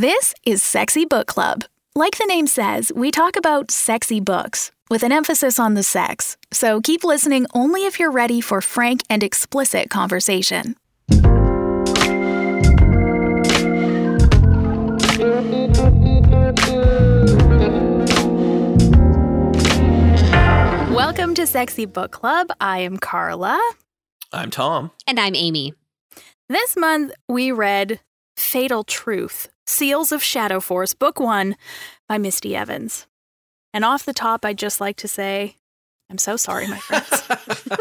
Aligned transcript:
This 0.00 0.32
is 0.46 0.62
Sexy 0.62 1.04
Book 1.04 1.26
Club. 1.26 1.64
Like 1.94 2.16
the 2.16 2.24
name 2.24 2.46
says, 2.46 2.90
we 2.96 3.10
talk 3.10 3.36
about 3.36 3.70
sexy 3.70 4.18
books 4.18 4.72
with 4.88 5.02
an 5.02 5.12
emphasis 5.12 5.58
on 5.58 5.74
the 5.74 5.82
sex. 5.82 6.38
So 6.50 6.80
keep 6.80 7.04
listening 7.04 7.44
only 7.52 7.84
if 7.84 8.00
you're 8.00 8.10
ready 8.10 8.40
for 8.40 8.62
frank 8.62 9.02
and 9.10 9.22
explicit 9.22 9.90
conversation. 9.90 10.74
Welcome 20.94 21.34
to 21.34 21.46
Sexy 21.46 21.84
Book 21.84 22.12
Club. 22.12 22.48
I 22.58 22.78
am 22.78 22.96
Carla. 22.96 23.60
I'm 24.32 24.50
Tom. 24.50 24.92
And 25.06 25.20
I'm 25.20 25.34
Amy. 25.34 25.74
This 26.48 26.74
month 26.74 27.12
we 27.28 27.52
read 27.52 28.00
Fatal 28.34 28.82
Truth 28.82 29.50
Seals 29.70 30.10
of 30.10 30.22
Shadow 30.22 30.58
Force, 30.60 30.94
Book 30.94 31.20
One 31.20 31.56
by 32.08 32.18
Misty 32.18 32.56
Evans. 32.56 33.06
And 33.72 33.84
off 33.84 34.04
the 34.04 34.12
top, 34.12 34.44
I'd 34.44 34.58
just 34.58 34.80
like 34.80 34.96
to 34.96 35.08
say, 35.08 35.56
I'm 36.10 36.18
so 36.18 36.36
sorry, 36.36 36.66
my 36.66 36.78
friends. 36.78 37.22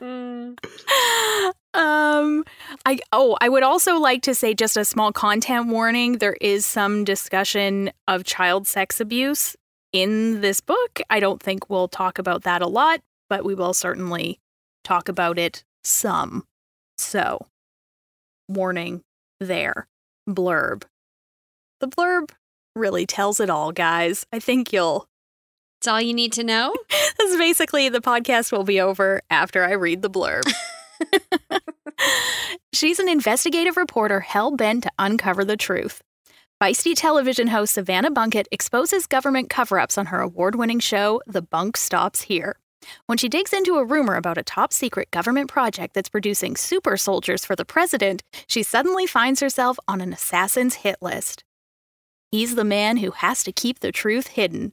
um, 1.74 2.44
I 2.86 3.00
oh, 3.12 3.36
I 3.40 3.48
would 3.48 3.64
also 3.64 3.98
like 3.98 4.22
to 4.22 4.34
say 4.34 4.54
just 4.54 4.76
a 4.76 4.84
small 4.84 5.12
content 5.12 5.66
warning. 5.66 6.18
There 6.18 6.36
is 6.40 6.64
some 6.64 7.02
discussion 7.04 7.90
of 8.06 8.22
child 8.24 8.68
sex 8.68 9.00
abuse 9.00 9.56
in 9.92 10.40
this 10.40 10.60
book. 10.60 11.00
I 11.10 11.18
don't 11.18 11.42
think 11.42 11.68
we'll 11.68 11.88
talk 11.88 12.20
about 12.20 12.44
that 12.44 12.62
a 12.62 12.68
lot, 12.68 13.00
but 13.28 13.44
we 13.44 13.56
will 13.56 13.74
certainly 13.74 14.38
talk 14.84 15.08
about 15.08 15.36
it 15.36 15.64
some. 15.82 16.44
So, 16.96 17.44
warning 18.48 19.02
there. 19.40 19.88
Blurb. 20.28 20.84
The 21.80 21.88
blurb 21.88 22.30
really 22.74 23.06
tells 23.06 23.40
it 23.40 23.50
all, 23.50 23.72
guys. 23.72 24.26
I 24.32 24.38
think 24.38 24.72
you'll. 24.72 25.08
It's 25.80 25.88
all 25.88 26.00
you 26.00 26.14
need 26.14 26.32
to 26.32 26.44
know. 26.44 26.74
this 27.18 27.30
is 27.30 27.38
basically 27.38 27.88
the 27.88 28.00
podcast 28.00 28.50
will 28.50 28.64
be 28.64 28.80
over 28.80 29.20
after 29.30 29.64
I 29.64 29.72
read 29.72 30.02
the 30.02 30.10
blurb. 30.10 30.42
She's 32.72 32.98
an 32.98 33.08
investigative 33.08 33.76
reporter 33.76 34.20
hell 34.20 34.50
bent 34.50 34.84
to 34.84 34.92
uncover 34.98 35.44
the 35.44 35.56
truth. 35.56 36.02
Feisty 36.62 36.94
television 36.94 37.48
host 37.48 37.74
Savannah 37.74 38.10
Bunkett 38.10 38.48
exposes 38.50 39.06
government 39.06 39.50
cover 39.50 39.78
ups 39.78 39.98
on 39.98 40.06
her 40.06 40.20
award 40.20 40.54
winning 40.54 40.80
show, 40.80 41.20
The 41.26 41.42
Bunk 41.42 41.76
Stops 41.76 42.22
Here. 42.22 42.56
When 43.06 43.18
she 43.18 43.28
digs 43.28 43.52
into 43.52 43.76
a 43.76 43.84
rumor 43.84 44.14
about 44.14 44.38
a 44.38 44.42
top 44.42 44.72
secret 44.72 45.10
government 45.10 45.48
project 45.50 45.94
that's 45.94 46.08
producing 46.08 46.56
super 46.56 46.96
soldiers 46.96 47.44
for 47.44 47.56
the 47.56 47.64
president, 47.64 48.22
she 48.46 48.62
suddenly 48.62 49.06
finds 49.06 49.40
herself 49.40 49.78
on 49.86 50.00
an 50.00 50.12
assassin's 50.12 50.76
hit 50.76 50.96
list. 51.00 51.44
He's 52.30 52.54
the 52.54 52.64
man 52.64 52.98
who 52.98 53.12
has 53.12 53.42
to 53.44 53.52
keep 53.52 53.80
the 53.80 53.92
truth 53.92 54.28
hidden. 54.28 54.72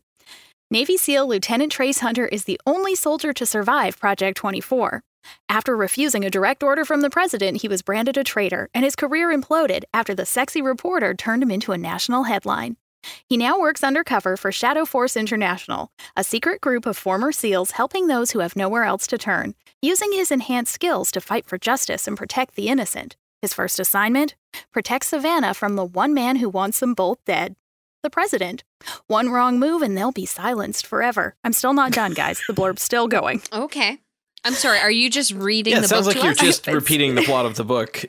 Navy 0.72 0.98
SEAL 0.98 1.28
Lieutenant 1.28 1.72
Trace 1.72 2.00
Hunter 2.00 2.26
is 2.28 2.46
the 2.46 2.60
only 2.66 2.96
soldier 2.96 3.32
to 3.34 3.46
survive 3.46 4.00
Project 4.00 4.38
24. 4.38 5.02
After 5.48 5.76
refusing 5.76 6.26
a 6.26 6.30
direct 6.30 6.64
order 6.64 6.84
from 6.84 7.02
the 7.02 7.10
president, 7.10 7.62
he 7.62 7.68
was 7.68 7.82
branded 7.82 8.18
a 8.18 8.24
traitor, 8.24 8.70
and 8.74 8.84
his 8.84 8.96
career 8.96 9.30
imploded 9.30 9.84
after 9.94 10.16
the 10.16 10.26
sexy 10.26 10.62
reporter 10.62 11.14
turned 11.14 11.44
him 11.44 11.52
into 11.52 11.72
a 11.72 11.78
national 11.78 12.24
headline. 12.24 12.78
He 13.28 13.38
now 13.38 13.60
works 13.60 13.84
undercover 13.84 14.38
for 14.38 14.52
Shadow 14.52 14.86
Force 14.86 15.16
International, 15.18 15.92
a 16.16 16.24
secret 16.24 16.62
group 16.62 16.86
of 16.86 16.98
former 16.98 17.32
SEALs 17.32 17.72
helping 17.72 18.08
those 18.08 18.32
who 18.32 18.40
have 18.40 18.56
nowhere 18.56 18.84
else 18.84 19.08
to 19.08 19.18
turn, 19.18 19.56
using 19.82 20.12
his 20.12 20.32
enhanced 20.32 20.74
skills 20.74 21.12
to 21.12 21.22
fight 21.22 21.46
for 21.46 21.58
justice 21.58 22.08
and 22.08 22.18
protect 22.18 22.56
the 22.56 22.68
innocent. 22.68 23.16
His 23.42 23.54
first 23.54 23.80
assignment? 23.80 24.36
Protect 24.72 25.06
Savannah 25.06 25.54
from 25.54 25.76
the 25.76 25.86
one 25.86 26.14
man 26.14 26.38
who 26.38 26.50
wants 26.50 26.80
them 26.80 26.94
both 26.94 27.18
dead 27.26 27.56
the 28.04 28.10
president. 28.10 28.64
One 29.08 29.30
wrong 29.30 29.60
move 29.60 29.82
and 29.82 29.98
they'll 29.98 30.12
be 30.12 30.26
silenced 30.26 30.86
forever. 30.86 31.36
I'm 31.44 31.54
still 31.54 31.74
not 31.74 31.94
done, 31.94 32.14
guys. 32.14 32.42
The 32.48 32.54
blurb's 32.54 32.82
still 32.84 33.08
going. 33.08 33.42
Okay. 33.54 33.98
I'm 34.46 34.54
sorry. 34.54 34.80
Are 34.80 34.92
you 34.92 35.10
just 35.10 35.32
reading 35.32 35.72
Yeah, 35.74 35.80
the 35.80 35.88
sounds 35.88 36.06
book 36.06 36.16
like 36.16 36.22
to 36.22 36.24
you're 36.26 36.32
us? 36.34 36.60
just 36.60 36.68
repeating 36.68 37.16
the 37.16 37.22
plot 37.22 37.46
of 37.46 37.56
the 37.56 37.64
book 37.64 38.04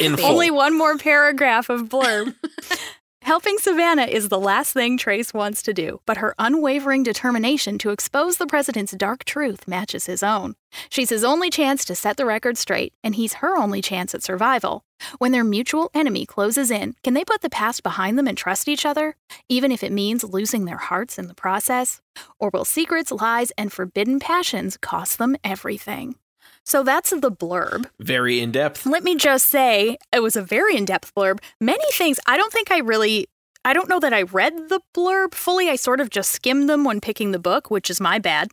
in 0.00 0.16
full. 0.16 0.26
Only 0.26 0.50
one 0.50 0.76
more 0.76 0.98
paragraph 0.98 1.68
of 1.68 1.82
blurb. 1.82 2.34
Helping 3.24 3.56
Savannah 3.56 4.04
is 4.04 4.28
the 4.28 4.38
last 4.38 4.74
thing 4.74 4.98
Trace 4.98 5.32
wants 5.32 5.62
to 5.62 5.72
do, 5.72 5.98
but 6.04 6.18
her 6.18 6.34
unwavering 6.38 7.02
determination 7.02 7.78
to 7.78 7.88
expose 7.88 8.36
the 8.36 8.46
president's 8.46 8.92
dark 8.92 9.24
truth 9.24 9.66
matches 9.66 10.04
his 10.04 10.22
own. 10.22 10.56
She's 10.90 11.08
his 11.08 11.24
only 11.24 11.48
chance 11.48 11.86
to 11.86 11.94
set 11.94 12.18
the 12.18 12.26
record 12.26 12.58
straight, 12.58 12.92
and 13.02 13.14
he's 13.14 13.40
her 13.40 13.56
only 13.56 13.80
chance 13.80 14.14
at 14.14 14.22
survival. 14.22 14.84
When 15.16 15.32
their 15.32 15.42
mutual 15.42 15.90
enemy 15.94 16.26
closes 16.26 16.70
in, 16.70 16.96
can 17.02 17.14
they 17.14 17.24
put 17.24 17.40
the 17.40 17.48
past 17.48 17.82
behind 17.82 18.18
them 18.18 18.28
and 18.28 18.36
trust 18.36 18.68
each 18.68 18.84
other, 18.84 19.16
even 19.48 19.72
if 19.72 19.82
it 19.82 19.90
means 19.90 20.22
losing 20.22 20.66
their 20.66 20.76
hearts 20.76 21.18
in 21.18 21.26
the 21.26 21.32
process? 21.34 22.02
Or 22.38 22.50
will 22.52 22.66
secrets, 22.66 23.10
lies, 23.10 23.52
and 23.56 23.72
forbidden 23.72 24.20
passions 24.20 24.76
cost 24.76 25.16
them 25.16 25.34
everything? 25.42 26.16
So 26.64 26.82
that's 26.82 27.10
the 27.10 27.30
blurb. 27.30 27.86
Very 28.00 28.40
in 28.40 28.50
depth. 28.52 28.86
Let 28.86 29.04
me 29.04 29.16
just 29.16 29.46
say, 29.46 29.98
it 30.12 30.22
was 30.22 30.34
a 30.34 30.42
very 30.42 30.76
in 30.76 30.84
depth 30.84 31.14
blurb. 31.14 31.40
Many 31.60 31.84
things, 31.92 32.18
I 32.26 32.36
don't 32.36 32.52
think 32.52 32.70
I 32.70 32.78
really, 32.78 33.28
I 33.64 33.74
don't 33.74 33.88
know 33.88 34.00
that 34.00 34.14
I 34.14 34.22
read 34.22 34.70
the 34.70 34.80
blurb 34.96 35.34
fully. 35.34 35.68
I 35.68 35.76
sort 35.76 36.00
of 36.00 36.10
just 36.10 36.30
skimmed 36.30 36.68
them 36.68 36.84
when 36.84 37.00
picking 37.00 37.32
the 37.32 37.38
book, 37.38 37.70
which 37.70 37.90
is 37.90 38.00
my 38.00 38.18
bad. 38.18 38.50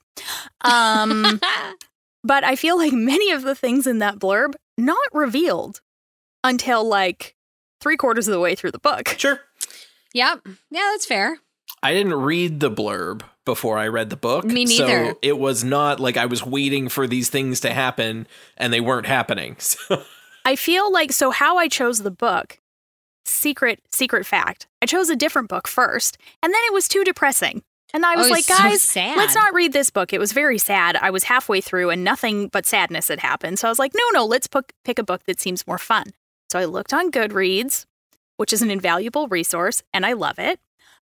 Um, 0.62 1.40
but 2.24 2.44
I 2.44 2.56
feel 2.56 2.78
like 2.78 2.94
many 2.94 3.32
of 3.32 3.44
the 3.44 3.56
things 3.56 3.88
in 3.88 4.00
that 4.00 4.20
blurb 4.20 4.54
not 4.78 4.98
revealed 5.14 5.82
until 6.44 6.84
like 6.84 7.36
three 7.80 7.98
quarters 7.98 8.28
of 8.28 8.34
the 8.34 8.40
way 8.40 8.56
through 8.56 8.72
the 8.72 8.80
book. 8.80 9.16
Sure. 9.18 9.40
yep. 10.14 10.42
Yeah, 10.70 10.90
that's 10.92 11.06
fair. 11.06 11.40
I 11.82 11.94
didn't 11.94 12.14
read 12.14 12.60
the 12.60 12.70
blurb 12.70 13.24
before 13.46 13.78
I 13.78 13.88
read 13.88 14.10
the 14.10 14.16
book. 14.18 14.46
Me 14.46 14.66
neither. 14.66 15.12
So 15.12 15.20
it 15.22 15.38
was 15.40 15.64
not 15.64 16.00
like 16.00 16.18
I 16.18 16.26
was 16.26 16.46
waiting 16.46 16.90
for 16.90 17.08
these 17.08 17.30
things 17.30 17.60
to 17.62 17.72
happen 17.74 18.28
and 18.58 18.72
they 18.72 18.82
weren't 18.82 19.08
happening. 19.08 19.58
So 19.88 20.04
I 20.44 20.56
feel 20.56 20.92
like 20.92 21.12
so 21.12 21.30
how 21.32 21.58
I 21.58 21.68
chose 21.68 22.00
the 22.00 22.10
book. 22.12 22.60
Secret 23.26 23.80
secret 23.92 24.26
fact. 24.26 24.68
I 24.82 24.86
chose 24.88 25.10
a 25.10 25.16
different 25.16 25.50
book 25.50 25.68
first, 25.68 26.18
and 26.42 26.52
then 26.52 26.62
it 26.66 26.74
was 26.74 26.88
too 26.88 27.04
depressing. 27.04 27.62
And 27.94 28.06
I 28.06 28.16
was 28.16 28.28
Oh, 28.28 28.30
like, 28.32 28.40
it's 28.40 28.48
so 28.48 28.58
guys, 28.58 28.82
sad. 28.82 29.18
let's 29.18 29.36
not 29.36 29.54
read 29.54 29.74
this 29.74 29.90
book. 29.90 30.14
It 30.14 30.20
was 30.20 30.32
very 30.32 30.58
sad. 30.58 30.96
I 30.96 31.10
was 31.12 31.26
halfway 31.26 31.60
through 31.62 31.90
and 31.90 32.04
nothing 32.06 32.48
but 32.48 32.66
sadness 32.66 33.10
had 33.10 33.20
happened. 33.20 33.60
So 33.60 33.68
I 33.68 33.72
was 33.72 33.80
like, 33.80 33.92
no, 33.94 34.04
no, 34.14 34.26
let's 34.26 34.48
pick, 34.48 34.74
pick 34.86 34.98
a 34.98 35.04
book 35.04 35.24
that 35.26 35.42
seems 35.42 35.68
more 35.68 35.78
fun. 35.78 36.06
So 36.52 36.58
I 36.58 36.66
looked 36.66 36.94
on 36.94 37.12
Goodreads, 37.12 37.86
which 38.38 38.54
is 38.54 38.62
an 38.62 38.72
invaluable 38.72 39.28
resource, 39.28 39.84
and 39.94 40.06
I 40.06 40.14
love 40.14 40.40
it. 40.40 40.60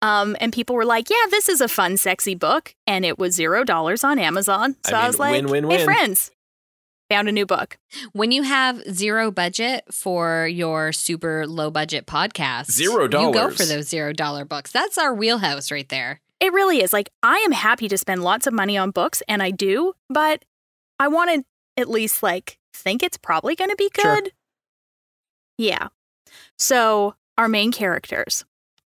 Um, 0.01 0.35
and 0.39 0.51
people 0.51 0.75
were 0.75 0.85
like, 0.85 1.09
yeah, 1.09 1.27
this 1.29 1.47
is 1.47 1.61
a 1.61 1.67
fun, 1.67 1.97
sexy 1.97 2.33
book. 2.35 2.73
And 2.87 3.05
it 3.05 3.19
was 3.19 3.35
zero 3.35 3.63
dollars 3.63 4.03
on 4.03 4.17
Amazon. 4.17 4.75
So 4.85 4.95
I, 4.95 4.99
mean, 5.01 5.07
was 5.07 5.19
like, 5.19 5.31
win, 5.45 5.47
win, 5.67 5.69
hey, 5.69 5.83
friends, 5.83 6.31
found 7.09 7.29
a 7.29 7.31
new 7.31 7.45
book. 7.45 7.77
When 8.13 8.31
you 8.31 8.41
have 8.43 8.81
zero 8.91 9.29
budget 9.31 9.83
for 9.93 10.47
your 10.47 10.91
super 10.91 11.45
low 11.45 11.69
budget 11.69 12.07
podcast, 12.07 12.71
Zero 12.71 13.07
dollars, 13.07 13.35
You 13.35 13.41
go 13.41 13.49
for 13.51 13.65
those 13.65 13.89
zero 13.89 14.11
dollar 14.13 14.43
books. 14.45 14.71
That's 14.71 14.97
our 14.97 15.13
wheelhouse 15.13 15.71
right 15.71 15.87
there. 15.89 16.21
It 16.39 16.51
really 16.53 16.81
is. 16.81 16.91
Like, 16.93 17.11
I 17.21 17.37
am 17.37 17.51
happy 17.51 17.87
to 17.87 17.97
spend 17.97 18.23
lots 18.23 18.47
of 18.47 18.53
money 18.53 18.75
on 18.75 18.89
books, 18.89 19.21
and 19.27 19.43
I 19.43 19.51
do, 19.51 19.93
but 20.09 20.43
I 20.99 21.07
want 21.09 21.29
to 21.29 21.43
at 21.79 21.87
least, 21.87 22.23
like, 22.23 22.57
think 22.73 23.03
it's 23.03 23.17
probably 23.17 23.55
going 23.55 23.69
to 23.69 23.75
be 23.75 23.89
Sure. 23.99 24.15
good. 24.15 24.31
Yeah. 25.59 25.89
So, 26.57 27.13
our 27.37 27.47
main 27.47 27.71
characters. 27.71 28.43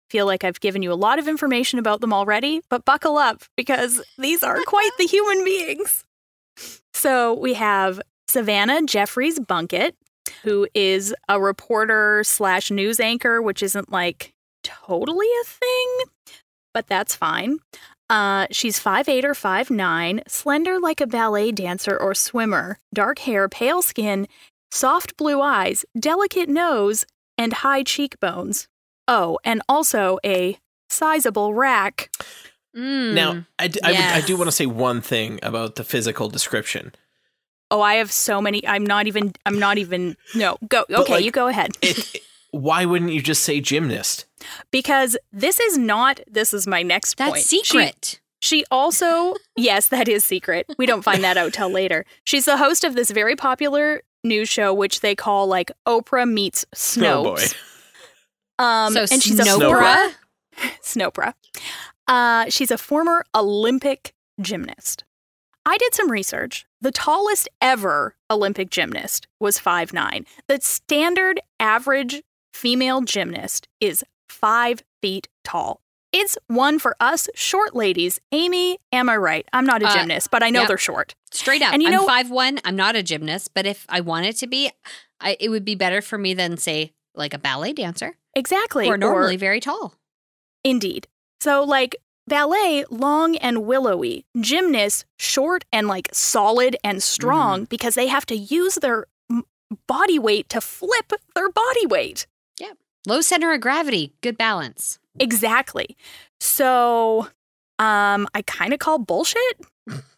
Feel 0.10 0.26
like 0.26 0.44
I've 0.44 0.60
given 0.60 0.82
you 0.82 0.92
a 0.92 0.96
lot 0.96 1.20
of 1.20 1.28
information 1.28 1.80
about 1.80 2.02
them 2.02 2.14
already, 2.14 2.62
but 2.70 2.86
buckle 2.86 3.18
up 3.18 3.44
because 3.58 4.02
these 4.18 4.44
are 4.44 4.62
quite 4.66 4.92
the 4.98 5.06
human 5.06 5.44
beings. 5.44 6.04
So, 6.94 7.34
we 7.34 7.54
have 7.56 8.02
Savannah 8.28 8.84
Jeffries 8.84 9.40
Bunkett, 9.40 9.96
who 10.44 10.68
is 10.74 11.14
a 11.28 11.40
reporter 11.40 12.24
slash 12.24 12.72
news 12.72 13.00
anchor, 13.00 13.42
which 13.42 13.62
isn't 13.62 13.92
like 13.92 14.34
totally 14.64 15.28
a 15.42 15.46
thing, 15.46 15.88
but 16.74 16.88
that's 16.88 17.16
fine. 17.16 17.60
Uh, 18.10 18.46
she's 18.52 18.80
5'8 18.80 19.24
or 19.24 19.34
5'9, 19.34 20.22
slender 20.30 20.80
like 20.80 21.02
a 21.02 21.08
ballet 21.08 21.52
dancer 21.52 21.98
or 21.98 22.14
swimmer, 22.14 22.78
dark 22.94 23.20
hair, 23.20 23.50
pale 23.50 23.82
skin, 23.82 24.28
soft 24.72 25.18
blue 25.18 25.42
eyes, 25.42 25.86
delicate 26.00 26.50
nose, 26.50 27.06
and 27.38 27.52
high 27.54 27.84
cheekbones. 27.84 28.68
Oh, 29.08 29.38
and 29.44 29.62
also 29.70 30.20
a 30.26 30.58
sizable 30.90 31.54
rack. 31.54 32.10
Mm. 32.76 33.14
now 33.14 33.46
I, 33.58 33.68
d- 33.70 33.80
I 33.84 33.92
would- 33.92 34.00
I 34.00 34.22
do 34.22 34.36
want 34.36 34.48
to 34.50 34.52
say 34.52 34.66
one 34.66 35.00
thing 35.02 35.40
about 35.42 35.76
the 35.76 35.84
physical 35.84 36.28
description. 36.30 36.94
Oh, 37.72 37.82
I 37.82 37.96
have 37.96 38.12
so 38.12 38.42
many. 38.42 38.66
I'm 38.68 38.86
not 38.86 39.08
even. 39.08 39.32
I'm 39.46 39.58
not 39.60 39.78
even. 39.78 40.18
No, 40.36 40.58
go. 40.68 40.84
But, 40.90 41.00
Okay, 41.02 41.14
like, 41.14 41.26
you 41.26 41.32
go 41.32 41.48
ahead. 41.48 41.72
It, 41.82 42.18
why 42.52 42.86
wouldn't 42.86 43.12
you 43.12 43.22
just 43.22 43.44
say 43.44 43.60
gymnast? 43.60 44.26
Because 44.72 45.18
this 45.34 45.60
is 45.60 45.78
not. 45.78 46.20
This 46.28 46.54
is 46.54 46.68
my 46.68 46.84
next 46.84 47.18
That's 47.18 47.32
point. 47.32 47.44
She- 47.46 47.64
secret. 47.64 48.20
She 48.42 48.64
also, 48.70 49.34
yes, 49.56 49.88
that 49.88 50.08
is 50.08 50.24
secret. 50.24 50.68
We 50.78 50.86
don't 50.86 51.02
find 51.02 51.24
that 51.24 51.36
out 51.38 51.54
till 51.54 51.70
later. 51.70 52.06
She's 52.26 52.46
the 52.46 52.58
host 52.58 52.84
of 52.84 52.94
this 52.94 53.10
very 53.10 53.36
popular 53.36 54.04
news 54.24 54.50
show, 54.50 54.72
which 54.72 55.00
they 55.00 55.16
call 55.16 55.48
like 55.48 55.72
Oprah 55.88 56.30
meets 56.30 56.64
Oh 57.00 57.24
boy. 57.24 57.38
Snopes. 57.40 57.56
Um, 58.60 58.94
so 58.94 59.02
and 59.12 59.22
she's 59.22 59.40
a 59.40 59.44
Snopra? 59.44 60.14
Snopra. 60.82 61.34
Uh, 62.08 62.46
she's 62.50 62.72
a 62.72 62.78
former 62.78 63.26
Olympic 63.36 64.14
gymnast. 64.40 65.04
I 65.66 65.78
did 65.78 65.94
some 65.96 66.12
research. 66.12 66.66
The 66.82 66.92
tallest 66.92 67.50
ever 67.62 68.16
Olympic 68.30 68.70
gymnast 68.70 69.28
was 69.40 69.58
5'9. 69.58 70.26
The 70.48 70.60
standard 70.62 71.40
average 71.60 72.22
female 72.54 73.02
gymnast 73.02 73.68
is 73.82 74.04
five 74.30 74.84
feet 75.02 75.28
tall. 75.44 75.82
It's 76.14 76.38
one 76.48 76.80
for 76.80 76.96
us 77.00 77.28
short 77.36 77.76
ladies. 77.76 78.22
Amy, 78.32 78.78
am 78.94 79.10
I 79.10 79.18
right? 79.18 79.46
I'm 79.52 79.66
not 79.66 79.82
a 79.82 79.88
Uh, 79.88 79.94
gymnast, 79.96 80.30
but 80.32 80.44
I 80.44 80.50
know 80.50 80.62
yep. 80.62 80.68
they're 80.70 80.78
short. 80.78 81.14
Straight 81.32 81.62
up. 81.62 81.74
And 81.74 81.82
you 81.82 81.90
I'm 81.90 81.96
know- 81.96 82.06
five 82.06 82.30
one. 82.30 82.60
I'm 82.64 82.76
not 82.76 82.96
a 82.96 83.04
gymnast, 83.04 83.52
but 83.54 83.66
if 83.66 83.86
I 83.90 84.00
wanted 84.02 84.38
to 84.38 84.48
be, 84.48 84.72
I, 85.20 85.36
it 85.40 85.50
would 85.50 85.66
be 85.66 85.76
better 85.76 86.02
for 86.02 86.18
me 86.18 86.34
than 86.34 86.56
say 86.58 86.94
like 87.18 87.34
a 87.34 87.40
ballet 87.40 87.74
dancer 87.74 88.18
Exactly. 88.36 88.88
Or 88.88 88.98
normally 88.98 89.38
very 89.38 89.60
tall. 89.62 89.94
Indeed. 90.64 91.08
So, 91.40 91.64
like 91.64 91.96
ballet, 92.28 92.84
long 92.90 93.38
and 93.38 93.66
willowy, 93.66 94.26
gymnasts, 94.42 95.06
short 95.18 95.64
and 95.72 95.88
like 95.88 96.10
solid 96.12 96.76
and 96.84 97.02
strong 97.02 97.60
Mm-hmm. 97.62 97.66
because 97.70 97.96
they 97.96 98.08
have 98.08 98.26
to 98.26 98.36
use 98.36 98.76
their 98.76 99.06
body 99.88 100.20
weight 100.20 100.50
to 100.50 100.60
flip 100.60 101.14
their 101.34 101.50
body 101.50 101.86
weight. 101.86 102.28
Yeah. 102.60 102.74
Low 103.08 103.22
center 103.22 103.54
of 103.54 103.62
gravity, 103.62 104.12
good 104.22 104.38
balance. 104.38 105.00
Exactly. 105.20 105.96
So, 106.42 107.28
um, 107.80 108.28
I 108.34 108.42
kind 108.46 108.74
of 108.74 108.80
call 108.80 109.00
bullshit, 109.00 109.62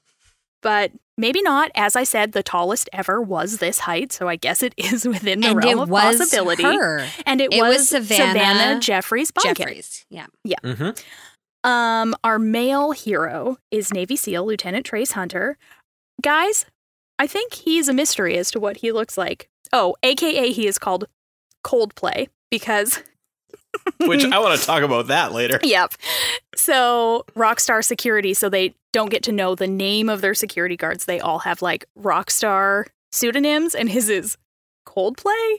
but 0.61 0.91
maybe 1.17 1.41
not. 1.41 1.71
As 1.75 1.95
I 1.95 2.03
said, 2.03 2.31
the 2.33 2.43
tallest 2.43 2.89
ever 2.93 3.21
was 3.21 3.57
this 3.57 3.79
height, 3.79 4.11
so 4.11 4.27
I 4.27 4.35
guess 4.35 4.61
it 4.63 4.73
is 4.77 5.07
within 5.07 5.41
the 5.41 5.47
and 5.49 5.57
realm 5.57 5.79
it 5.79 5.81
of 5.83 5.89
was 5.89 6.17
possibility. 6.17 6.63
her, 6.63 7.07
And 7.25 7.41
it, 7.41 7.53
It 7.53 7.61
was, 7.61 7.91
was 7.91 8.07
Savannah 8.07 8.79
Jeffries 8.79 9.31
Bunkett. 9.31 9.57
Jeffries. 9.57 10.05
Yeah. 10.09 10.25
hmm 10.63 10.89
Um, 11.63 12.15
our 12.23 12.39
male 12.39 12.91
hero 12.91 13.57
is 13.71 13.93
Navy 13.93 14.15
SEAL 14.15 14.45
Lieutenant 14.45 14.85
Trace 14.85 15.11
Hunter. 15.13 15.57
Guys, 16.21 16.65
I 17.19 17.27
think 17.27 17.53
he's 17.53 17.89
a 17.89 17.93
mystery 17.93 18.37
as 18.37 18.51
to 18.51 18.59
what 18.59 18.77
he 18.77 18.91
looks 18.91 19.17
like. 19.17 19.49
Oh, 19.73 19.95
aka 20.03 20.51
he 20.51 20.65
is 20.67 20.77
called 20.77 21.05
Coldplay 21.65 22.27
because 22.49 23.01
Which 23.99 24.23
I 24.25 24.39
want 24.39 24.59
to 24.59 24.65
talk 24.65 24.81
about 24.83 25.07
that 25.07 25.33
later. 25.33 25.59
Yep. 25.61 25.93
So 26.57 27.25
Rockstar 27.35 27.83
Security, 27.83 28.33
so 28.33 28.49
they 28.49 28.75
don't 28.93 29.09
get 29.09 29.23
to 29.23 29.31
know 29.31 29.55
the 29.55 29.67
name 29.67 30.09
of 30.09 30.21
their 30.21 30.33
security 30.33 30.75
guards. 30.75 31.05
They 31.05 31.19
all 31.19 31.39
have 31.39 31.61
like 31.61 31.85
Rockstar 31.99 32.85
pseudonyms, 33.11 33.75
and 33.75 33.89
his 33.89 34.09
is 34.09 34.37
Coldplay. 34.87 35.57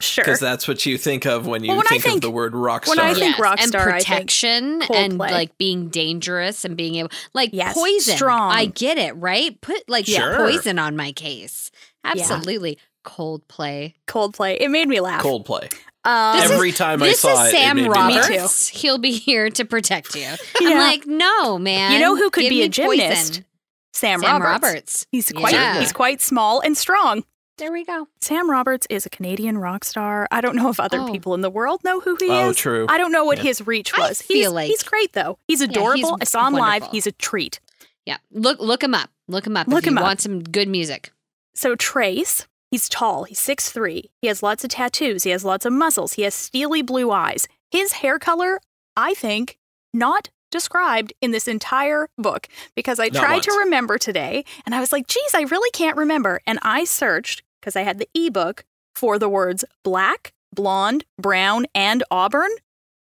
Sure. 0.00 0.22
Because 0.24 0.38
that's 0.38 0.68
what 0.68 0.86
you 0.86 0.96
think 0.96 1.26
of 1.26 1.46
when 1.48 1.64
you 1.64 1.68
Well, 1.70 1.78
when 1.78 1.86
think, 1.86 2.02
think- 2.04 2.14
of 2.16 2.20
the 2.20 2.30
word 2.30 2.54
rock 2.54 2.86
when. 2.86 3.00
I 3.00 3.14
think 3.14 3.36
rock 3.38 3.58
and 3.60 3.68
star, 3.68 3.88
I 3.88 3.98
think 3.98 4.06
protection 4.06 4.82
and 4.94 5.18
like 5.18 5.58
being 5.58 5.88
dangerous 5.88 6.64
and 6.64 6.76
being 6.76 6.94
able 6.96 7.10
like 7.34 7.50
Yes, 7.52 7.74
poison. 7.74 8.14
strong. 8.16 8.52
I 8.52 8.66
get 8.66 8.96
it, 8.96 9.16
right? 9.16 9.60
Put 9.60 9.88
like 9.88 10.06
Sure. 10.06 10.36
poison 10.36 10.78
on 10.78 10.96
my 10.96 11.10
case. 11.10 11.72
Absolutely. 12.04 12.78
Coldplay. 13.04 13.94
Coldplay. 14.06 14.58
It 14.60 14.70
made 14.70 14.86
me 14.88 15.00
laugh. 15.00 15.22
Coldplay. 15.22 15.72
Um, 16.04 16.36
This 16.36 16.44
is- 16.46 16.50
Every 16.52 16.72
time 16.72 17.02
I 17.02 17.06
This 17.08 17.20
saw 17.20 17.42
is 17.44 17.48
it, 17.48 17.56
Sam 17.56 17.78
it 17.78 17.82
made 17.82 17.90
me. 17.90 18.06
Me 18.06 18.12
too. 18.22 18.32
Roberts. 18.34 18.68
He'll 18.68 18.98
be 18.98 19.12
here 19.12 19.50
to 19.50 19.64
protect 19.64 20.14
you. 20.14 20.22
Yeah. 20.22 20.36
I'm 20.70 20.78
like, 20.78 21.06
no, 21.06 21.58
man. 21.58 21.92
You 21.92 21.98
know 21.98 22.16
who 22.16 22.30
could 22.30 22.42
Give 22.42 22.50
be 22.50 22.62
a 22.62 22.68
gymnast? 22.68 23.30
poison. 23.32 23.44
Sam, 23.92 24.20
Sam 24.20 24.40
Roberts. 24.42 24.64
Roberts. 24.64 25.06
He's 25.10 25.32
quite 25.32 25.52
Yeah. 25.52 25.80
he's 25.80 25.92
quite 25.92 26.20
small 26.20 26.60
and 26.60 26.76
strong. 26.76 27.24
There 27.58 27.72
we 27.72 27.84
go. 27.84 28.06
Sam 28.20 28.48
Roberts 28.48 28.86
is 28.88 29.04
a 29.04 29.10
Canadian 29.10 29.58
rock 29.58 29.84
star. 29.84 30.28
I 30.30 30.40
don't 30.40 30.54
know 30.54 30.68
if 30.68 30.78
other 30.78 31.00
Oh. 31.00 31.10
people 31.10 31.34
in 31.34 31.40
the 31.40 31.50
world 31.50 31.82
know 31.82 31.98
who 31.98 32.16
he 32.20 32.28
Oh, 32.30 32.50
is. 32.50 32.56
true. 32.56 32.86
I 32.88 32.96
don't 32.98 33.10
know 33.10 33.24
what 33.24 33.38
Yeah. 33.38 33.44
his 33.44 33.66
reach 33.66 33.92
was. 33.96 34.04
I 34.04 34.08
was. 34.10 34.22
feel 34.22 34.36
he's, 34.36 34.50
like- 34.50 34.68
he's 34.68 34.82
great 34.84 35.12
though. 35.14 35.38
He's 35.48 35.58
he's 35.58 35.68
adorable. 35.68 36.16
I 36.20 36.24
saw 36.24 36.46
him 36.46 36.54
live. 36.54 36.84
He's 36.92 37.08
a 37.08 37.12
treat. 37.12 37.58
Yeah. 38.06 38.18
Look 38.30 38.60
look 38.60 38.84
him 38.84 38.94
up. 38.94 39.10
Look 39.26 39.46
him 39.46 39.56
up 39.56 39.66
Look 39.66 39.78
if 39.80 39.86
you 39.86 39.92
him 39.92 39.98
up. 39.98 40.04
want 40.04 40.20
some 40.20 40.42
good 40.44 40.68
music. 40.68 41.10
So 41.54 41.74
Trace, 41.74 42.46
he's 42.70 42.88
tall. 42.88 43.24
He's 43.24 43.40
6'3". 43.40 44.04
He 44.20 44.28
has 44.28 44.42
lots 44.42 44.64
of 44.64 44.70
tattoos. 44.70 45.24
He 45.24 45.30
has 45.30 45.44
lots 45.44 45.66
of 45.66 45.72
muscles. 45.72 46.14
He 46.14 46.22
has 46.22 46.34
steely 46.34 46.82
blue 46.82 47.10
eyes. 47.10 47.46
His 47.70 47.92
hair 47.92 48.18
color, 48.18 48.60
I 48.96 49.14
think, 49.14 49.58
not 49.92 50.30
described 50.50 51.12
in 51.20 51.30
this 51.30 51.46
entire 51.46 52.08
book 52.16 52.48
because 52.74 52.98
I 52.98 53.08
Not 53.08 53.20
tried 53.20 53.42
to 53.42 53.52
remember 53.52 53.98
today 53.98 54.44
and 54.64 54.74
I 54.74 54.80
was 54.80 54.92
like, 54.92 55.06
geez, 55.06 55.34
I 55.34 55.42
really 55.42 55.70
can't 55.72 55.96
remember. 55.96 56.40
And 56.46 56.58
I 56.62 56.84
searched 56.84 57.42
because 57.60 57.76
I 57.76 57.82
had 57.82 57.98
the 57.98 58.08
ebook 58.14 58.64
for 58.94 59.18
the 59.18 59.28
words 59.28 59.64
black, 59.82 60.32
blonde, 60.54 61.04
brown, 61.18 61.66
and 61.74 62.02
auburn, 62.10 62.50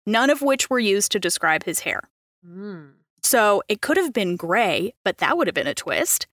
none 0.06 0.30
of 0.30 0.42
which 0.42 0.70
were 0.70 0.80
used 0.80 1.12
to 1.14 1.20
describe 1.20 1.64
his 1.64 1.80
hair. 1.80 2.02
Mm. 2.48 2.92
So 3.24 3.64
it 3.68 3.82
could 3.82 3.98
have 3.98 4.14
been 4.14 4.36
gray, 4.36 4.94
but 5.04 5.20
that 5.20 5.38
would 5.38 5.48
have 5.48 5.54
been 5.54 5.68
a 5.68 5.74
twist. 5.74 6.28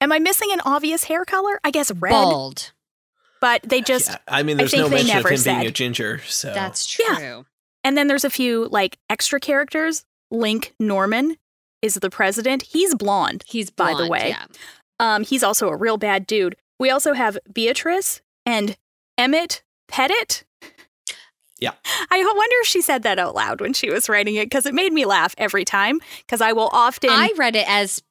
Am 0.00 0.12
I 0.12 0.18
missing 0.18 0.48
an 0.52 0.60
obvious 0.64 1.04
hair 1.04 1.24
color? 1.24 1.60
I 1.64 1.70
guess 1.70 1.92
red. 1.92 2.10
Bald. 2.10 2.72
But 3.40 3.62
they 3.62 3.80
just 3.80 4.10
Yeah, 4.10 4.18
I 4.28 4.42
mean, 4.42 4.56
I 4.56 4.58
there's 4.58 4.70
think 4.70 4.82
no 4.82 4.88
they 4.88 4.96
mention 4.96 5.16
of 5.18 5.24
never 5.24 5.34
him 5.34 5.42
being 5.44 5.66
a 5.66 5.70
ginger. 5.70 6.20
So 6.26 6.52
That's 6.52 6.86
true. 6.86 7.04
Yeah. 7.08 7.42
And 7.84 7.96
then 7.96 8.06
there's 8.06 8.24
a 8.24 8.30
few 8.30 8.68
like 8.68 8.98
extra 9.08 9.40
characters. 9.40 10.04
Link 10.30 10.74
Norman 10.78 11.36
is 11.82 11.94
the 11.94 12.10
president. 12.10 12.62
He's 12.62 12.94
blonde. 12.94 13.42
He's 13.46 13.70
By 13.70 13.94
the 13.94 14.08
way. 14.08 14.28
Yeah. 14.30 14.44
Um, 14.98 15.24
he's 15.24 15.42
also 15.42 15.68
a 15.68 15.76
real 15.76 15.96
bad 15.96 16.26
dude. 16.26 16.56
We 16.78 16.90
also 16.90 17.14
have 17.14 17.38
Beatrice 17.52 18.20
and 18.44 18.76
Emmett 19.16 19.62
Pettit. 19.88 20.44
Yeah. 21.58 21.72
I 22.10 22.18
wonder 22.24 22.56
if 22.62 22.66
she 22.66 22.80
said 22.80 23.02
that 23.02 23.18
out 23.18 23.34
loud 23.34 23.60
when 23.60 23.74
she 23.74 23.90
was 23.90 24.08
writing 24.08 24.34
it 24.36 24.46
because 24.46 24.64
it 24.66 24.74
made 24.74 24.92
me 24.92 25.04
laugh 25.04 25.34
every 25.36 25.64
time. 25.64 26.00
Because 26.20 26.40
I 26.40 26.52
will 26.52 26.70
often. 26.72 27.10
I 27.10 27.32
read 27.36 27.54
it 27.54 27.68
as 27.68 28.02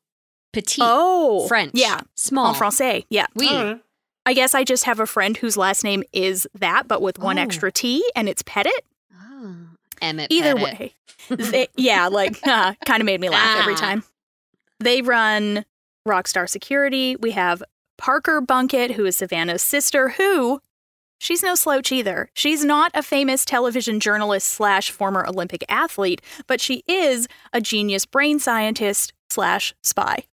petite 0.54 0.84
oh 0.86 1.48
French. 1.48 1.72
Yeah. 1.74 2.02
Small. 2.16 2.54
En 2.54 2.56
français. 2.56 3.06
Yeah. 3.10 3.28
Oui. 3.36 3.50
Alright. 3.50 3.82
I 4.26 4.34
guess 4.34 4.54
I 4.54 4.64
just 4.64 4.84
have 4.84 5.00
a 5.00 5.06
friend 5.08 5.36
whose 5.38 5.58
last 5.58 5.84
name 5.84 6.04
is 6.14 6.48
that, 6.54 6.88
but 6.88 7.02
with 7.02 7.18
one 7.20 7.40
Oh. 7.40 7.42
extra 7.42 7.72
T, 7.72 8.04
and 8.16 8.30
it's 8.30 8.44
Pettit. 8.44 8.86
Oh. 9.20 9.56
Emmett 10.02 10.32
Either 10.32 10.56
Pettit. 10.56 10.64
way, 10.80 10.94
they, 11.30 11.68
yeah, 11.76 12.08
like 12.08 12.40
uh, 12.48 12.74
kind 12.86 13.02
of 13.02 13.06
made 13.06 13.22
me 13.22 13.30
laugh 13.30 13.60
every 13.62 13.74
Ah. 13.74 13.78
time. 13.78 14.04
They 14.80 15.02
run 15.02 15.66
Rockstar 16.08 16.48
Security. 16.50 17.16
We 17.16 17.32
have 17.32 17.64
Parker 17.98 18.40
Bunkett, 18.40 18.92
who 18.92 19.06
is 19.06 19.18
Savannah's 19.18 19.62
sister, 19.64 20.10
who 20.10 20.62
she's 21.20 21.42
no 21.44 21.56
slouch 21.56 21.92
either. 21.92 22.30
She's 22.34 22.64
not 22.64 22.92
a 22.94 23.04
famous 23.04 23.44
television 23.46 24.00
journalist 24.00 24.48
slash 24.48 24.92
former 24.92 25.26
Olympic 25.28 25.66
athlete, 25.70 26.22
but 26.48 26.62
she 26.62 26.84
is 26.88 27.28
a 27.52 27.60
genius 27.62 28.06
brain 28.06 28.40
scientist 28.40 29.12
slash 29.30 29.74
spy. 29.84 30.24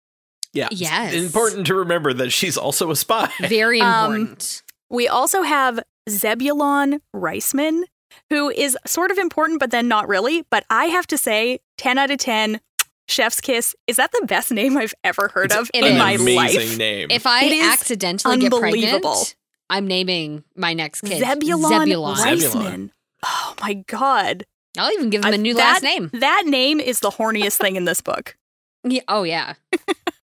Yeah. 0.57 0.69
It's 0.71 0.81
Yes. 0.81 1.15
important 1.15 1.67
to 1.69 1.75
remember 1.75 2.13
that 2.15 2.31
she's 2.33 2.57
also 2.57 2.91
a 2.91 2.97
spy. 2.97 3.31
Very 3.41 3.81
Um, 3.81 4.15
important. 4.15 4.63
We 4.91 5.09
also 5.09 5.43
have 5.43 5.81
Zebulon 6.09 7.01
Reisman, 7.15 7.83
who 8.31 8.51
is 8.51 8.77
sort 8.87 9.11
of 9.11 9.19
important, 9.19 9.61
but 9.61 9.71
then 9.71 9.89
not 9.89 10.09
really. 10.09 10.45
But 10.51 10.65
I 10.71 10.87
have 10.87 11.07
to 11.09 11.19
say, 11.19 11.61
10 11.79 11.99
out 11.99 12.11
of 12.11 12.19
10, 12.19 12.61
Chef's 13.09 13.41
Kiss, 13.41 13.75
is 13.87 13.97
that 13.97 14.11
the 14.13 14.25
best 14.27 14.51
name 14.51 14.77
I've 14.77 14.95
ever 15.05 15.29
heard 15.29 15.47
It's 15.47 15.57
of 15.57 15.71
in 15.75 15.85
is. 15.85 15.99
my 15.99 16.13
amazing 16.13 16.37
life? 16.37 16.79
name. 16.79 17.09
if 17.11 17.27
I 17.27 17.45
it 17.45 17.53
is 17.53 17.67
accidentally 17.67 18.39
get 18.39 18.53
pregnant, 18.53 19.37
I'm 19.69 19.87
naming 19.87 20.45
my 20.57 20.73
next 20.75 21.01
kid 21.03 21.19
Zebulon, 21.19 21.69
Zebulon. 21.87 22.17
Zebulon. 22.17 22.65
Reisman. 22.65 22.91
Oh 23.25 23.55
my 23.61 23.75
God. 23.75 24.45
I'll 24.79 24.93
even 24.93 25.11
give 25.11 25.25
him 25.25 25.33
a 25.35 25.39
new 25.39 25.55
that- 25.55 25.61
last 25.75 25.83
name. 25.83 26.11
That 26.13 26.45
name 26.47 26.79
is 26.81 27.01
the 27.01 27.11
horniest 27.11 27.57
thing 27.59 27.75
in 27.77 27.85
this 27.85 28.01
book. 28.01 28.37
Yeah, 28.89 29.01
oh 29.09 29.25
yeah. 29.25 29.55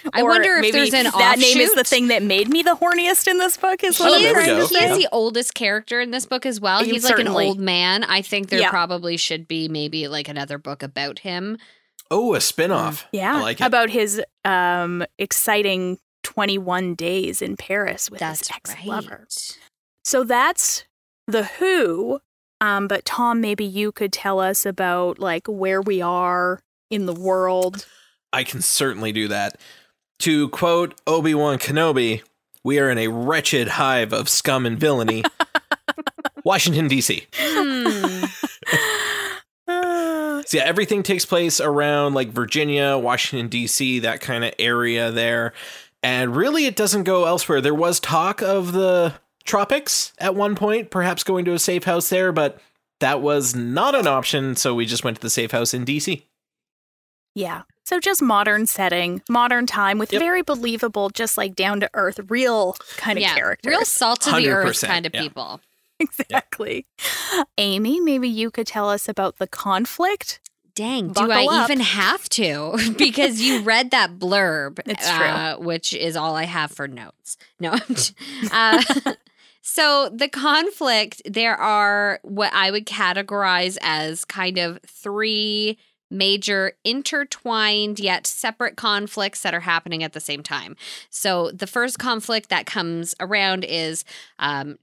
I 0.12 0.22
wonder 0.22 0.56
if 0.56 0.72
there's 0.72 0.94
an 0.94 1.04
that 1.04 1.38
name 1.38 1.58
is 1.58 1.74
the 1.74 1.84
thing 1.84 2.08
that 2.08 2.22
made 2.22 2.48
me 2.48 2.62
the 2.62 2.74
horniest 2.76 3.26
in 3.28 3.38
this 3.38 3.56
book. 3.56 3.82
Is 3.84 3.98
what 4.00 4.14
I'm 4.14 4.22
there 4.22 4.34
we 4.36 4.44
trying 4.44 4.56
go. 4.58 4.66
to 4.66 4.74
He 4.74 4.80
say. 4.80 4.90
is 4.92 4.98
the 4.98 5.08
oldest 5.12 5.54
character 5.54 6.00
in 6.00 6.10
this 6.10 6.26
book 6.26 6.46
as 6.46 6.60
well. 6.60 6.84
You- 6.84 6.92
He's 6.94 7.04
like 7.04 7.18
an 7.18 7.28
old 7.28 7.58
man. 7.60 8.04
I 8.04 8.22
think 8.22 8.48
there 8.50 8.60
Yeah. 8.60 8.70
probably 8.70 9.16
should 9.16 9.46
be 9.48 9.68
maybe 9.68 10.08
like 10.08 10.28
another 10.28 10.58
book 10.58 10.82
about 10.82 11.20
him. 11.20 11.58
oh, 12.10 12.34
a 12.34 12.40
spin-off. 12.40 13.06
Yeah, 13.12 13.36
I 13.36 13.40
like 13.40 13.60
it. 13.60 13.64
about 13.64 13.90
his 13.90 14.20
um, 14.44 15.04
exciting 15.18 15.98
21 16.24 16.94
days 16.96 17.40
in 17.40 17.56
Paris 17.56 18.10
with 18.10 18.18
That's 18.20 18.48
his 18.48 18.56
ex-lover. 18.56 19.18
right. 19.20 19.58
So 20.04 20.24
that's 20.24 20.84
the 21.26 21.44
Who. 21.44 22.20
Um, 22.60 22.88
but 22.88 23.04
Tom, 23.04 23.40
maybe 23.40 23.64
you 23.64 23.92
could 23.92 24.12
tell 24.12 24.40
us 24.40 24.66
about 24.66 25.18
like 25.18 25.46
where 25.46 25.80
we 25.80 26.02
are 26.02 26.60
in 26.90 27.06
the 27.06 27.14
world. 27.14 27.86
I 28.32 28.44
can 28.44 28.60
certainly 28.60 29.12
do 29.12 29.28
that. 29.28 29.60
To 30.20 30.50
quote 30.50 31.00
Obi-Wan 31.06 31.58
Kenobi, 31.58 32.22
we 32.62 32.78
are 32.78 32.90
in 32.90 32.98
a 32.98 33.08
wretched 33.08 33.68
hive 33.68 34.12
of 34.12 34.28
scum 34.28 34.66
and 34.66 34.78
villainy. 34.78 35.24
Washington, 36.44 36.88
D.C. 36.88 37.26
Hmm. 37.34 38.24
So 40.46 40.56
yeah, 40.58 40.64
everything 40.64 41.02
takes 41.02 41.24
place 41.24 41.58
around 41.58 42.14
like 42.14 42.32
Virginia, 42.32 42.98
Washington 42.98 43.48
D.C., 43.48 44.00
that 44.00 44.20
kind 44.20 44.44
of 44.44 44.52
area 44.58 45.10
there, 45.10 45.54
and 46.02 46.36
really 46.36 46.66
it 46.66 46.76
doesn't 46.76 47.04
go 47.04 47.24
elsewhere. 47.24 47.60
There 47.60 47.74
was 47.74 48.00
talk 48.00 48.42
of 48.42 48.72
the 48.72 49.14
tropics 49.44 50.12
at 50.18 50.34
one 50.34 50.54
point, 50.54 50.90
perhaps 50.90 51.24
going 51.24 51.44
to 51.46 51.52
a 51.52 51.58
safe 51.58 51.84
house 51.84 52.10
there, 52.10 52.32
but 52.32 52.60
that 52.98 53.22
was 53.22 53.54
not 53.54 53.94
an 53.94 54.06
option, 54.06 54.56
so 54.56 54.74
we 54.74 54.84
just 54.84 55.04
went 55.04 55.16
to 55.16 55.22
the 55.22 55.30
safe 55.30 55.52
house 55.52 55.72
in 55.72 55.84
DC. 55.84 56.24
Yeah. 57.34 57.62
So 57.90 57.98
just 57.98 58.22
modern 58.22 58.66
setting, 58.68 59.20
modern 59.28 59.66
time 59.66 59.98
with 59.98 60.12
Yep. 60.12 60.22
very 60.22 60.42
believable, 60.42 61.10
just 61.10 61.36
like 61.36 61.56
down 61.56 61.80
to 61.80 61.90
earth, 61.92 62.20
real 62.28 62.76
kind 62.96 63.18
of 63.18 63.22
yeah, 63.22 63.34
characters. 63.34 63.68
real 63.68 63.84
salt 63.84 64.28
of 64.28 64.36
the 64.36 64.48
earth 64.48 64.80
kind 64.82 65.06
of 65.06 65.12
yeah. 65.12 65.22
people. 65.22 65.60
exactly. 65.98 66.86
Amy, 67.58 67.98
maybe 67.98 68.28
you 68.28 68.48
could 68.52 68.68
tell 68.68 68.88
us 68.88 69.08
about 69.08 69.38
the 69.38 69.48
conflict. 69.48 70.38
Dang, 70.76 71.08
do 71.08 71.32
I 71.32 71.46
up. 71.46 71.68
even 71.68 71.80
have 71.80 72.28
to? 72.28 72.78
because 72.96 73.40
you 73.40 73.62
read 73.62 73.90
that 73.90 74.20
blurb. 74.20 74.78
It's 74.86 75.10
true. 75.10 75.26
uh, 75.26 75.56
which 75.56 75.92
is 75.92 76.14
all 76.14 76.36
I 76.36 76.44
have 76.44 76.70
for 76.70 76.86
notes. 76.86 77.38
No. 77.58 77.76
Uh, 78.52 78.80
so 79.62 80.10
the 80.14 80.28
conflict, 80.28 81.22
there 81.24 81.56
are 81.56 82.20
what 82.22 82.52
I 82.54 82.70
would 82.70 82.86
categorize 82.86 83.78
as 83.82 84.24
kind 84.24 84.58
of 84.58 84.78
three 84.86 85.76
major 86.10 86.72
intertwined 86.84 88.00
yet 88.00 88.26
separate 88.26 88.76
conflicts 88.76 89.42
that 89.42 89.54
are 89.54 89.60
happening 89.60 90.02
at 90.02 90.12
the 90.12 90.20
same 90.20 90.42
time. 90.42 90.76
So 91.08 91.50
the 91.52 91.66
first 91.66 91.98
conflict 91.98 92.48
that 92.48 92.66
comes 92.66 93.14
around 93.20 93.64
is 93.64 94.04
um, 94.38 94.78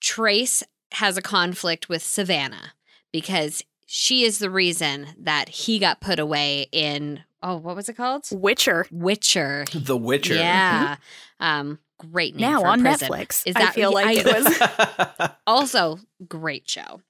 Trace 0.00 0.62
has 0.92 1.16
a 1.16 1.22
conflict 1.22 1.88
with 1.88 2.02
Savannah 2.02 2.72
because 3.12 3.62
she 3.86 4.24
is 4.24 4.38
the 4.38 4.50
reason 4.50 5.08
that 5.18 5.48
he 5.48 5.78
got 5.78 6.00
put 6.00 6.18
away 6.18 6.66
in 6.72 7.22
oh 7.42 7.56
what 7.56 7.76
was 7.76 7.88
it 7.88 7.94
called 7.94 8.26
Witcher. 8.32 8.86
Witcher. 8.90 9.64
The 9.72 9.96
Witcher. 9.96 10.34
Yeah. 10.34 10.96
Um 11.40 11.78
great 11.98 12.34
name 12.34 12.50
Now 12.52 12.60
for 12.60 12.66
a 12.66 12.70
on 12.70 12.80
prison. 12.80 13.08
Netflix. 13.08 13.46
Is 13.46 13.56
I 13.56 13.60
that 13.60 13.74
feel 13.74 13.92
like 13.92 14.18
it 14.18 14.26
was. 14.26 15.30
also 15.46 15.98
great 16.28 16.68
show. 16.68 17.00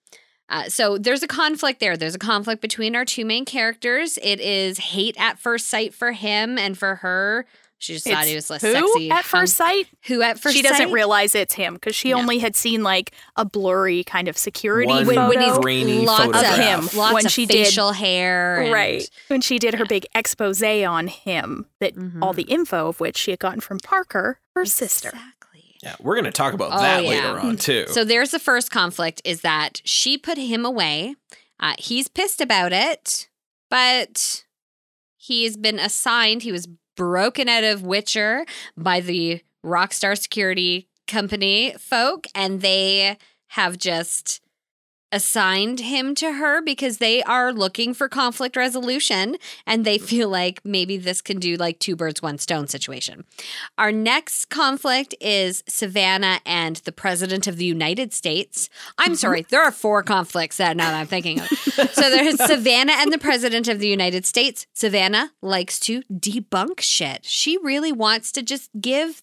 Uh, 0.49 0.69
so 0.69 0.97
there's 0.99 1.23
a 1.23 1.29
conflict 1.29 1.81
there. 1.81 1.97
There's 1.97 2.15
a 2.15 2.19
conflict 2.21 2.63
between 2.63 2.95
our 2.95 3.05
two 3.05 3.25
main 3.25 3.45
characters. 3.45 4.19
It 4.23 4.41
is 4.41 4.79
hate 4.79 5.17
at 5.19 5.39
first 5.39 5.67
sight 5.69 5.93
for 5.93 6.13
him 6.13 6.57
and 6.59 6.79
for 6.79 6.97
her. 6.97 7.47
She 7.79 7.93
just 7.93 8.07
thought 8.07 8.23
It's 8.23 8.29
he 8.31 8.35
was 8.37 8.49
less 8.49 8.63
who 8.63 8.73
sexy. 8.73 9.11
at 9.11 9.25
first 9.25 9.55
sight? 9.55 9.87
Who 10.07 10.23
at 10.23 10.41
first 10.41 10.57
she 10.57 10.63
doesn't 10.63 10.93
realize 10.93 11.35
it's 11.35 11.53
him 11.53 11.75
because 11.75 11.95
she 11.95 12.11
No. 12.11 12.17
only 12.19 12.39
had 12.39 12.57
seen 12.57 12.83
like 12.83 13.11
a 13.37 13.45
blurry 13.45 14.03
kind 14.03 14.29
of 14.29 14.39
security 14.39 14.89
One 14.89 15.05
photo. 15.05 15.29
when 15.29 15.41
he's 15.43 15.59
grainy 15.59 16.07
lots 16.07 16.25
photograph. 16.25 16.53
of 16.59 16.59
him 16.93 16.99
lots 16.99 17.13
when 17.15 17.27
of 17.27 17.33
she 17.33 17.45
did- 17.45 17.67
facial 17.67 17.93
hair, 17.93 18.63
and- 18.63 18.73
Right. 18.73 19.11
When 19.29 19.43
she 19.43 19.59
did 19.59 19.75
her 19.75 19.85
big 19.85 20.07
expose 20.15 20.63
on 20.63 21.09
him, 21.09 21.67
that 21.81 21.95
Mhm. 21.97 22.23
all 22.23 22.33
the 22.33 22.45
info 22.45 22.89
of 22.89 22.99
which 22.99 23.19
she 23.19 23.31
had 23.31 23.41
gotten 23.41 23.61
from 23.61 23.79
Parker, 23.79 24.41
her 24.55 24.65
sister. 24.65 25.13
Yeah, 25.83 25.97
we're 26.01 26.15
going 26.15 26.25
to 26.25 26.31
talk 26.33 26.55
about 26.55 26.73
Oh, 26.73 26.81
that 26.81 27.05
yeah. 27.05 27.09
later 27.11 27.41
on, 27.41 27.57
too. 27.57 27.87
So 27.89 28.05
there's 28.05 28.31
the 28.31 28.39
first 28.39 28.71
conflict 28.71 29.21
is 29.25 29.43
that 29.43 29.81
she 29.85 30.17
put 30.19 30.39
him 30.39 30.65
away. 30.65 31.15
Uh, 31.61 31.75
he's 31.79 32.09
pissed 32.09 32.41
about 32.41 32.73
it, 32.73 33.29
but 33.71 34.45
he's 35.17 35.57
been 35.57 35.79
assigned, 35.79 36.43
he 36.43 36.53
was 36.53 36.69
broken 36.97 37.49
out 37.49 37.65
of 37.65 37.83
Witcher 37.83 38.45
by 38.77 39.01
the 39.01 39.41
Rockstar 39.65 40.19
Security 40.19 40.89
Company 41.07 41.75
folk, 41.79 42.27
and 42.35 42.61
they 42.63 43.17
have 43.49 43.79
just 43.79 44.41
assigned 45.13 45.81
him 45.81 46.15
to 46.17 46.33
her 46.35 46.61
because 46.63 46.99
they 46.99 47.23
are 47.23 47.53
looking 47.53 47.95
for 47.95 48.09
conflict 48.09 48.57
resolution 48.57 49.37
and 49.67 49.85
they 49.85 49.97
mm-hmm. 49.97 50.07
feel 50.07 50.29
like 50.29 50.61
maybe 50.65 50.97
this 50.97 51.23
can 51.23 51.39
do 51.39 51.57
like 51.57 51.79
two 51.79 51.97
birds 51.97 52.21
one 52.23 52.39
stone 52.39 52.67
situation. 52.67 53.25
Our 53.79 53.93
next 53.93 54.47
conflict 54.47 55.15
is 55.21 55.63
Savannah 55.69 56.41
and 56.45 56.77
the 56.77 56.93
president 56.93 57.47
of 57.47 57.57
the 57.57 57.65
United 57.65 58.13
States. 58.13 58.69
I'm 58.99 59.07
mm-hmm. 59.07 59.15
sorry, 59.15 59.47
there 59.49 59.63
are 59.63 59.73
four 59.73 60.03
conflicts 60.03 60.57
that 60.57 60.77
now 60.77 60.91
that 60.91 61.01
I'm 61.01 61.07
thinking 61.07 61.41
of. 61.41 61.49
so 61.49 62.11
there's 62.11 62.37
Savannah 62.47 62.95
and 62.97 63.13
the 63.13 63.19
president 63.19 63.69
of 63.69 63.79
the 63.79 63.89
United 63.89 64.27
States. 64.27 64.67
Savannah 64.73 65.33
likes 65.41 65.79
to 65.81 66.03
debunk 66.13 66.81
shit. 66.81 67.25
She 67.25 67.59
really 67.59 67.93
wants 67.93 68.33
to 68.33 68.43
just 68.43 68.71
give 68.81 69.23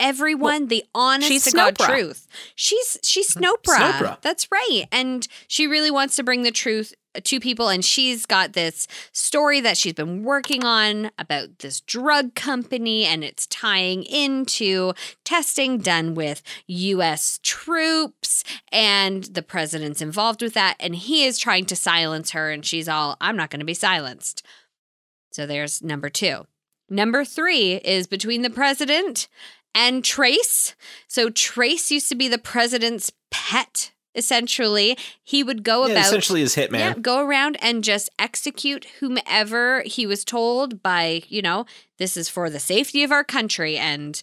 everyone 0.00 0.68
the 0.68 0.84
honest 0.94 1.28
she's 1.28 1.44
to 1.44 1.52
God 1.52 1.78
truth. 1.78 2.26
She's 2.54 2.98
she's 3.02 3.34
Snopra. 3.34 3.76
Snopra. 3.76 4.20
That's 4.22 4.50
right. 4.50 4.84
And 4.92 5.26
she 5.48 5.66
really 5.66 5.90
wants 5.90 6.16
to 6.16 6.22
bring 6.22 6.42
the 6.42 6.50
truth 6.50 6.94
to 7.22 7.40
people 7.40 7.68
and 7.68 7.84
she's 7.84 8.26
got 8.26 8.52
this 8.52 8.86
story 9.12 9.60
that 9.60 9.76
she's 9.76 9.94
been 9.94 10.22
working 10.22 10.64
on 10.64 11.10
about 11.18 11.60
this 11.60 11.80
drug 11.80 12.34
company 12.34 13.04
and 13.04 13.24
it's 13.24 13.46
tying 13.46 14.02
into 14.04 14.92
testing 15.24 15.78
done 15.78 16.14
with 16.14 16.42
US 16.66 17.40
troops 17.42 18.44
and 18.70 19.24
the 19.24 19.42
president's 19.42 20.02
involved 20.02 20.42
with 20.42 20.54
that 20.54 20.76
and 20.78 20.94
he 20.94 21.24
is 21.24 21.38
trying 21.38 21.64
to 21.66 21.76
silence 21.76 22.32
her 22.32 22.50
and 22.50 22.64
she's 22.64 22.88
all 22.88 23.16
I'm 23.20 23.36
not 23.36 23.50
going 23.50 23.60
to 23.60 23.66
be 23.66 23.74
silenced. 23.74 24.44
So 25.32 25.46
there's 25.46 25.82
number 25.82 26.08
2. 26.08 26.46
Number 26.88 27.24
3 27.24 27.74
is 27.76 28.06
between 28.06 28.42
the 28.42 28.50
president 28.50 29.28
and 29.76 30.02
Trace. 30.02 30.74
So 31.06 31.30
Trace 31.30 31.92
used 31.92 32.08
to 32.08 32.16
be 32.16 32.26
the 32.26 32.38
president's 32.38 33.12
pet 33.30 33.92
essentially. 34.16 34.96
He 35.22 35.44
would 35.44 35.62
go 35.62 35.84
Yeah, 35.84 35.92
about 35.92 36.06
essentially 36.06 36.40
his 36.40 36.56
hitman. 36.56 36.78
yeah, 36.78 36.94
go 36.94 37.24
around 37.24 37.58
and 37.60 37.84
just 37.84 38.08
execute 38.18 38.86
whomever 38.98 39.82
he 39.82 40.06
was 40.06 40.24
told 40.24 40.82
by, 40.82 41.22
you 41.28 41.42
know, 41.42 41.66
this 41.98 42.16
is 42.16 42.28
for 42.30 42.48
the 42.48 42.58
safety 42.58 43.04
of 43.04 43.12
our 43.12 43.22
country. 43.22 43.76
And 43.76 44.20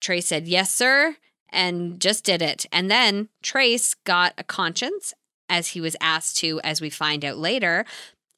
Trace 0.00 0.26
said, 0.26 0.46
yes, 0.46 0.70
sir, 0.70 1.16
and 1.48 1.98
just 1.98 2.22
did 2.22 2.42
it. 2.42 2.66
And 2.70 2.90
then 2.90 3.30
Trace 3.42 3.94
got 4.04 4.34
a 4.36 4.44
conscience, 4.44 5.14
as 5.48 5.68
he 5.68 5.80
was 5.80 5.96
asked 6.02 6.36
to, 6.38 6.60
as 6.62 6.80
we 6.82 6.90
find 6.90 7.24
out 7.24 7.38
later, 7.38 7.86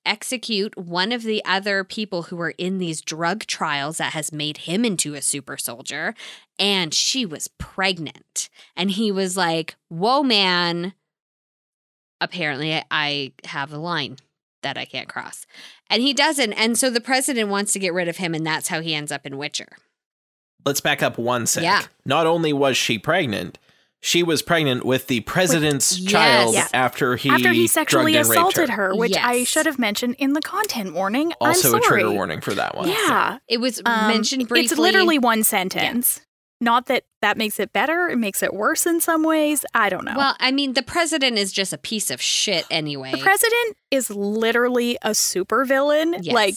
execute 0.07 0.77
one 0.79 1.13
of 1.13 1.23
the 1.23 1.45
other 1.45 1.85
people 1.85 2.25
who 2.25 2.37
were 2.37 2.55
in 2.57 2.79
these 2.79 3.01
drug 3.01 3.47
trials 3.47 3.99
that 3.99 4.13
has 4.13 4.33
made 4.33 4.59
him 4.59 4.85
into 4.85 5.15
a 5.15 5.23
super 5.23 5.57
soldier. 5.57 6.15
And 6.59 6.95
she 6.95 7.27
was 7.27 7.49
pregnant. 7.59 8.49
And 8.77 8.93
he 8.93 9.13
was 9.13 9.37
like, 9.37 9.77
whoa, 9.89 10.23
man 10.23 10.95
apparently 12.21 12.83
I- 12.91 13.33
have 13.45 13.73
a 13.73 13.79
line 13.79 14.17
that 14.63 14.79
I 14.79 14.85
can't 14.85 15.09
cross. 15.09 15.47
And 15.89 16.03
he 16.03 16.13
doesn't. 16.13 16.53
And 16.55 16.79
so 16.79 16.91
the 16.91 17.01
president 17.01 17.51
wants 17.51 17.73
to 17.73 17.79
get 17.79 17.93
rid 17.93 18.09
of 18.09 18.17
him, 18.17 18.35
and 18.35 18.47
that's 18.47 18.69
how 18.69 18.81
he 18.81 18.95
ends 18.95 19.13
up 19.13 19.27
in 19.27 19.39
Witcher. 19.39 19.69
Let's 20.65 20.81
back 20.81 21.03
up 21.03 21.19
one 21.19 21.47
sec. 21.47 21.63
Yeah. 21.63 21.83
Not 22.05 22.27
only 22.27 22.53
was 22.53 22.77
she 22.77 22.99
pregnant, 22.99 23.59
she 24.07 24.23
was 24.23 24.41
pregnant 24.41 24.85
with 24.87 25.09
the 25.09 25.19
president's 25.21 25.99
Yes. 25.99 26.13
child 26.13 26.55
Yeah. 26.55 26.69
after 26.73 27.17
he 27.17 27.29
After 27.29 27.53
he 27.53 27.67
sexually 27.67 28.15
and 28.17 28.31
assaulted 28.31 28.69
her. 28.71 28.91
her, 28.91 28.95
which 28.95 29.17
I 29.17 29.43
should 29.43 29.67
have 29.67 29.81
mentioned 29.81 30.15
in 30.21 30.33
the 30.33 30.41
content 30.41 30.95
warning. 30.95 31.33
Also 31.41 31.71
I'm 31.71 31.81
a 31.81 31.83
sorry. 31.83 32.03
trigger 32.03 32.13
warning 32.13 32.41
for 32.41 32.55
that 32.55 32.77
one. 32.77 32.89
Yeah. 32.89 33.39
It 33.49 33.59
was 33.59 33.83
Um, 33.85 34.07
mentioned 34.09 34.47
briefly. 34.47 34.67
It's 34.67 34.79
literally 34.79 35.19
one 35.19 35.43
sentence. 35.43 36.21
Not 36.61 36.87
that 36.87 37.03
that 37.21 37.37
makes 37.37 37.59
it 37.59 37.73
better. 37.73 38.09
It 38.09 38.17
makes 38.17 38.43
it 38.45 38.55
worse 38.55 38.87
in 38.87 39.01
some 39.01 39.25
ways. 39.25 39.65
I 39.75 39.89
don't 39.91 40.05
know. 40.05 40.15
Well, 40.17 40.37
I 40.39 40.53
mean, 40.53 40.75
the 40.75 40.83
president 40.85 41.37
is 41.37 41.51
just 41.53 41.73
a 41.73 41.79
piece 41.79 42.09
of 42.11 42.23
shit 42.23 42.65
anyway. 42.71 43.11
the 43.11 43.19
president 43.19 43.77
is 43.91 44.09
literally 44.11 44.97
a 45.03 45.11
supervillain. 45.11 46.19
Yes. 46.23 46.33
Like 46.33 46.55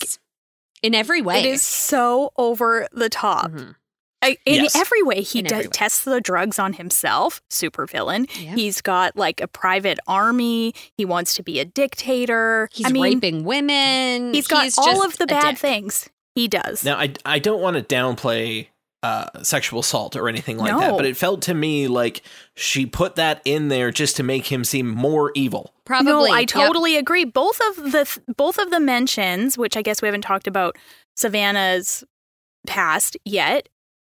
in 0.83 0.93
every 0.95 1.21
way. 1.21 1.39
it 1.39 1.45
is 1.45 1.61
so 1.63 2.31
over 2.37 2.87
the 2.93 3.09
top. 3.09 3.51
Mhm. 3.51 3.75
I, 4.21 4.37
in 4.45 4.63
Yes. 4.63 4.75
every 4.75 5.01
way, 5.03 5.21
he 5.21 5.39
In 5.39 5.45
does 5.45 5.51
every 5.53 5.65
way. 5.67 5.71
tests 5.71 6.03
the 6.03 6.19
drugs 6.19 6.59
on 6.59 6.73
himself. 6.73 7.41
Supervillain. 7.49 8.29
Yeah. 8.37 8.53
He's 8.55 8.81
got 8.81 9.15
like 9.15 9.39
a 9.39 9.47
private 9.47 9.97
army. 10.07 10.73
He 10.97 11.05
wants 11.05 11.33
to 11.35 11.43
be 11.43 11.59
a 11.59 11.65
dictator. 11.65 12.67
He's 12.73 12.85
I 12.87 12.89
mean, 12.89 13.03
raping 13.03 13.43
women. 13.45 14.33
He's 14.33 14.47
got 14.47 14.69
all 14.77 15.03
of 15.05 15.17
the 15.17 15.25
bad 15.27 15.51
dick. 15.51 15.59
things. 15.59 16.09
He 16.35 16.47
does. 16.47 16.83
Now, 16.83 16.97
I, 16.97 17.13
I 17.25 17.39
don't 17.39 17.61
want 17.61 17.75
to 17.77 17.83
downplay 17.95 18.67
uh, 19.03 19.27
sexual 19.43 19.79
assault 19.79 20.17
or 20.17 20.27
anything 20.27 20.57
like 20.57 20.77
that, 20.77 20.97
but 20.97 21.05
it 21.05 21.15
felt 21.15 21.41
to 21.43 21.53
me 21.53 21.87
like 21.87 22.21
she 22.55 22.85
put 22.85 23.15
that 23.15 23.41
in 23.45 23.69
there 23.69 23.91
just 23.91 24.17
to 24.17 24.23
make 24.23 24.45
him 24.51 24.65
seem 24.65 24.89
more 24.89 25.31
evil. 25.35 25.73
Probably. 25.85 26.11
No, 26.11 26.25
I 26.35 26.41
Yep. 26.41 26.49
totally 26.49 26.97
agree. 26.97 27.23
Both 27.23 27.59
of 27.69 27.93
the 27.93 28.19
both 28.35 28.57
of 28.59 28.69
the 28.71 28.79
mentions, 28.81 29.57
which 29.57 29.77
I 29.77 29.81
guess 29.81 30.01
we 30.01 30.07
haven't 30.09 30.21
talked 30.23 30.47
about 30.47 30.75
Savannah's 31.15 32.03
past 32.67 33.15
yet, 33.25 33.69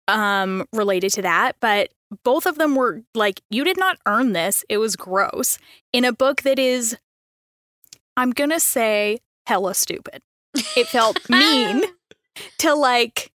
um, 0.09 0.67
related 0.73 1.11
to 1.15 1.23
that, 1.23 1.57
but 1.61 1.91
both 2.25 2.47
of 2.47 2.57
them 2.59 2.75
were 2.77 3.03
like, 3.15 3.41
you 3.51 3.65
did 3.65 3.77
not 3.79 3.99
earn 4.07 4.33
this. 4.33 4.65
It 4.69 4.79
was 4.79 4.95
gross. 4.97 5.59
In 5.93 6.05
a 6.05 6.13
book 6.13 6.43
that 6.43 6.59
is, 6.59 6.97
I'm 8.17 8.31
gonna 8.31 8.61
say, 8.61 9.19
hella 9.47 9.75
stupid. 9.75 10.23
It 10.77 10.87
felt 10.89 11.19
mean 11.31 11.83
to 12.59 12.75
like 12.75 13.31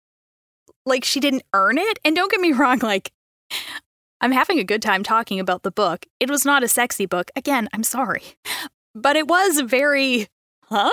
like 0.86 1.04
she 1.04 1.20
didn't 1.20 1.42
earn 1.54 1.78
it. 1.78 1.98
And 2.04 2.14
don't 2.16 2.30
get 2.30 2.40
me 2.40 2.52
wrong, 2.52 2.78
like 2.80 3.12
I'm 4.20 4.32
having 4.32 4.58
a 4.58 4.64
good 4.64 4.82
time 4.82 5.02
talking 5.02 5.38
about 5.40 5.62
the 5.62 5.70
book. 5.70 6.06
It 6.20 6.28
was 6.30 6.44
not 6.44 6.62
a 6.64 6.68
sexy 6.68 7.06
book. 7.06 7.30
Again, 7.36 7.68
I'm 7.72 7.84
sorry. 7.84 8.22
But 8.94 9.16
it 9.16 9.28
was 9.28 9.60
very 9.60 10.28
huh? 10.64 10.90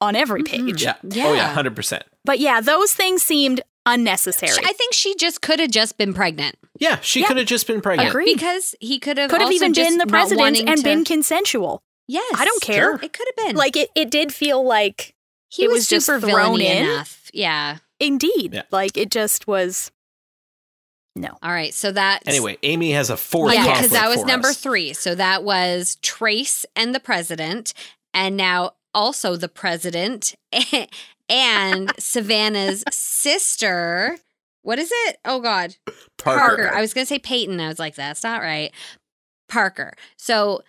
On 0.00 0.16
every 0.16 0.42
Mhm. 0.42 0.66
page. 0.66 0.82
Yeah. 0.82 0.96
Yeah. 1.08 1.26
Oh, 1.28 1.32
yeah, 1.34 1.54
100%. 1.54 2.02
But 2.24 2.38
yeah, 2.40 2.60
those 2.60 2.92
things 2.92 3.22
seemed 3.22 3.60
unnecessary. 3.86 4.52
I 4.64 4.72
think 4.72 4.92
she 4.94 5.14
just 5.16 5.40
could 5.42 5.60
have 5.60 5.70
just 5.70 5.98
been 5.98 6.14
pregnant 6.14 6.56
Yeah, 6.78 6.98
she 7.00 7.20
Yeah. 7.20 7.28
could 7.28 7.36
have 7.36 7.46
just 7.46 7.66
been 7.66 7.80
pregnant. 7.80 8.08
Agreed. 8.10 8.34
because 8.34 8.74
he 8.80 8.98
could 8.98 9.16
have 9.18 9.30
Could 9.30 9.40
have 9.42 9.52
even 9.52 9.72
been 9.72 9.98
the 9.98 10.06
president 10.06 10.56
and 10.58 10.78
to- 10.78 10.82
been 10.82 11.04
consensual. 11.04 11.82
Yes, 12.08 12.24
I 12.36 12.44
don't 12.44 12.60
care. 12.62 12.94
It 12.96 13.12
could 13.12 13.26
have 13.36 13.46
been 13.46 13.56
Like 13.56 13.76
it, 13.76 13.90
it 13.94 14.10
did 14.10 14.32
feel 14.34 14.62
like 14.64 15.14
he 15.48 15.64
it 15.64 15.68
was, 15.68 15.76
was 15.80 15.88
just 15.88 16.06
super 16.06 16.20
thrown 16.20 16.58
villainy 16.58 16.66
in. 16.66 16.86
enough. 16.86 17.30
Yeah. 17.32 17.78
indeed, 18.00 18.54
Yeah. 18.54 18.62
like 18.70 18.96
it 18.96 19.10
just 19.10 19.46
was. 19.46 19.90
No. 21.16 21.38
All 21.42 21.52
right. 21.52 21.72
So 21.72 21.92
that 21.92 22.22
Anyway, 22.26 22.58
Amy 22.64 22.90
has 22.92 23.08
a 23.08 23.16
fourth 23.16 23.54
yeah, 23.54 23.64
because 23.76 23.90
that 23.90 24.08
was 24.08 24.24
number 24.24 24.48
us. 24.48 24.56
three. 24.58 24.92
So 24.92 25.14
that 25.14 25.44
was 25.44 25.96
Trace 26.02 26.66
and 26.74 26.92
the 26.94 26.98
president, 27.00 27.72
and 28.12 28.36
now 28.36 28.72
also 28.94 29.36
the 29.36 29.48
president 29.48 30.34
and 31.28 31.92
Savannah's 31.98 32.84
sister. 32.90 34.18
What 34.62 34.78
is 34.78 34.90
it? 35.06 35.18
Oh 35.24 35.40
God, 35.40 35.76
Parker. 36.18 36.70
I 36.72 36.80
was 36.80 36.94
gonna 36.94 37.06
say 37.06 37.18
Peyton. 37.18 37.60
I 37.60 37.68
was 37.68 37.78
like, 37.78 37.94
that's 37.94 38.22
not 38.22 38.40
right. 38.40 38.72
Parker. 39.48 39.94
So 40.16 40.62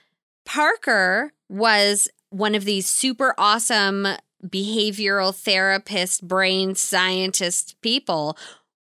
Parker 0.46 1.32
was 1.50 2.08
one 2.30 2.56
of 2.56 2.66
these 2.66 2.90
super 2.90 3.34
awesome 3.38 4.08
behavioral 4.46 5.34
therapist, 5.34 6.28
brain 6.28 6.76
scientist 6.76 7.76
people 7.82 8.38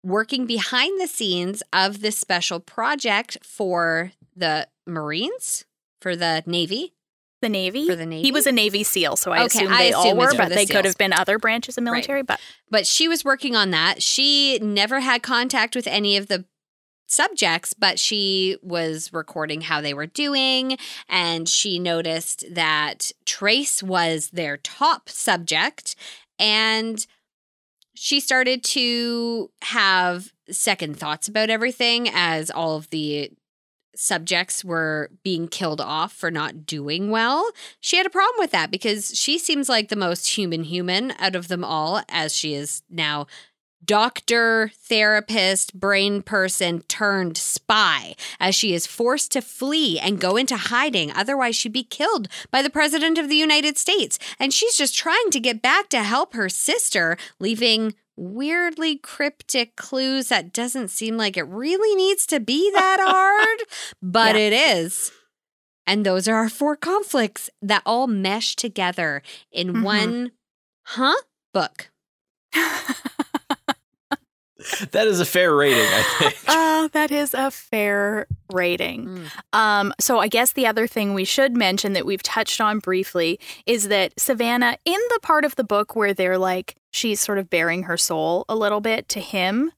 working 0.03 0.45
behind 0.45 0.99
the 0.99 1.07
scenes 1.07 1.63
of 1.71 2.01
this 2.01 2.17
special 2.17 2.59
project 2.59 3.37
for 3.43 4.11
the 4.35 4.67
Marines, 4.85 5.65
for 6.01 6.15
the 6.15 6.43
Navy, 6.45 6.93
The 7.43 7.49
Navy. 7.49 7.85
for 7.85 7.95
the 7.95 8.05
Navy. 8.05 8.23
He 8.23 8.31
was 8.31 8.47
a 8.47 8.51
Navy 8.51 8.83
SEAL, 8.83 9.17
so 9.17 9.31
I 9.31 9.43
Okay, 9.43 9.59
assume 9.59 9.71
I 9.73 9.83
they 9.83 9.93
all 9.93 10.15
were, 10.15 10.33
but 10.33 10.49
the 10.49 10.55
they 10.55 10.65
could 10.65 10.85
have 10.85 10.97
been 10.97 11.13
other 11.13 11.37
branches 11.37 11.77
of 11.77 11.83
military. 11.83 12.23
But 12.23 12.39
but 12.71 12.87
she 12.87 13.07
was 13.07 13.23
working 13.23 13.55
on 13.55 13.71
that. 13.71 14.01
She 14.01 14.57
never 14.59 15.01
had 15.01 15.21
contact 15.21 15.75
with 15.75 15.85
any 15.85 16.17
of 16.17 16.27
the 16.27 16.45
subjects, 17.05 17.73
but 17.73 17.99
she 17.99 18.57
was 18.63 19.13
recording 19.13 19.61
how 19.61 19.81
they 19.81 19.93
were 19.93 20.07
doing. 20.07 20.77
And 21.07 21.47
she 21.47 21.77
noticed 21.77 22.45
that 22.49 23.11
Trace 23.25 23.83
was 23.83 24.29
their 24.31 24.57
top 24.57 25.09
subject. 25.09 25.95
And 26.39 27.05
she 27.93 28.19
started 28.19 28.63
to 28.63 29.51
have 29.61 30.31
second 30.49 30.97
thoughts 30.97 31.27
about 31.27 31.49
everything 31.49 32.09
as 32.11 32.49
all 32.49 32.77
of 32.77 32.89
the 32.89 33.31
subjects 33.95 34.63
were 34.63 35.09
being 35.23 35.47
killed 35.47 35.81
off 35.81 36.13
for 36.13 36.31
not 36.31 36.65
doing 36.65 37.09
well. 37.09 37.49
She 37.79 37.97
had 37.97 38.05
a 38.05 38.11
problem 38.11 38.35
with 38.39 38.51
that 38.51 38.71
because 38.71 39.17
she 39.17 39.37
seems 39.37 39.69
like 39.69 39.89
the 39.89 39.95
most 39.95 40.37
human 40.37 40.63
human 40.63 41.13
out 41.19 41.35
of 41.35 41.47
them 41.47 41.63
all, 41.63 42.01
as 42.09 42.35
she 42.35 42.53
is 42.53 42.81
now 42.89 43.27
doctor, 43.85 44.71
therapist, 44.75 45.77
brain 45.79 46.21
person 46.21 46.81
turned 46.83 47.37
spy, 47.37 48.15
as 48.39 48.55
she 48.55 48.73
is 48.73 48.87
forced 48.87 49.31
to 49.31 49.41
flee 49.41 49.99
and 49.99 50.21
go 50.21 50.35
into 50.35 50.55
hiding. 50.55 51.11
Otherwise, 51.11 51.55
she'd 51.55 51.73
be 51.73 51.83
killed 51.83 52.27
by 52.51 52.61
the 52.61 52.69
President 52.69 53.17
of 53.17 53.29
the 53.29 53.35
United 53.35 53.77
States. 53.77 54.17
And 54.39 54.53
she's 54.53 54.77
just 54.77 54.95
trying 54.95 55.29
to 55.31 55.39
get 55.39 55.61
back 55.61 55.89
to 55.89 56.03
help 56.03 56.33
her 56.33 56.49
sister, 56.49 57.17
leaving 57.39 57.93
weirdly 58.15 58.97
cryptic 58.97 59.75
clues 59.75 60.29
that 60.29 60.53
doesn't 60.53 60.89
seem 60.89 61.17
like 61.17 61.35
it 61.37 61.47
really 61.47 61.95
needs 61.95 62.25
to 62.27 62.39
be 62.39 62.71
that 62.71 62.97
hard, 63.01 63.59
but 64.01 64.35
Yeah. 64.35 64.41
it 64.41 64.53
is. 64.53 65.11
And 65.85 66.05
those 66.05 66.27
are 66.27 66.35
our 66.35 66.49
four 66.49 66.75
conflicts 66.75 67.49
that 67.61 67.81
all 67.85 68.07
mesh 68.07 68.55
together 68.55 69.21
in 69.51 69.73
Mhm. 69.73 69.83
one, 69.83 70.31
huh? 70.85 71.15
Book. 71.53 71.89
That 74.91 75.07
is 75.07 75.19
a 75.19 75.25
fair 75.25 75.53
rating, 75.53 75.79
I 75.83 76.03
think. 76.19 76.35
uh, 76.47 76.87
that 76.93 77.11
is 77.11 77.33
a 77.33 77.51
fair 77.51 78.27
rating. 78.53 79.07
Mm. 79.07 79.25
Um, 79.51 79.93
so 79.99 80.19
I 80.19 80.29
guess 80.29 80.53
the 80.53 80.67
other 80.67 80.87
thing 80.87 81.13
we 81.13 81.25
should 81.25 81.53
mention 81.57 81.91
that 81.93 82.05
we've 82.05 82.23
touched 82.23 82.61
on 82.61 82.79
briefly 82.79 83.41
is 83.65 83.89
that 83.89 84.13
Savannah, 84.17 84.77
in 84.85 84.99
the 85.09 85.19
part 85.21 85.43
of 85.43 85.55
the 85.57 85.65
book 85.65 85.97
where 85.97 86.13
they're 86.13 86.37
like 86.37 86.75
she's 86.93 87.19
sort 87.19 87.37
of 87.37 87.49
bearing 87.49 87.83
her 87.83 87.97
soul 87.97 88.45
a 88.47 88.55
little 88.55 88.81
bit 88.81 89.09
to 89.09 89.19
him, 89.19 89.71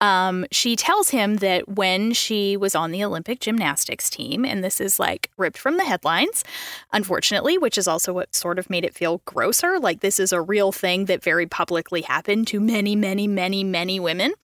um, 0.00 0.44
she 0.52 0.76
tells 0.76 1.08
him 1.08 1.36
that 1.36 1.68
when 1.68 2.12
she 2.12 2.56
was 2.56 2.74
on 2.74 2.90
the 2.90 3.02
Olympic 3.02 3.40
gymnastics 3.40 4.10
team, 4.10 4.44
and 4.44 4.62
this 4.62 4.78
is 4.80 4.98
like 4.98 5.30
ripped 5.38 5.56
from 5.56 5.78
the 5.78 5.84
headlines, 5.84 6.44
unfortunately, 6.92 7.56
which 7.56 7.78
is 7.78 7.88
also 7.88 8.12
what 8.12 8.34
sort 8.34 8.58
of 8.58 8.68
made 8.68 8.84
it 8.84 8.94
feel 8.94 9.22
grosser. 9.24 9.78
Like 9.78 10.00
this 10.00 10.20
is 10.20 10.32
a 10.32 10.40
real 10.40 10.70
thing 10.70 11.06
that 11.06 11.22
very 11.22 11.46
publicly 11.46 12.02
happened 12.02 12.46
to 12.48 12.60
many, 12.60 12.94
many, 12.94 13.26
many, 13.26 13.64
many 13.64 13.98
women. 13.98 14.34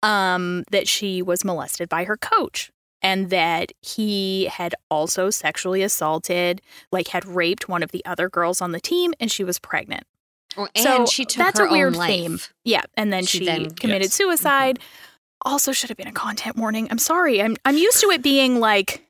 Um, 0.00 0.62
that 0.70 0.86
she 0.86 1.22
was 1.22 1.44
molested 1.44 1.88
by 1.88 2.04
her 2.04 2.16
coach 2.16 2.70
and 3.02 3.30
that 3.30 3.72
he 3.80 4.46
had 4.46 4.74
also 4.90 5.28
sexually 5.28 5.82
assaulted, 5.82 6.62
like 6.92 7.08
had 7.08 7.26
raped 7.26 7.68
one 7.68 7.82
of 7.82 7.90
the 7.90 8.04
other 8.04 8.28
girls 8.28 8.60
on 8.60 8.70
the 8.70 8.80
team, 8.80 9.12
and 9.18 9.30
she 9.30 9.42
was 9.42 9.58
pregnant. 9.58 10.04
Oh, 10.56 10.66
and 10.74 10.82
So 10.84 11.06
she 11.06 11.24
took 11.24 11.38
that's 11.44 11.58
her 11.58 11.66
a 11.66 11.70
weird 11.72 11.94
own 11.94 11.98
life. 11.98 12.08
theme. 12.10 12.38
Yeah, 12.64 12.82
and 12.96 13.12
then 13.12 13.24
She 13.26 13.38
she, 13.40 13.44
then- 13.44 13.70
committed 13.70 14.06
Yes. 14.06 14.14
Mm-hmm. 14.18 14.30
suicide. 14.30 14.78
Also, 15.42 15.70
should 15.72 15.88
have 15.90 15.96
been 15.96 16.08
a 16.08 16.12
content 16.12 16.56
warning. 16.56 16.88
I'm 16.90 16.98
sorry. 16.98 17.40
I'm 17.40 17.56
I'm 17.64 17.76
used 17.76 18.00
to 18.00 18.10
it 18.10 18.22
being 18.22 18.58
like 18.60 19.04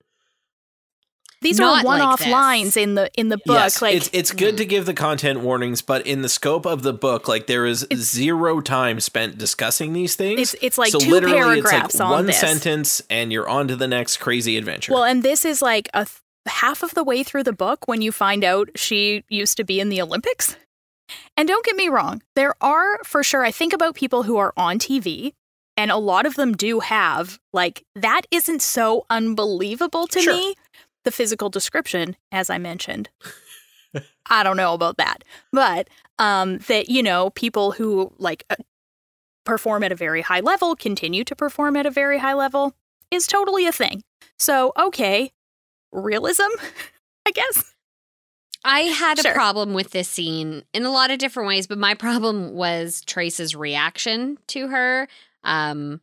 these 1.40 1.58
Not 1.60 1.84
are 1.84 1.86
one-off 1.86 2.18
this. 2.18 2.28
lines 2.28 2.76
in 2.76 2.96
the 2.96 3.10
in 3.14 3.28
the 3.28 3.36
book. 3.38 3.54
yes, 3.56 3.80
like 3.80 3.94
it's 3.94 4.10
it's 4.12 4.32
good 4.32 4.56
to 4.56 4.64
give 4.66 4.86
the 4.86 4.92
content 4.92 5.40
warnings, 5.40 5.80
but 5.82 6.04
in 6.06 6.20
the 6.22 6.28
scope 6.28 6.66
of 6.66 6.82
the 6.82 6.92
book, 6.92 7.28
like 7.28 7.46
there 7.46 7.64
is 7.64 7.86
zero 7.94 8.60
time 8.60 8.98
spent 8.98 9.38
discussing 9.38 9.92
these 9.92 10.16
things. 10.16 10.40
It's- 10.40 10.56
it's 10.60 10.76
like 10.78 10.90
so 10.90 10.98
two 10.98 11.10
literally 11.12 11.36
paragraphs 11.62 11.94
it's 11.94 12.00
like 12.00 12.06
on 12.06 12.10
one 12.12 12.26
this. 12.26 12.40
sentence, 12.40 13.00
and 13.08 13.32
you're 13.32 13.48
on 13.48 13.68
to 13.68 13.76
the 13.76 13.86
next 13.88 14.16
crazy 14.18 14.56
adventure. 14.56 14.92
well, 14.92 15.04
and 15.04 15.22
this 15.22 15.44
is 15.44 15.62
like 15.62 15.88
a 15.94 16.04
th- 16.06 16.18
half 16.46 16.82
of 16.82 16.92
the 16.94 17.04
way 17.04 17.22
through 17.22 17.44
the 17.44 17.52
book 17.52 17.86
when 17.86 18.02
you 18.02 18.10
find 18.10 18.42
out 18.42 18.68
she 18.74 19.22
used 19.28 19.56
to 19.58 19.64
be 19.64 19.78
in 19.80 19.88
the 19.90 20.02
Olympics. 20.02 20.56
And 21.36 21.48
don't 21.48 21.64
get 21.64 21.76
me 21.76 21.88
wrong, 21.88 22.22
there 22.36 22.54
are 22.60 22.98
for 23.04 23.22
sure. 23.22 23.44
I 23.44 23.50
think 23.50 23.72
about 23.72 23.94
people 23.94 24.24
who 24.24 24.36
are 24.36 24.52
on 24.56 24.78
TV, 24.78 25.32
and 25.76 25.90
a 25.90 25.96
lot 25.96 26.26
of 26.26 26.34
them 26.34 26.54
do 26.54 26.80
have 26.80 27.38
like 27.52 27.84
that. 27.94 28.22
Isn't 28.30 28.62
so 28.62 29.06
unbelievable 29.10 30.06
to 30.08 30.20
Sure. 30.20 30.34
me. 30.34 30.54
The 31.04 31.10
physical 31.12 31.48
description, 31.48 32.16
as 32.32 32.50
I 32.50 32.58
mentioned, 32.58 33.08
I 34.30 34.42
don't 34.42 34.56
know 34.58 34.74
about 34.74 34.96
that, 34.98 35.24
but 35.52 35.88
um, 36.18 36.58
that 36.66 36.88
you 36.90 37.02
know 37.02 37.30
people 37.30 37.72
who 37.72 38.12
like 38.18 38.44
uh, 38.50 38.56
perform 39.44 39.82
at 39.84 39.92
a 39.92 39.96
very 39.96 40.20
high 40.20 40.40
level 40.40 40.76
continue 40.76 41.24
to 41.24 41.34
perform 41.34 41.76
at 41.76 41.86
a 41.86 41.90
very 41.90 42.18
high 42.18 42.34
level 42.34 42.74
is 43.10 43.26
totally 43.26 43.66
a 43.66 43.72
thing. 43.72 44.02
So 44.38 44.72
okay, 44.76 45.32
realism, 45.92 46.42
I 47.26 47.30
guess. 47.30 47.74
I 48.64 48.80
had 48.80 49.24
a 49.24 49.32
problem 49.32 49.72
with 49.72 49.90
this 49.90 50.08
scene 50.08 50.64
in 50.74 50.84
a 50.84 50.90
lot 50.90 51.10
of 51.10 51.18
different 51.18 51.48
ways, 51.48 51.66
but 51.66 51.78
my 51.78 51.94
problem 52.06 52.54
was 52.54 53.02
Trace's 53.02 53.54
reaction 53.54 54.38
to 54.48 54.68
her, 54.68 55.08
um, 55.44 56.00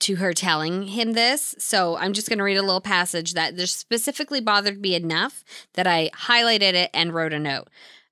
to 0.00 0.16
her 0.16 0.32
telling 0.32 0.84
him 0.84 1.12
this. 1.12 1.54
So 1.58 1.96
I'm 1.96 2.12
just 2.12 2.28
going 2.28 2.38
to 2.38 2.44
read 2.44 2.56
a 2.56 2.62
little 2.62 2.80
passage 2.80 3.34
that 3.34 3.56
just 3.56 3.78
specifically 3.78 4.40
bothered 4.40 4.80
me 4.80 4.94
enough 4.94 5.44
that 5.74 5.86
I 5.86 6.10
highlighted 6.14 6.74
it 6.74 6.90
and 6.94 7.12
wrote 7.12 7.32
a 7.32 7.38
note. 7.38 7.68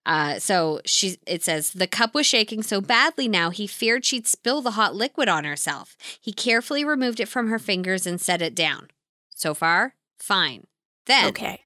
Uh, 0.07 0.39
so 0.39 0.81
she, 0.85 1.19
it 1.27 1.43
says, 1.43 1.71
the 1.73 1.87
cup 1.87 2.15
was 2.15 2.27
shaking 2.27 2.63
so 2.63 2.81
badly 2.81 3.29
now 3.29 3.51
he 3.51 3.67
feared 3.67 4.05
she'd 4.05 4.27
spill 4.27 4.63
the 4.63 4.73
hot 4.73 4.95
liquid 4.95 5.29
on 5.29 5.45
herself. 5.45 5.97
He 6.21 6.33
carefully 6.33 6.85
removed 6.85 7.21
it 7.21 7.29
from 7.29 7.49
her 7.49 7.59
fingers 7.59 8.07
and 8.07 8.21
set 8.21 8.41
it 8.43 8.55
down. 8.55 8.89
So 9.35 9.55
far, 9.55 9.95
fine. 10.19 10.67
Then 11.07 11.29
Okay. 11.29 11.63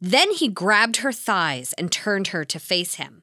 Then 0.00 0.30
he 0.32 0.48
grabbed 0.48 0.98
her 0.98 1.12
thighs 1.12 1.72
and 1.78 1.90
turned 1.90 2.28
her 2.28 2.44
to 2.44 2.58
face 2.58 2.94
him. 2.94 3.22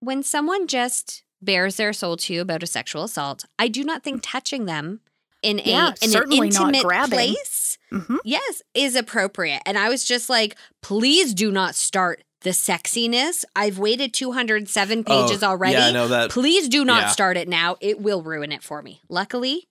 When 0.00 0.22
someone 0.22 0.66
just 0.66 1.22
bears 1.42 1.76
their 1.76 1.92
soul 1.92 2.16
to 2.18 2.34
you 2.34 2.40
about 2.40 2.62
a 2.62 2.66
sexual 2.66 3.04
assault, 3.04 3.44
I 3.58 3.68
do 3.68 3.84
not 3.84 4.02
think 4.02 4.20
touching 4.22 4.64
them 4.66 5.00
in 5.42 5.60
a 5.60 5.62
Yeah, 5.62 5.88
in 5.88 5.94
an 6.04 6.08
certainly 6.10 6.48
not 6.50 6.60
intimate 6.68 6.82
grabbing. 6.82 7.10
place, 7.10 7.78
hmm 7.90 8.16
yes, 8.24 8.62
is 8.74 8.94
appropriate. 8.96 9.62
And 9.66 9.78
I 9.78 9.88
was 9.88 10.04
just 10.04 10.28
like, 10.28 10.56
please 10.82 11.32
do 11.34 11.50
not 11.50 11.74
start 11.74 12.22
the 12.42 12.50
sexiness. 12.50 13.44
I've 13.54 13.78
waited 13.78 14.12
207 14.14 15.04
Oh, 15.06 15.26
pages 15.26 15.42
already. 15.42 15.74
Yeah, 15.74 15.86
I 15.86 15.92
know 15.92 16.08
that. 16.08 16.30
Please 16.30 16.68
do 16.68 16.84
not 16.84 17.02
yeah. 17.02 17.08
start 17.08 17.36
it 17.36 17.48
now. 17.48 17.76
It 17.80 18.00
will 18.00 18.22
ruin 18.22 18.52
it 18.52 18.62
for 18.62 18.82
me. 18.82 19.00
Luckily, 19.08 19.66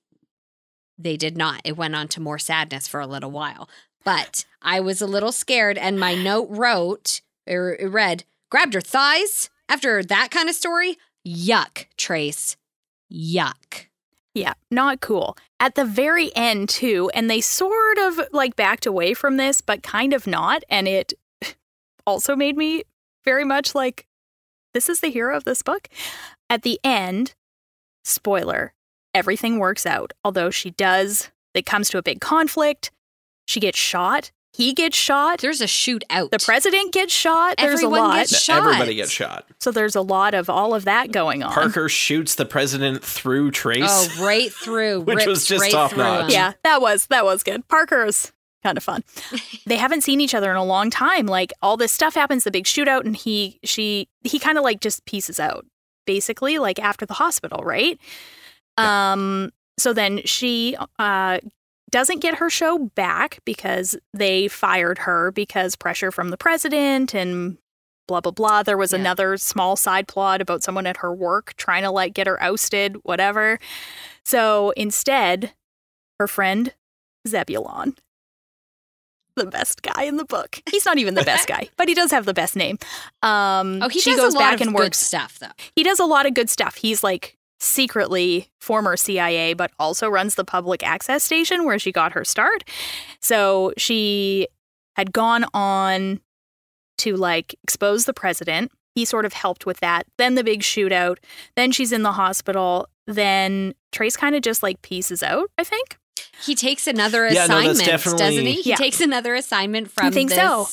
they 0.97 1.17
did 1.17 1.37
not. 1.37 1.61
It 1.63 1.77
went 1.77 1.95
on 1.95 2.07
to 2.09 2.19
more 2.21 2.37
sadness 2.39 2.87
for 2.87 2.99
a 2.99 3.07
little 3.07 3.31
while. 3.31 3.69
But 4.03 4.45
I 4.61 4.79
was 4.79 5.01
a 5.01 5.07
little 5.07 5.31
scared, 5.31 5.77
and 5.77 5.99
my 5.99 6.15
note 6.15 6.47
wrote, 6.49 7.21
or 7.47 7.75
it 7.79 7.87
read, 7.87 8.23
grabbed 8.49 8.73
her 8.73 8.81
thighs 8.81 9.49
after 9.67 10.03
that 10.03 10.29
kind 10.31 10.49
of 10.49 10.55
story. 10.55 10.97
Yuck, 11.27 11.85
Trace. 11.97 12.57
Yuck. 13.11 13.87
Yeah, 14.33 14.53
not 14.71 15.01
cool. 15.01 15.37
At 15.59 15.75
the 15.75 15.85
very 15.85 16.33
end, 16.35 16.69
too, 16.69 17.09
and 17.13 17.29
they 17.29 17.41
sort 17.41 17.97
of 17.97 18.19
like 18.31 18.55
backed 18.55 18.85
away 18.85 19.13
from 19.13 19.37
this, 19.37 19.59
but 19.61 19.83
kind 19.83 20.13
of 20.13 20.27
not. 20.27 20.63
And 20.69 20.87
it 20.87 21.13
also 22.07 22.35
made 22.35 22.55
me 22.55 22.83
very 23.25 23.43
much 23.43 23.75
like, 23.75 24.05
this 24.73 24.87
is 24.87 24.99
the 24.99 25.09
hero 25.09 25.35
of 25.35 25.43
this 25.43 25.61
book. 25.61 25.89
At 26.49 26.61
the 26.61 26.79
end, 26.83 27.33
spoiler, 28.03 28.73
everything 29.13 29.59
works 29.59 29.85
out. 29.85 30.13
Although 30.23 30.51
she 30.51 30.71
does, 30.71 31.31
it 31.53 31.65
comes 31.65 31.89
to 31.89 31.97
a 31.97 32.03
big 32.03 32.21
conflict. 32.21 32.91
She 33.49 33.59
gets 33.59 33.79
shot. 33.79 34.29
He 34.53 34.73
gets 34.73 34.95
shot. 34.95 35.39
There's 35.39 35.59
a 35.59 35.65
shootout. 35.65 36.29
The 36.29 36.37
president 36.37 36.93
gets 36.93 37.11
shot. 37.11 37.55
There's 37.57 37.79
Everyone 37.79 37.99
a 37.99 38.03
lot. 38.03 38.15
gets 38.17 38.39
shot. 38.39 38.59
Everybody 38.59 38.93
gets 38.93 39.09
shot. 39.09 39.47
so 39.59 39.71
there's 39.71 39.95
a 39.95 40.01
lot 40.01 40.35
of 40.35 40.51
all 40.51 40.75
of 40.75 40.85
that 40.85 41.11
going 41.11 41.41
on. 41.41 41.51
Parker 41.51 41.89
shoots 41.89 42.35
the 42.35 42.45
president 42.45 43.03
through 43.03 43.49
Trace. 43.49 43.81
Oh, 43.87 44.23
right 44.23 44.53
through. 44.53 45.01
Which 45.07 45.25
was 45.25 45.47
just 45.47 45.63
right 45.63 45.71
top 45.71 45.97
notch. 45.97 46.25
him. 46.25 46.29
Yeah, 46.29 46.53
that 46.63 46.79
was 46.79 47.07
that 47.07 47.25
was 47.25 47.41
good. 47.41 47.67
Parker's 47.67 48.31
kind 48.63 48.77
of 48.77 48.83
fun. 48.83 49.03
they 49.65 49.77
haven't 49.77 50.01
seen 50.01 50.21
each 50.21 50.35
other 50.35 50.51
in 50.51 50.57
a 50.57 50.63
long 50.63 50.91
time. 50.91 51.25
Like 51.25 51.51
all 51.63 51.75
this 51.75 51.91
stuff 51.91 52.13
happens, 52.13 52.43
the 52.43 52.51
big 52.51 52.65
shootout, 52.65 53.05
and 53.05 53.17
he 53.17 53.59
she 53.63 54.09
he 54.23 54.37
kind 54.37 54.59
of 54.59 54.63
like 54.63 54.79
just 54.79 55.05
pieces 55.05 55.39
out, 55.39 55.65
basically, 56.05 56.59
like 56.59 56.77
after 56.77 57.07
the 57.07 57.15
hospital, 57.15 57.63
right? 57.63 57.97
Um. 58.77 59.51
So 59.79 59.93
then 59.93 60.21
she 60.25 60.77
uh 60.99 61.39
doesn't 61.91 62.19
get 62.19 62.35
her 62.35 62.49
show 62.49 62.77
back 62.95 63.39
because 63.45 63.97
they 64.13 64.47
fired 64.47 64.99
her 64.99 65.31
because 65.31 65.75
pressure 65.75 66.11
from 66.11 66.29
the 66.29 66.37
president 66.37 67.13
and 67.13 67.57
blah 68.07 68.21
blah 68.21 68.31
blah. 68.31 68.63
There 68.63 68.77
was 68.77 68.91
Yeah. 68.93 68.99
another 68.99 69.37
small 69.37 69.75
side 69.75 70.07
plot 70.07 70.41
about 70.41 70.63
someone 70.63 70.87
at 70.87 70.97
her 70.97 71.13
work 71.13 71.53
trying 71.57 71.83
to 71.83 71.91
like 71.91 72.13
get 72.13 72.27
her 72.27 72.41
ousted, 72.41 72.97
whatever. 73.03 73.59
So 74.25 74.71
instead, 74.77 75.53
her 76.19 76.27
friend 76.27 76.73
Zebulon, 77.27 77.95
the 79.35 79.45
best 79.45 79.81
guy 79.81 80.03
in 80.03 80.17
the 80.17 80.25
book. 80.25 80.61
He's 80.69 80.85
not 80.85 80.97
even 80.97 81.13
the 81.13 81.23
best 81.23 81.47
guy, 81.55 81.69
but 81.77 81.87
he 81.87 81.93
does 81.93 82.11
have 82.11 82.25
the 82.25 82.33
best 82.33 82.55
name. 82.55 82.77
Um, 83.23 83.81
Oh, 83.81 83.89
he 83.89 83.99
she 83.99 84.11
does 84.11 84.19
goes 84.19 84.33
a 84.33 84.37
lot 84.37 84.51
back 84.51 84.53
of 84.55 84.67
and 84.67 84.75
good 84.75 84.83
works. 84.85 84.97
stuff, 84.97 85.39
though. 85.39 85.47
He 85.75 85.83
does 85.83 85.99
a 85.99 86.05
lot 86.05 86.25
of 86.25 86.33
good 86.33 86.49
stuff. 86.49 86.75
He's 86.75 87.03
like 87.03 87.37
secretly 87.59 88.49
former 88.59 88.95
CIA, 88.97 89.53
but 89.53 89.71
also 89.79 90.07
runs 90.09 90.35
the 90.35 90.45
public 90.45 90.83
access 90.83 91.23
station 91.23 91.65
where 91.65 91.79
she 91.79 91.91
got 91.91 92.13
her 92.13 92.23
start. 92.23 92.63
So 93.21 93.73
she 93.77 94.47
had 94.95 95.11
gone 95.13 95.45
on 95.53 96.21
to 96.99 97.15
like 97.15 97.55
expose 97.63 98.05
the 98.05 98.13
president. 98.13 98.71
He 98.95 99.05
sort 99.05 99.25
of 99.25 99.33
helped 99.33 99.65
with 99.65 99.79
that. 99.79 100.05
Then 100.17 100.35
the 100.35 100.43
big 100.43 100.61
shootout. 100.61 101.17
Then 101.55 101.71
she's 101.71 101.91
in 101.91 102.03
the 102.03 102.11
hospital. 102.13 102.87
Then 103.07 103.73
Trace 103.91 104.17
kind 104.17 104.35
of 104.35 104.41
just 104.41 104.61
like 104.63 104.81
pieces 104.81 105.23
out, 105.23 105.49
I 105.57 105.63
think. 105.63 105.97
He 106.43 106.55
takes 106.55 106.87
another 106.87 107.27
Yeah, 107.27 107.45
no, 107.47 107.57
assignment, 107.57 107.85
definitely- 107.85 108.19
doesn't 108.19 108.45
he? 108.45 108.61
He 108.61 108.69
Yeah. 108.71 108.75
takes 108.77 109.01
another 109.01 109.35
assignment 109.35 109.91
from 109.91 110.11
think 110.11 110.29
this. 110.29 110.37
so. 110.39 110.67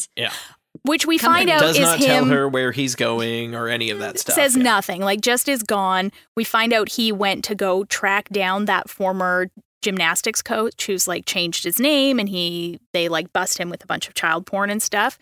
Which 0.87 1.07
we 1.07 1.19
Come 1.19 1.33
find 1.35 1.51
on. 1.51 1.57
out 1.57 1.61
Does 1.61 1.77
is 1.77 1.83
not 1.83 1.99
him 1.99 2.07
tell 2.07 2.25
her 2.27 2.49
where 2.49 2.73
he's 2.73 2.95
going 2.95 3.55
or 3.55 3.69
any 3.69 3.91
of 3.91 3.99
that 3.99 4.19
stuff. 4.19 4.35
says 4.35 4.57
yeah. 4.57 4.63
nothing 4.63 5.03
like 5.03 5.21
just 5.21 5.49
is 5.49 5.63
gone 5.63 6.13
we 6.37 6.45
find 6.45 6.73
out 6.73 6.89
he 6.91 7.13
went 7.13 7.45
to 7.45 7.55
go 7.55 7.85
track 7.85 8.29
down 8.31 8.65
that 8.67 8.89
former 8.89 9.49
gymnastics 9.83 10.43
coach 10.43 10.87
who's 10.87 11.07
like 11.07 11.27
changed 11.27 11.63
his 11.65 11.79
name 11.79 12.19
and 12.19 12.29
he 12.29 12.81
they 12.93 13.09
like 13.09 13.33
bust 13.33 13.59
him 13.59 13.71
with 13.71 13.85
a 13.85 13.87
bunch 13.87 14.09
of 14.09 14.15
child 14.15 14.47
porn 14.47 14.71
and 14.71 14.83
stuff 14.83 15.19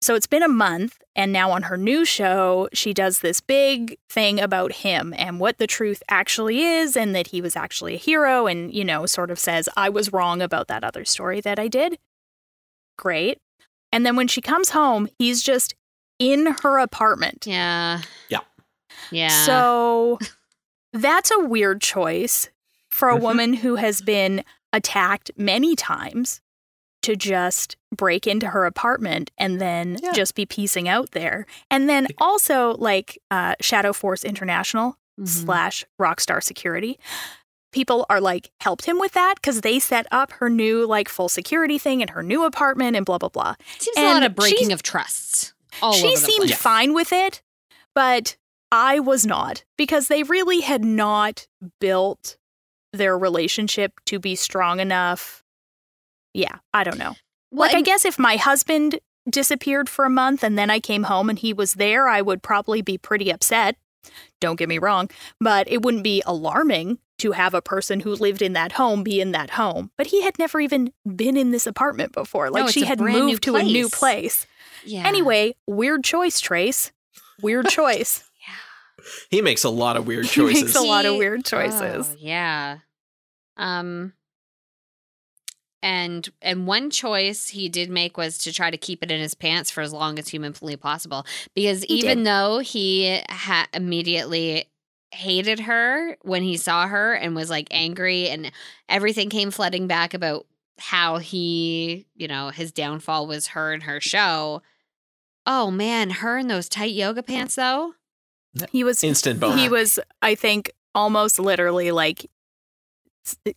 so 0.00 0.14
it's 0.14 0.26
been 0.26 0.42
a 0.42 0.48
month 0.48 0.98
and 1.16 1.32
now 1.32 1.50
on 1.50 1.62
her 1.62 1.76
new 1.76 2.04
show 2.04 2.68
she 2.72 2.92
does 2.92 3.20
this 3.20 3.40
big 3.40 3.96
thing 4.08 4.38
about 4.38 4.70
him 4.72 5.14
and 5.16 5.40
what 5.40 5.58
the 5.58 5.66
truth 5.66 6.02
actually 6.08 6.62
is 6.62 6.96
and 6.96 7.14
that 7.14 7.28
he 7.28 7.40
was 7.40 7.56
actually 7.56 7.94
a 7.94 7.98
hero 7.98 8.46
and 8.46 8.72
you 8.72 8.84
know 8.84 9.06
sort 9.06 9.30
of 9.30 9.38
says 9.38 9.68
i 9.76 9.88
was 9.88 10.12
wrong 10.12 10.40
about 10.42 10.68
that 10.68 10.84
other 10.84 11.04
story 11.04 11.40
that 11.40 11.58
i 11.58 11.66
did 11.66 11.98
great 12.96 13.38
and 13.94 14.04
then 14.04 14.16
when 14.16 14.28
she 14.28 14.40
comes 14.40 14.70
home 14.70 15.08
he's 15.18 15.42
just 15.42 15.74
in 16.18 16.46
her 16.62 16.78
apartment 16.78 17.46
Yeah. 17.46 18.00
Yeah. 18.28 18.40
Yeah. 19.10 19.44
so 19.46 20.18
that's 20.92 21.30
a 21.30 21.40
weird 21.40 21.80
choice 21.80 22.50
for 22.90 23.08
a 23.08 23.16
Mhm. 23.16 23.20
woman 23.22 23.52
who 23.54 23.76
has 23.76 24.00
been 24.02 24.44
attacked 24.72 25.30
many 25.36 25.74
times 25.76 26.40
to 27.02 27.14
just 27.16 27.76
break 27.94 28.26
into 28.26 28.48
her 28.48 28.64
apartment 28.64 29.30
and 29.38 29.60
then 29.60 29.98
Yeah. 30.02 30.12
just 30.12 30.34
be 30.34 30.46
piecing 30.46 30.88
out 30.88 31.10
there. 31.10 31.44
And 31.70 31.88
then 31.88 32.06
also 32.18 32.74
like 32.78 33.18
uh, 33.30 33.54
Shadow 33.60 33.92
Force 33.92 34.24
International 34.24 34.96
Mhm. 35.20 35.28
slash 35.28 35.84
Rockstar 36.00 36.42
Security. 36.42 36.98
People 37.74 38.06
are 38.08 38.20
like 38.20 38.52
helped 38.60 38.84
him 38.84 39.00
with 39.00 39.14
that 39.14 39.34
because 39.34 39.62
they 39.62 39.80
set 39.80 40.06
up 40.12 40.30
her 40.34 40.48
new 40.48 40.86
like 40.86 41.08
full 41.08 41.28
security 41.28 41.76
thing 41.76 42.02
in 42.02 42.08
her 42.08 42.22
new 42.22 42.44
apartment 42.44 42.96
and 42.96 43.04
blah 43.04 43.18
blah 43.18 43.28
blah 43.28 43.56
seems 43.78 43.98
a 43.98 44.04
lot 44.04 44.22
of 44.22 44.36
breaking 44.36 44.72
of 44.72 44.80
trusts. 44.80 45.54
All 45.82 45.92
she 45.92 46.06
over 46.06 46.14
the 46.14 46.20
seemed 46.20 46.46
place. 46.46 46.56
fine 46.56 46.94
with 46.94 47.12
it, 47.12 47.42
but 47.92 48.36
I 48.70 49.00
was 49.00 49.26
not 49.26 49.64
because 49.76 50.06
they 50.06 50.22
really 50.22 50.60
had 50.60 50.84
not 50.84 51.48
built 51.80 52.36
their 52.92 53.18
relationship 53.18 53.98
to 54.06 54.20
be 54.20 54.36
strong 54.36 54.78
enough. 54.78 55.42
Yeah, 56.32 56.58
I 56.72 56.84
don't 56.84 56.98
know. 56.98 57.16
Well, 57.50 57.68
like, 57.68 57.76
I 57.76 57.82
guess 57.82 58.04
if 58.04 58.20
my 58.20 58.36
husband 58.36 59.00
disappeared 59.28 59.88
for 59.88 60.04
a 60.04 60.10
month 60.10 60.44
and 60.44 60.56
then 60.56 60.70
I 60.70 60.78
came 60.78 61.04
home 61.04 61.28
and 61.28 61.40
he 61.40 61.52
was 61.52 61.74
there, 61.74 62.06
I 62.06 62.22
would 62.22 62.40
probably 62.40 62.82
be 62.82 62.98
pretty 62.98 63.32
upset. 63.32 63.74
Don't 64.40 64.60
get 64.60 64.68
me 64.68 64.78
wrong, 64.78 65.10
but 65.40 65.68
it 65.68 65.82
wouldn't 65.82 66.04
be 66.04 66.22
alarming 66.24 66.98
to 67.18 67.32
have 67.32 67.54
a 67.54 67.62
person 67.62 68.00
who 68.00 68.14
lived 68.14 68.42
in 68.42 68.52
that 68.54 68.72
home 68.72 69.02
be 69.04 69.20
in 69.20 69.32
that 69.32 69.50
home. 69.50 69.90
But 69.96 70.08
he 70.08 70.22
had 70.22 70.38
never 70.38 70.60
even 70.60 70.92
been 71.16 71.36
in 71.36 71.50
this 71.52 71.66
apartment 71.66 72.12
before. 72.12 72.50
Like 72.50 72.64
it's 72.64 72.72
she 72.72 72.84
had 72.84 73.00
moved 73.00 73.42
to 73.44 73.56
a 73.56 73.62
new 73.62 73.88
place. 73.88 74.44
place. 74.44 74.46
yeah. 74.84 75.06
Anyway, 75.06 75.54
weird 75.66 76.02
choice, 76.04 76.40
Trace. 76.40 76.90
Weird 77.42 77.66
choice. 77.68 78.24
yeah. 78.46 79.04
He 79.30 79.42
makes 79.42 79.64
a 79.64 79.70
lot 79.70 79.96
of 79.96 80.06
weird 80.06 80.26
He 80.26 80.30
choices. 80.40 80.62
makes 80.64 80.74
a 80.76 80.80
lot 80.82 81.06
of 81.06 81.16
weird 81.16 81.44
choices. 81.44 82.10
Oh, 82.12 82.16
yeah. 82.18 82.78
Um 83.56 84.12
and 85.82 86.28
and 86.40 86.66
one 86.66 86.88
choice 86.90 87.48
he 87.48 87.68
did 87.68 87.90
make 87.90 88.16
was 88.16 88.38
to 88.38 88.52
try 88.52 88.70
to 88.70 88.76
keep 88.78 89.02
it 89.02 89.10
in 89.10 89.20
his 89.20 89.34
pants 89.34 89.70
for 89.70 89.82
as 89.82 89.92
long 89.92 90.18
as 90.18 90.28
humanly 90.28 90.76
possible 90.76 91.26
because 91.54 91.82
He 91.82 91.94
even 91.98 92.18
did. 92.18 92.26
though 92.26 92.58
he 92.60 93.20
ha- 93.28 93.68
immediately 93.74 94.64
hated 95.14 95.60
her 95.60 96.16
when 96.22 96.42
he 96.42 96.56
saw 96.56 96.86
her 96.86 97.14
and 97.14 97.34
was 97.34 97.48
like 97.50 97.68
angry 97.70 98.28
and 98.28 98.50
everything 98.88 99.30
came 99.30 99.50
flooding 99.50 99.86
back 99.86 100.12
about 100.14 100.46
how 100.78 101.18
he, 101.18 102.06
you 102.16 102.26
know, 102.28 102.48
his 102.50 102.72
downfall 102.72 103.26
was 103.26 103.48
her 103.48 103.72
and 103.72 103.84
her 103.84 104.00
show. 104.00 104.60
Oh 105.46 105.70
man, 105.70 106.10
her 106.10 106.38
in 106.38 106.48
those 106.48 106.68
tight 106.68 106.92
yoga 106.92 107.22
pants 107.22 107.54
though. 107.54 107.94
He 108.70 108.84
was 108.84 109.02
Instant 109.02 109.40
boner. 109.40 109.56
he 109.56 109.68
was 109.68 109.98
I 110.22 110.34
think 110.34 110.70
almost 110.94 111.38
literally 111.38 111.90
like 111.90 112.20
s- 112.24 112.28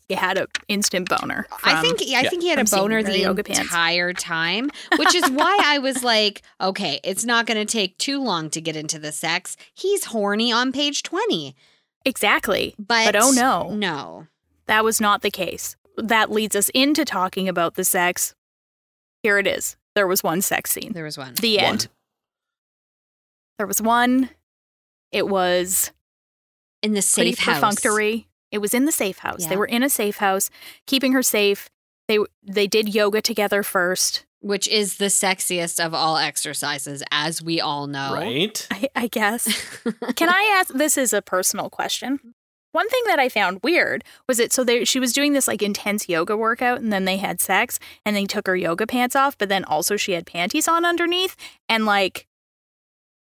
he 0.08 0.14
had 0.16 0.38
an 0.38 0.48
instant 0.68 1.10
boner. 1.10 1.46
I 1.64 1.72
from- 1.82 1.82
think 1.98 2.02
I 2.02 2.22
yeah. 2.22 2.30
think 2.30 2.42
he 2.42 2.50
had 2.50 2.60
a 2.60 2.64
boner 2.66 2.98
her 2.98 3.04
the 3.04 3.20
yoga 3.20 3.44
pants. 3.44 3.60
entire 3.62 4.14
time, 4.14 4.70
which 4.98 5.14
is 5.14 5.30
why 5.30 5.60
I 5.64 5.78
was 5.80 6.04
like, 6.04 6.42
okay, 6.62 7.00
it's 7.04 7.26
not 7.26 7.46
going 7.46 7.58
to 7.66 7.72
take 7.72 7.98
too 7.98 8.24
long 8.24 8.50
to 8.52 8.62
get 8.62 8.76
into 8.76 8.98
the 9.00 9.12
sex. 9.12 9.58
He's 9.74 10.06
horny 10.06 10.52
on 10.52 10.72
page 10.72 11.04
20. 11.04 11.56
exactly. 12.06 12.76
But, 12.80 13.12
But 13.14 13.16
oh 13.22 13.32
no. 13.32 13.70
No. 13.76 14.28
That 14.68 14.84
was 14.84 15.00
not 15.02 15.22
the 15.22 15.32
case. 15.32 15.76
That 15.98 16.32
leads 16.32 16.56
us 16.56 16.70
into 16.70 17.04
talking 17.06 17.50
about 17.50 17.76
the 17.76 17.84
sex. 17.84 18.36
Here 19.24 19.38
it 19.40 19.48
is. 19.48 19.76
There 19.96 20.08
was 20.08 20.24
one 20.24 20.42
sex 20.42 20.72
scene. 20.72 20.94
There 20.94 21.04
was 21.06 21.18
one. 21.18 21.34
The 21.36 21.58
One. 21.58 21.66
end. 21.66 21.88
There 23.58 23.66
was 23.68 23.82
one. 23.82 24.30
It 25.12 25.28
was 25.28 25.92
In 26.84 26.94
the 26.94 27.02
safe 27.02 27.40
house. 27.40 27.56
perfunctory. 27.56 28.28
It 28.52 28.60
was 28.60 28.74
in 28.74 28.86
the 28.86 28.92
safe 28.92 29.20
house. 29.20 29.44
Yeah. 29.44 29.50
They 29.50 29.58
were 29.58 29.66
in 29.66 29.84
a 29.84 29.90
safe 29.90 30.18
house, 30.18 30.50
keeping 30.86 31.14
her 31.14 31.24
safe. 31.24 31.70
They 32.08 32.20
they 32.44 32.68
did 32.68 32.94
yoga 32.94 33.22
together 33.22 33.64
first. 33.64 34.26
Which 34.40 34.68
is 34.68 34.98
the 34.98 35.06
sexiest 35.06 35.84
of 35.84 35.96
all 35.96 36.16
exercises, 36.16 37.04
as 37.12 37.42
we 37.42 37.60
all 37.60 37.88
know. 37.88 38.14
Right? 38.14 38.68
I, 38.70 38.90
I 38.96 39.08
guess. 39.08 39.46
Can 40.16 40.30
I 40.30 40.58
ask? 40.60 40.74
This 40.74 40.98
is 40.98 41.12
a 41.12 41.24
personal 41.24 41.70
question. 41.70 42.20
One 42.72 42.90
thing 42.90 43.02
that 43.08 43.18
I 43.18 43.30
found 43.30 43.62
weird 43.64 44.04
was 44.28 44.40
it 44.40 44.54
so 44.54 44.64
they, 44.64 44.86
she 44.86 45.00
was 45.00 45.12
doing 45.12 45.34
this 45.34 45.48
like 45.48 45.64
intense 45.64 46.08
yoga 46.08 46.38
workout 46.38 46.80
and 46.80 46.94
then 46.94 47.06
they 47.06 47.18
had 47.18 47.42
sex 47.42 47.80
and 48.06 48.16
they 48.16 48.26
took 48.26 48.46
her 48.46 48.56
yoga 48.56 48.86
pants 48.86 49.16
off, 49.16 49.36
but 49.36 49.50
then 49.50 49.64
also 49.64 49.98
she 49.98 50.12
had 50.12 50.28
panties 50.28 50.68
on 50.68 50.86
underneath. 50.86 51.36
And 51.68 51.88
like, 51.88 52.28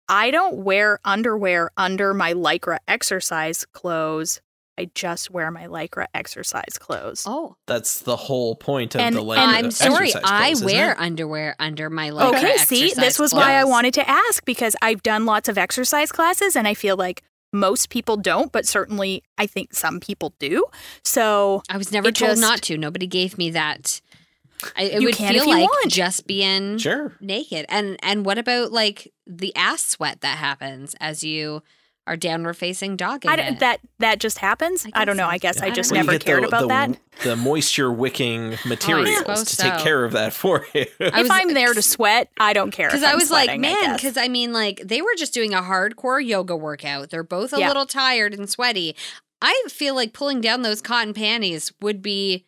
I 0.09 0.31
don't 0.31 0.57
wear 0.57 0.99
underwear 1.05 1.71
under 1.77 2.13
my 2.13 2.33
Lycra 2.33 2.79
exercise 2.87 3.65
clothes. 3.71 4.41
I 4.79 4.89
just 4.95 5.29
wear 5.29 5.51
my 5.51 5.67
Lycra 5.67 6.05
exercise 6.13 6.77
clothes. 6.79 7.23
oh. 7.27 7.55
That's 7.67 7.99
the 7.99 8.15
whole 8.15 8.55
point 8.55 8.95
of 8.95 9.01
And- 9.01 9.15
the 9.15 9.19
and 9.19 9.27
leg 9.27 9.39
I'm 9.39 9.71
sorry. 9.71 10.07
exercise 10.07 10.21
I 10.25 10.45
clothes, 10.47 10.51
isn't 10.61 10.65
wear 10.77 11.01
underwear 11.01 11.55
under 11.59 11.89
my 11.89 12.11
Lycra 12.11 12.35
Okay, 12.37 12.57
see, 12.57 12.81
this 12.87 12.97
exercise 12.97 13.19
was 13.19 13.33
why 13.33 13.53
I 13.55 13.63
wanted 13.65 13.93
to 13.95 14.09
ask 14.09 14.45
because 14.45 14.75
I've 14.81 15.03
done 15.03 15.25
lots 15.25 15.49
of 15.49 15.57
exercise 15.57 16.11
classes 16.11 16.55
and 16.55 16.67
I 16.67 16.73
feel 16.73 16.95
like 16.95 17.23
most 17.51 17.89
people 17.89 18.15
don't, 18.15 18.51
but 18.51 18.65
certainly 18.67 19.23
I 19.37 19.47
think 19.47 19.73
some 19.73 19.99
people 19.99 20.33
do. 20.39 20.63
So 21.03 21.61
I 21.69 21.77
was 21.77 21.91
never 21.91 22.11
told 22.11 22.31
just- 22.31 22.41
not 22.41 22.61
to. 22.63 22.77
Nobody 22.77 23.07
gave 23.07 23.37
me 23.37 23.49
that. 23.51 24.01
I, 24.77 24.83
it 24.83 25.01
You 25.01 25.07
would 25.07 25.15
can 25.15 25.33
feel 25.33 25.41
if 25.43 25.47
you 25.47 25.53
like 25.55 25.69
want. 25.69 25.91
just 25.91 26.27
being 26.27 26.77
Sure. 26.77 27.15
naked. 27.21 27.65
And 27.69 27.97
and 28.03 28.25
what 28.25 28.37
about 28.37 28.71
like 28.71 29.11
the 29.25 29.55
ass 29.55 29.83
sweat 29.85 30.21
that 30.21 30.37
happens 30.37 30.95
as 30.99 31.23
you 31.23 31.63
are 32.09 32.17
downward 32.17 32.55
facing 32.55 32.97
dogging 32.97 33.29
I 33.29 33.35
don't, 33.35 33.59
that 33.59 33.79
that 33.99 34.19
just 34.19 34.39
happens. 34.39 34.85
I 34.93 35.01
I, 35.01 35.05
don't 35.05 35.15
know. 35.15 35.27
I 35.27 35.37
guess 35.37 35.61
I 35.61 35.67
I 35.67 35.69
just 35.69 35.91
know. 35.91 35.97
Well, 35.97 36.05
never 36.07 36.17
get 36.17 36.25
cared 36.25 36.43
the, 36.43 36.47
about 36.47 36.61
the, 36.61 36.67
that. 36.69 36.99
The 37.23 37.35
moisture 37.35 37.91
wicking 37.91 38.53
oh, 38.65 38.67
materials 38.67 39.17
suppose 39.19 39.45
to 39.45 39.57
take 39.57 39.73
so. 39.75 39.83
care 39.83 40.03
of 40.03 40.13
that 40.13 40.33
for 40.33 40.65
you. 40.73 40.85
I 40.99 41.21
if 41.21 41.29
I'm 41.29 41.53
there 41.53 41.73
to 41.73 41.81
sweat, 41.83 42.29
I 42.39 42.53
don't 42.53 42.71
care. 42.71 42.87
Because 42.87 43.03
I 43.03 43.13
was 43.13 43.29
like, 43.29 43.45
sweating, 43.45 43.63
I 43.63 43.73
man, 43.73 43.95
because 43.95 44.17
I 44.17 44.27
mean, 44.27 44.51
like, 44.51 44.81
they 44.83 45.01
were 45.03 45.13
just 45.15 45.33
doing 45.33 45.53
a 45.53 45.61
hardcore 45.61 46.25
yoga 46.25 46.55
workout. 46.55 47.11
They're 47.11 47.23
both 47.23 47.53
a 47.53 47.59
Yeah. 47.59 47.67
little 47.67 47.85
tired 47.85 48.33
and 48.33 48.49
sweaty. 48.49 48.95
I 49.41 49.63
feel 49.69 49.93
like 49.93 50.11
pulling 50.11 50.41
down 50.41 50.63
those 50.63 50.81
cotton 50.81 51.13
panties 51.13 51.71
would 51.79 52.01
be 52.01 52.45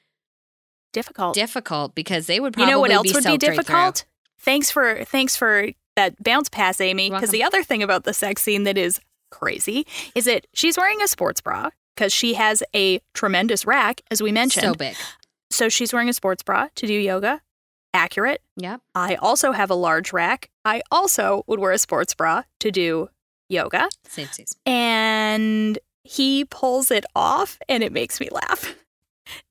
difficult. 0.91 1.35
difficult 1.35 1.95
because 1.95 2.25
they 2.25 2.39
would 2.39 2.53
Probably 2.53 2.69
you 2.69 2.75
know 2.75 2.79
what 2.81 2.91
else 2.91 3.03
be 3.03 3.13
would 3.13 3.23
be 3.23 3.29
soaked 3.29 3.43
right 3.43 3.55
through. 3.55 3.55
difficult? 3.55 4.05
Thanks 4.39 4.71
for 4.71 5.03
thanks 5.05 5.35
for 5.35 5.69
that 5.95 6.21
bounce 6.23 6.49
pass, 6.49 6.81
Amy. 6.81 7.09
Because 7.09 7.29
the 7.29 7.43
other 7.43 7.63
thing 7.63 7.83
about 7.83 8.03
the 8.05 8.13
sex 8.13 8.41
scene 8.41 8.63
that 8.63 8.77
is 8.77 8.99
crazy 9.31 9.87
is 10.13 10.25
that 10.25 10.45
she's 10.53 10.77
wearing 10.77 11.01
a 11.01 11.07
sports 11.07 11.41
bra 11.41 11.69
because 11.95 12.13
she 12.13 12.35
has 12.35 12.61
a 12.75 12.99
tremendous 13.13 13.65
rack, 13.65 14.01
as 14.11 14.21
we 14.21 14.31
mentioned. 14.31 14.65
So 14.65 14.73
big. 14.73 14.95
So 15.49 15.69
she's 15.69 15.91
wearing 15.91 16.09
a 16.09 16.13
sports 16.13 16.43
bra 16.43 16.67
to 16.75 16.87
do 16.87 16.93
yoga. 16.93 17.41
Accurate. 17.93 18.41
Yep. 18.57 18.81
I 18.95 19.15
also 19.15 19.51
have 19.51 19.69
a 19.69 19.75
large 19.75 20.13
rack. 20.13 20.49
I 20.63 20.81
also 20.91 21.43
would 21.47 21.59
wear 21.59 21.73
a 21.73 21.77
sports 21.77 22.13
bra 22.13 22.43
to 22.61 22.71
do 22.71 23.09
yoga. 23.49 23.89
Same 24.07 24.27
season. 24.27 24.57
And 24.65 25.77
he 26.03 26.45
pulls 26.45 26.89
it 26.89 27.05
off 27.15 27.59
and 27.67 27.83
it 27.83 27.91
makes 27.91 28.19
me 28.19 28.29
laugh. 28.31 28.75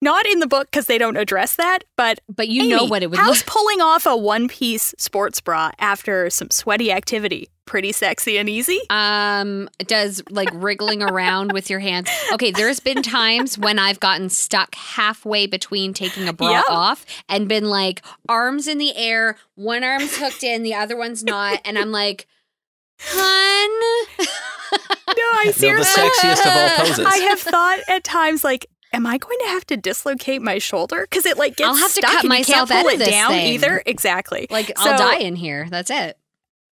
Not 0.02 0.26
in 0.26 0.40
the 0.40 0.46
book 0.46 0.70
because 0.70 0.86
they 0.86 0.98
don't 0.98 1.16
address 1.16 1.56
that, 1.56 1.84
but 1.96 2.20
But 2.28 2.48
you 2.48 2.68
know 2.68 2.84
what 2.84 3.02
it 3.02 3.10
would 3.10 3.18
how's 3.18 3.38
look 3.38 3.46
pulling 3.46 3.80
off 3.80 4.06
a 4.06 4.16
one 4.16 4.48
piece 4.48 4.94
sports 4.98 5.40
bra 5.40 5.70
after 5.78 6.30
some 6.30 6.50
sweaty 6.50 6.90
activity 6.92 7.48
pretty 7.66 7.92
sexy 7.92 8.36
and 8.36 8.48
easy? 8.48 8.80
Um, 8.90 9.68
does 9.86 10.22
like 10.28 10.48
wriggling 10.52 11.02
around 11.02 11.52
with 11.52 11.70
your 11.70 11.78
hands. 11.78 12.08
Okay, 12.32 12.50
there's 12.50 12.80
been 12.80 13.00
times 13.02 13.56
when 13.58 13.78
I've 13.78 14.00
gotten 14.00 14.28
stuck 14.28 14.74
halfway 14.74 15.46
between 15.46 15.94
taking 15.94 16.26
a 16.26 16.32
bra 16.32 16.50
Yeah. 16.50 16.62
off 16.68 17.06
and 17.28 17.48
been 17.48 17.66
like 17.66 18.02
arms 18.28 18.66
in 18.66 18.78
the 18.78 18.96
air, 18.96 19.36
one 19.54 19.84
arm's 19.84 20.16
hooked 20.16 20.42
in, 20.42 20.64
the 20.64 20.74
other 20.74 20.96
one's 20.96 21.22
not, 21.22 21.60
and 21.64 21.78
I'm 21.78 21.92
like, 21.92 22.26
hun. 22.98 23.70
No, 25.08 25.24
I 25.32 25.52
No, 25.60 25.76
the 25.76 25.82
sexiest 25.84 26.46
of 26.46 26.52
all 26.52 26.86
poses. 26.86 27.04
I 27.06 27.16
have 27.28 27.40
thought 27.40 27.78
at 27.88 28.04
times 28.04 28.44
like, 28.44 28.66
am 28.92 29.06
I 29.06 29.18
going 29.18 29.38
to 29.40 29.46
have 29.46 29.66
to 29.66 29.76
dislocate 29.76 30.42
my 30.42 30.58
shoulder 30.58 31.06
because 31.08 31.26
it 31.26 31.36
like 31.36 31.56
gets 31.56 31.68
I'll 31.68 31.76
have 31.76 31.92
to 31.92 32.00
stuck 32.00 32.10
cut 32.10 32.24
and 32.24 32.38
you 32.38 32.44
can't 32.44 32.68
pull 32.68 32.76
out 32.76 32.94
of 32.94 33.00
it 33.00 33.10
down 33.10 33.30
thing. 33.30 33.54
either? 33.54 33.82
Exactly. 33.86 34.46
Like 34.50 34.72
I'll 34.76 34.98
die 34.98 35.18
in 35.18 35.36
here. 35.36 35.66
That's 35.70 35.90
it. 35.90 36.18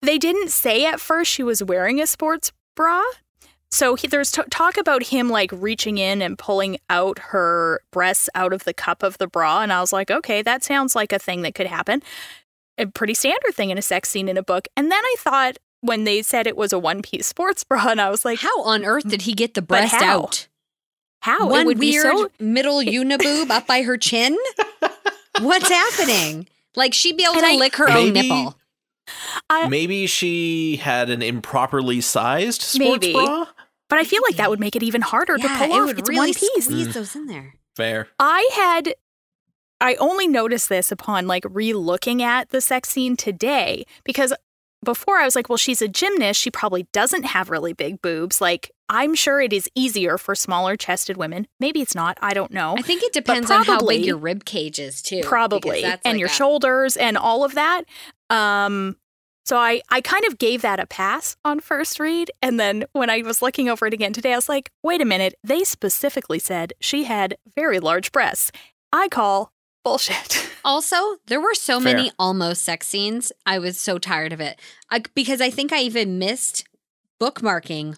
They 0.01 0.17
didn't 0.17 0.49
say 0.49 0.85
at 0.85 0.99
first 0.99 1.31
she 1.31 1.43
was 1.43 1.63
wearing 1.63 2.01
a 2.01 2.07
sports 2.07 2.51
bra. 2.75 3.01
So 3.69 3.95
he, 3.95 4.07
there's 4.07 4.31
t- 4.31 4.43
talk 4.49 4.77
about 4.77 5.03
him 5.03 5.29
like 5.29 5.51
reaching 5.51 5.97
in 5.97 6.21
and 6.21 6.37
pulling 6.37 6.77
out 6.89 7.19
her 7.19 7.81
breasts 7.91 8.29
out 8.33 8.53
of 8.53 8.63
the 8.63 8.73
cup 8.73 9.03
of 9.03 9.17
the 9.17 9.27
bra. 9.27 9.61
And 9.61 9.73
I 9.73 9.81
was 9.81 9.91
like, 9.91 10.09
okay, 10.09 10.41
that 10.41 10.63
sounds 10.63 10.95
like 10.95 11.11
a 11.11 11.19
thing 11.19 11.41
that 11.41 11.53
could 11.53 11.67
happen. 11.67 12.01
A 12.77 12.85
pretty 12.85 13.13
standard 13.13 13.53
thing 13.53 13.69
in 13.69 13.77
a 13.77 13.81
sex 13.81 14.09
scene 14.09 14.29
in 14.29 14.37
a 14.37 14.43
book. 14.43 14.67
And 14.77 14.89
then 14.89 15.03
I 15.03 15.15
thought 15.19 15.57
when 15.81 16.05
they 16.05 16.21
said 16.21 16.47
it 16.47 16.55
was 16.55 16.71
a 16.71 16.79
one 16.79 17.01
piece 17.01 17.27
sports 17.27 17.63
bra, 17.65 17.87
and 17.89 17.99
I 17.99 18.09
was 18.09 18.23
like, 18.23 18.39
How 18.39 18.63
on 18.63 18.85
earth 18.85 19.05
mm, 19.05 19.11
did 19.11 19.23
he 19.23 19.33
get 19.33 19.53
the 19.53 19.61
breast 19.61 19.95
out? 19.95 20.47
How? 21.27 21.49
One 21.49 21.61
it 21.61 21.65
would 21.67 21.79
weird 21.79 22.03
be 22.03 22.09
so. 22.09 22.29
middle 22.39 22.79
uniboob 22.81 23.49
up 23.51 23.67
by 23.67 23.81
her 23.83 23.97
chin? 23.97 24.37
What's 25.41 25.69
happening? 25.69 26.47
Like 26.75 26.93
she'd 26.93 27.17
be 27.17 27.23
able 27.23 27.35
And 27.35 27.43
to 27.43 27.47
I- 27.51 27.55
lick 27.55 27.75
her 27.75 27.89
own 27.89 28.13
nipple. 28.13 28.57
I, 29.49 29.67
Maybe 29.69 30.05
she 30.07 30.77
had 30.77 31.09
an 31.09 31.21
improperly 31.21 32.01
sized 32.01 32.61
sports 32.61 33.01
Maybe. 33.05 33.13
bra. 33.13 33.45
but 33.89 33.99
I 33.99 34.03
feel 34.03 34.21
like 34.27 34.35
that 34.35 34.49
would 34.49 34.59
make 34.59 34.75
it 34.75 34.83
even 34.83 35.01
harder 35.01 35.37
to 35.37 35.47
pull 35.47 35.71
it 35.71 35.71
off. 35.71 35.85
would 35.87 35.99
It's 35.99 36.09
really 36.09 36.19
one 36.19 36.33
piece. 36.33 36.65
squeeze 36.65 36.87
Mm. 36.89 36.93
those 36.93 37.15
in 37.15 37.27
there. 37.27 37.53
Fair. 37.75 38.07
I 38.19 38.49
had 38.53 38.95
I 39.79 39.95
only 39.95 40.27
noticed 40.27 40.69
this 40.69 40.91
upon 40.91 41.27
like 41.27 41.45
re-looking 41.49 42.21
at 42.23 42.49
the 42.49 42.59
sex 42.61 42.89
scene 42.89 43.15
today 43.15 43.85
because 44.03 44.33
before 44.83 45.17
I 45.17 45.25
was 45.25 45.35
like, 45.35 45.49
well, 45.49 45.57
she's 45.57 45.81
a 45.81 45.87
gymnast, 45.87 46.39
she 46.39 46.51
probably 46.51 46.87
doesn't 46.93 47.23
have 47.23 47.49
really 47.49 47.73
big 47.73 48.01
boobs. 48.01 48.39
Like 48.39 48.71
I'm 48.89 49.15
sure 49.15 49.41
it 49.41 49.51
is 49.51 49.69
easier 49.75 50.17
for 50.17 50.33
smaller 50.35 50.77
chested 50.77 51.17
women. 51.17 51.47
Maybe 51.59 51.81
it's 51.81 51.95
not, 51.95 52.17
I 52.21 52.33
don't 52.33 52.51
know. 52.51 52.75
I 52.77 52.81
think 52.81 53.03
it 53.03 53.11
depends 53.11 53.51
on 53.51 53.65
how 53.65 53.85
big 53.85 54.05
your 54.05 54.17
rib 54.17 54.45
cage 54.45 54.79
is 54.79 55.01
too. 55.01 55.21
Probably. 55.23 55.83
And 55.83 55.99
like 56.05 56.19
your 56.19 56.29
a- 56.29 56.31
shoulders 56.31 56.95
and 56.95 57.17
all 57.17 57.43
of 57.43 57.55
that. 57.55 57.83
Um 58.29 58.97
so 59.45 59.55
I, 59.55 59.81
I 59.89 60.01
kind 60.01 60.25
of 60.25 60.37
gave 60.37 60.61
that 60.63 60.77
a 60.77 60.85
pass 60.85 61.37
on 61.45 61.61
first 61.61 62.01
read. 62.01 62.29
And 62.41 62.59
then 62.59 62.83
when 62.91 63.09
I 63.09 63.21
was 63.21 63.41
looking 63.41 63.69
over 63.69 63.87
it 63.87 63.93
again 63.93 64.11
today, 64.11 64.33
I 64.33 64.35
was 64.35 64.49
like, 64.49 64.71
wait 64.83 64.99
a 64.99 65.05
minute. 65.05 65.35
They 65.41 65.63
specifically 65.63 66.37
said 66.37 66.73
she 66.81 67.05
had 67.05 67.37
very 67.55 67.79
large 67.79 68.11
breasts. 68.11 68.51
I 68.91 69.07
call 69.07 69.53
bullshit. 69.85 70.45
Also, 70.67 71.15
there 71.27 71.39
were 71.39 71.53
so 71.53 71.79
Fair. 71.79 71.95
many 71.95 72.11
almost 72.19 72.61
sex 72.61 72.87
scenes. 72.87 73.31
I 73.45 73.57
was 73.57 73.79
so 73.79 73.97
tired 73.97 74.33
of 74.33 74.41
it 74.41 74.59
I, 74.91 75.01
because 75.15 75.39
I 75.39 75.49
think 75.49 75.71
I 75.71 75.79
even 75.79 76.19
missed 76.19 76.65
bookmarking 77.21 77.95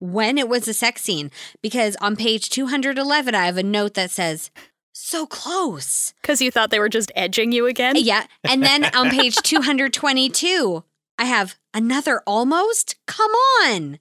when 0.00 0.36
it 0.36 0.48
was 0.48 0.66
a 0.66 0.74
sex 0.74 1.02
scene. 1.02 1.30
Because 1.62 1.94
on 2.00 2.16
page 2.16 2.50
211, 2.50 3.36
I 3.36 3.46
have 3.46 3.56
a 3.56 3.62
note 3.62 3.94
that 3.94 4.10
says, 4.10 4.50
so 4.92 5.26
close. 5.26 6.12
Because 6.20 6.42
you 6.42 6.50
thought 6.50 6.70
they 6.70 6.80
were 6.80 6.88
just 6.88 7.12
edging 7.14 7.52
you 7.52 7.66
again? 7.66 7.94
Yeah. 7.96 8.26
And 8.42 8.64
then 8.64 8.84
on 8.96 9.10
page 9.10 9.36
222, 9.44 10.82
I 11.18 11.24
have 11.24 11.54
another 11.72 12.20
almost. 12.26 12.96
Come 13.06 13.30
on. 13.62 14.00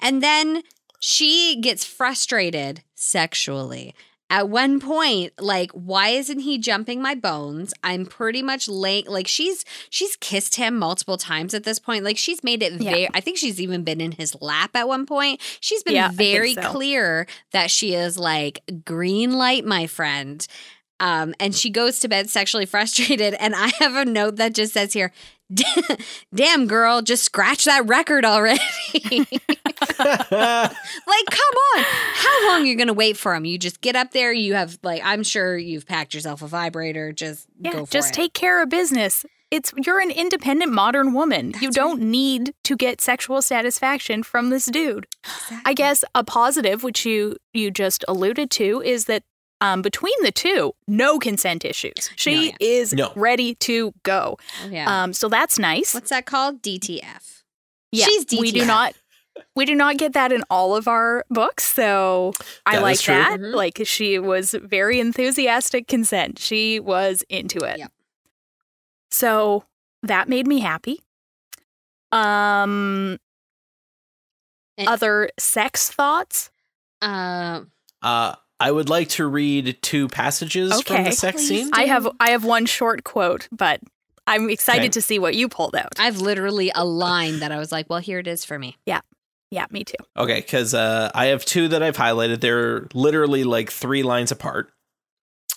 And 0.00 0.22
then 0.22 0.62
she 0.98 1.60
gets 1.60 1.84
frustrated 1.84 2.82
sexually. 2.94 3.94
At 4.30 4.48
one 4.48 4.80
point, 4.80 5.32
like, 5.38 5.70
why 5.72 6.08
isn't 6.08 6.40
he 6.40 6.58
jumping 6.58 7.00
my 7.02 7.14
bones? 7.14 7.72
I'm 7.84 8.06
pretty 8.06 8.42
much 8.42 8.68
late. 8.68 9.08
Like, 9.08 9.26
she's 9.28 9.64
she's 9.90 10.16
kissed 10.16 10.56
him 10.56 10.76
multiple 10.78 11.16
times 11.18 11.54
at 11.54 11.64
this 11.64 11.78
point. 11.78 12.04
Like, 12.04 12.16
she's 12.18 12.42
made 12.42 12.62
it 12.62 12.72
Yeah. 12.80 12.90
very. 12.90 13.08
I 13.14 13.20
think 13.20 13.36
she's 13.38 13.60
even 13.60 13.84
been 13.84 14.00
in 14.00 14.12
his 14.12 14.34
lap 14.40 14.70
at 14.74 14.88
one 14.88 15.06
point. 15.06 15.40
She's 15.60 15.82
been 15.82 15.94
Yeah, 15.94 16.10
very 16.10 16.54
so. 16.54 16.62
clear 16.62 17.26
that 17.52 17.70
she 17.70 17.94
is 17.94 18.18
like 18.18 18.60
green 18.84 19.32
light, 19.34 19.64
my 19.64 19.86
friend. 19.86 20.44
Um, 21.00 21.34
and 21.40 21.54
she 21.54 21.70
goes 21.70 21.98
to 22.00 22.08
bed 22.08 22.30
sexually 22.30 22.66
frustrated. 22.74 23.34
And 23.34 23.54
I 23.56 23.68
have 23.78 23.94
a 23.96 24.04
note 24.04 24.36
that 24.36 24.54
just 24.54 24.72
says 24.72 24.92
here, 24.92 25.12
damn 26.34 26.66
girl, 26.66 27.02
just 27.02 27.24
scratch 27.24 27.64
that 27.64 27.86
record 27.86 28.24
already. 28.24 28.60
like, 28.94 29.18
come 29.98 31.54
on. 31.76 31.84
How 32.14 32.48
long 32.48 32.62
are 32.62 32.64
you 32.64 32.76
gonna 32.76 32.92
wait 32.92 33.16
for 33.16 33.34
him? 33.34 33.44
You 33.44 33.58
just 33.58 33.80
get 33.80 33.96
up 33.96 34.12
there, 34.12 34.32
you 34.32 34.54
have 34.54 34.78
like 34.82 35.02
I'm 35.04 35.22
sure 35.22 35.56
you've 35.56 35.86
packed 35.86 36.14
yourself 36.14 36.42
a 36.42 36.46
vibrator. 36.46 37.12
Just 37.12 37.46
Yeah, 37.60 37.72
go 37.72 37.84
for 37.86 37.92
just 37.92 38.10
it. 38.10 38.14
take 38.14 38.32
care 38.34 38.62
of 38.62 38.68
business. 38.68 39.24
It's 39.50 39.72
you're 39.84 40.00
an 40.00 40.10
independent 40.10 40.72
modern 40.72 41.12
woman. 41.12 41.54
you 41.60 41.70
don't 41.70 42.00
need 42.00 42.54
to 42.64 42.76
get 42.76 43.00
sexual 43.00 43.40
satisfaction 43.42 44.22
from 44.22 44.50
this 44.50 44.64
dude. 44.66 45.06
I 45.64 45.74
guess 45.74 46.04
a 46.14 46.24
positive, 46.24 46.82
which 46.82 47.04
you 47.06 47.36
you 47.52 47.70
just 47.70 48.04
alluded 48.08 48.50
to, 48.52 48.80
is 48.82 49.04
that 49.04 49.22
um, 49.64 49.80
between 49.82 50.14
the 50.22 50.30
two, 50.32 50.72
no 50.86 51.18
consent 51.18 51.64
issues. 51.64 52.10
She 52.16 52.48
yeah. 52.50 52.56
is 52.60 52.92
No. 52.92 53.12
ready 53.16 53.54
to 53.56 53.92
go. 54.02 54.36
Oh, 54.62 54.68
yeah. 54.68 55.02
Um, 55.04 55.12
so 55.12 55.28
that's 55.28 55.58
nice. 55.58 55.94
What's 55.94 56.10
that 56.10 56.26
called? 56.26 56.60
DTF. 56.62 57.42
Yeah, 57.92 58.04
She's 58.06 58.26
we 58.38 58.50
do 58.52 58.64
not 58.66 58.94
we 59.56 59.64
do 59.64 59.74
not 59.74 59.96
get 59.96 60.12
that 60.12 60.32
in 60.32 60.42
all 60.50 60.76
of 60.76 60.86
our 60.88 61.24
books, 61.30 61.64
so 61.64 62.32
I 62.66 62.78
like 62.78 63.00
true. 63.00 63.14
that. 63.14 63.40
Mhm. 63.40 63.54
Like 63.54 63.80
she 63.84 64.18
was 64.18 64.54
very 64.62 65.00
enthusiastic 65.00 65.88
consent. 65.88 66.38
She 66.38 66.78
was 66.80 67.24
into 67.28 67.58
it. 67.64 67.78
Yep. 67.78 67.92
So 69.10 69.64
that 70.02 70.28
made 70.28 70.46
me 70.46 70.58
happy. 70.60 71.00
Um 72.12 73.18
And- 74.76 74.88
other 74.88 75.30
sex 75.38 75.88
thoughts? 75.90 76.50
Uh, 77.00 77.62
Uh, 78.02 78.34
I 78.60 78.70
would 78.70 78.88
like 78.88 79.08
to 79.10 79.26
read 79.26 79.78
two 79.82 80.08
passages 80.08 80.80
from 80.82 81.04
the 81.04 81.10
sex 81.12 81.36
Please 81.42 81.48
scene. 81.48 81.66
do. 81.66 81.72
I 81.74 81.86
have 81.86 82.08
I 82.20 82.30
have 82.30 82.44
one 82.44 82.66
short 82.66 83.04
quote, 83.04 83.48
but 83.52 83.80
I'm 84.26 84.48
excited 84.48 84.82
Okay. 84.82 84.88
to 84.90 85.02
see 85.02 85.18
what 85.18 85.34
you 85.34 85.48
pulled 85.48 85.76
out. 85.76 85.92
I've 85.98 86.18
literally 86.18 86.70
a 86.74 86.84
line 86.84 87.40
that 87.40 87.52
I 87.52 87.58
was 87.58 87.70
like, 87.72 87.90
well, 87.90 87.98
here 87.98 88.18
it 88.20 88.26
is 88.26 88.44
for 88.44 88.58
me. 88.58 88.76
yeah, 88.86 89.00
Yeah, 89.50 89.66
me 89.70 89.84
too. 89.84 89.96
Okay, 90.16 90.40
because 90.40 90.72
uh, 90.72 91.10
I 91.14 91.26
have 91.26 91.44
two 91.44 91.68
that 91.68 91.82
I've 91.82 91.96
highlighted. 91.96 92.40
They're 92.40 92.88
literally 92.94 93.44
like 93.44 93.70
three 93.70 94.02
lines 94.02 94.30
apart. 94.32 94.70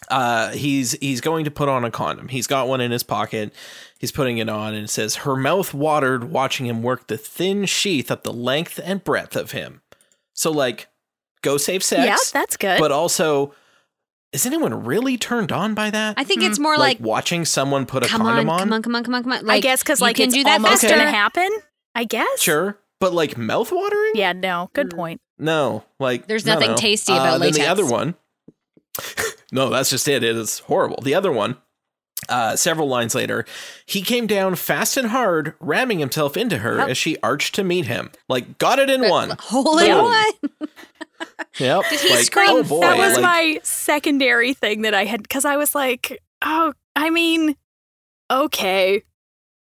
Uh, 0.10 0.52
he's 0.52 0.92
he's 0.94 1.22
going 1.22 1.46
to 1.46 1.52
put 1.52 1.70
on 1.70 1.84
a 1.84 1.92
condom. 1.92 2.28
He's 2.28 2.48
got 2.48 2.68
one 2.68 2.82
in 2.82 2.92
his 2.92 3.04
pocket. 3.04 3.54
He's 4.00 4.12
putting 4.12 4.38
it 4.38 4.48
on, 4.48 4.74
and 4.74 4.86
it 4.86 4.90
says, 4.90 5.18
"Her 5.18 5.36
mouth 5.36 5.74
watered 5.74 6.26
watching 6.26 6.66
him 6.68 6.84
work 6.84 7.08
the 7.08 7.18
thin 7.18 7.66
sheath 7.66 8.12
up 8.12 8.24
the 8.24 8.32
length 8.34 8.80
and 8.84 9.04
breadth 9.04 9.36
of 9.36 9.52
him." 9.52 9.82
So, 10.34 10.52
like, 10.52 10.88
go 11.48 11.58
save 11.58 11.84
sex. 11.84 12.06
Yeah, 12.06 12.18
that's 12.34 12.58
good. 12.58 12.80
but 12.80 12.92
also, 12.92 13.54
is 14.34 14.46
anyone 14.46 14.84
really 14.86 15.18
turned 15.18 15.52
on 15.52 15.74
by 15.74 15.90
that? 15.90 16.16
I 16.18 16.24
think 16.24 16.42
Hmm. 16.42 16.48
it's 16.48 16.60
more 16.60 16.78
like, 16.78 17.00
like, 17.00 17.08
watching 17.08 17.46
someone 17.46 17.86
put 17.86 18.06
a 18.06 18.08
come 18.08 18.22
condom 18.22 18.50
on, 18.50 18.56
on. 18.56 18.60
come 18.60 18.74
on, 18.74 18.84
come 18.84 18.96
on, 18.96 19.04
come 19.04 19.14
on, 19.16 19.24
come 19.24 19.34
on. 19.34 19.50
I 19.50 19.60
guess 19.60 19.82
because 19.84 20.02
like 20.02 20.18
can 20.18 20.26
it's 20.26 20.34
do 20.36 20.44
that 20.44 20.54
almost 20.56 20.82
faster. 20.82 20.90
gonna 20.98 21.10
happen. 21.10 21.50
I 21.96 22.04
guess. 22.04 22.42
Sure. 22.42 22.78
but 23.00 23.14
like 23.14 23.36
mouthwatering. 23.36 24.12
Yeah, 24.16 24.34
no, 24.34 24.70
good 24.74 24.90
Mm. 24.90 24.96
point. 24.96 25.22
No, 25.40 25.84
like 26.00 26.28
There's 26.28 26.46
no, 26.48 26.54
nothing 26.56 26.72
no. 26.72 26.78
tasty 26.78 27.14
Uh, 27.14 27.18
about 27.22 27.40
then 27.42 27.54
the 27.54 27.68
other 27.68 27.86
one. 27.86 28.16
no, 29.52 29.70
that's 29.70 29.90
just 29.92 30.08
it. 30.08 30.24
It 30.24 30.36
is 30.36 30.60
horrible. 30.60 31.00
The 31.04 31.14
other 31.16 31.32
one. 31.32 31.58
Uh, 32.30 32.56
several 32.56 32.88
lines 32.90 33.14
later, 33.16 33.46
he 33.86 34.02
came 34.02 34.26
down 34.28 34.56
fast 34.56 34.98
and 34.98 35.10
hard, 35.10 35.54
ramming 35.60 36.00
himself 36.00 36.36
into 36.36 36.58
her 36.58 36.78
Yep. 36.80 36.90
as 36.90 36.98
she 36.98 37.16
arched 37.22 37.54
to 37.56 37.64
meet 37.64 37.86
him. 37.86 38.10
Like, 38.28 38.58
got 38.58 38.80
it 38.80 38.90
in 38.90 39.08
one. 39.08 39.36
Hole 39.40 39.78
in 39.78 39.96
one. 39.96 40.32
Yep. 41.60 41.84
Did 41.90 42.00
he 42.02 42.10
like, 42.10 42.26
scream? 42.26 42.50
oh 42.50 42.64
boy. 42.64 42.82
that 42.82 42.98
was 42.98 43.14
like, 43.14 43.22
my 43.24 43.60
secondary 43.64 44.54
thing 44.54 44.84
that 44.84 44.94
I 44.94 45.06
had 45.06 45.24
because 45.24 45.44
I 45.46 45.58
was 45.58 45.74
like, 45.74 46.22
oh, 46.44 46.74
I 46.96 47.10
mean, 47.10 47.56
okay. 48.30 49.04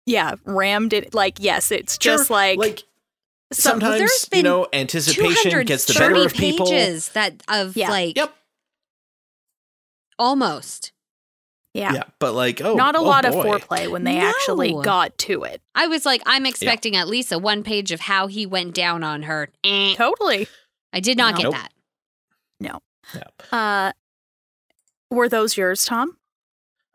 Yeah, 0.06 0.36
rammed 0.44 0.92
it. 0.92 1.14
Like, 1.14 1.38
yes, 1.40 1.70
it's 1.72 1.98
sure, 2.00 2.16
just 2.16 2.30
like, 2.30 2.58
like 2.58 2.84
some- 3.52 3.80
sometimes 3.80 3.98
there's 3.98 4.28
you 4.32 4.36
been 4.38 4.44
know 4.44 4.68
anticipation 4.72 5.64
gets 5.66 5.86
the 5.86 5.94
better 5.98 6.14
of 6.24 6.32
people. 6.32 6.66
pages 6.66 7.08
that 7.10 7.42
of 7.48 7.76
Yeah. 7.76 7.90
like 7.90 8.16
Yep. 8.16 8.34
almost. 10.18 10.92
yeah, 11.74 11.92
Yeah, 11.92 12.02
but 12.18 12.32
like 12.34 12.60
oh, 12.60 12.74
not 12.74 12.94
a 12.96 12.98
oh 12.98 13.02
lot 13.04 13.24
of 13.24 13.34
foreplay 13.34 13.88
when 13.90 14.04
they 14.04 14.18
actually 14.18 14.72
got 14.82 15.16
to 15.18 15.44
it. 15.44 15.60
I 15.74 15.86
was 15.86 16.04
like, 16.06 16.22
I'm 16.26 16.46
expecting 16.46 16.96
at 16.96 17.08
least 17.08 17.30
a 17.32 17.38
one 17.38 17.62
page 17.62 17.92
of 17.92 18.00
how 18.00 18.26
he 18.26 18.46
went 18.46 18.74
down 18.74 19.02
on 19.04 19.22
her. 19.24 19.48
Eh. 19.64 19.94
Totally. 19.96 20.48
I 20.92 21.00
did 21.00 21.16
not 21.16 21.34
No. 21.34 21.50
get 21.50 21.70
Nope. 22.60 22.82
that. 23.12 23.22
Yeah. 23.52 23.56
Uh, 23.58 23.92
were 25.10 25.28
those 25.28 25.56
yours, 25.56 25.84
Tom? 25.84 26.16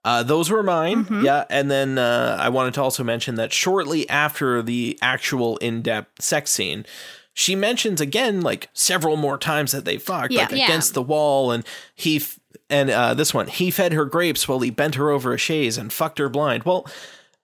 Uh, 0.03 0.21
those 0.23 0.49
were 0.51 0.61
mine. 0.63 1.05
Mhm. 1.05 1.23
Yeah. 1.23 1.45
And 1.49 1.69
then 1.71 1.97
uh, 1.97 2.37
I 2.39 2.49
wanted 2.49 2.73
to 2.75 2.81
also 2.83 3.03
mention 3.03 3.35
that 3.35 3.51
shortly 3.51 4.07
after 4.09 4.61
the 4.61 4.97
actual 5.01 5.57
in 5.57 5.81
depth 5.81 6.21
sex 6.21 6.51
scene, 6.51 6.85
she 7.33 7.55
mentions 7.55 7.99
again, 7.99 8.41
like 8.41 8.69
several 8.73 9.17
more 9.17 9.37
times 9.37 9.71
that 9.71 9.83
they 9.83 9.97
fucked, 9.97 10.31
Yeah. 10.31 10.43
like 10.43 10.51
Yeah. 10.51 10.65
against 10.65 10.93
the 10.93 11.01
wall. 11.01 11.51
And 11.51 11.65
he, 11.95 12.17
f- 12.17 12.39
and 12.69 12.89
uh, 12.91 13.13
this 13.15 13.33
one, 13.33 13.47
he 13.47 13.71
fed 13.71 13.93
her 13.93 14.05
grapes 14.05 14.47
while 14.47 14.59
he 14.59 14.69
bent 14.69 14.95
her 14.95 15.09
over 15.09 15.33
a 15.33 15.37
chaise 15.37 15.77
and 15.77 15.91
fucked 15.91 16.19
her 16.19 16.29
blind. 16.29 16.63
Well, 16.63 16.87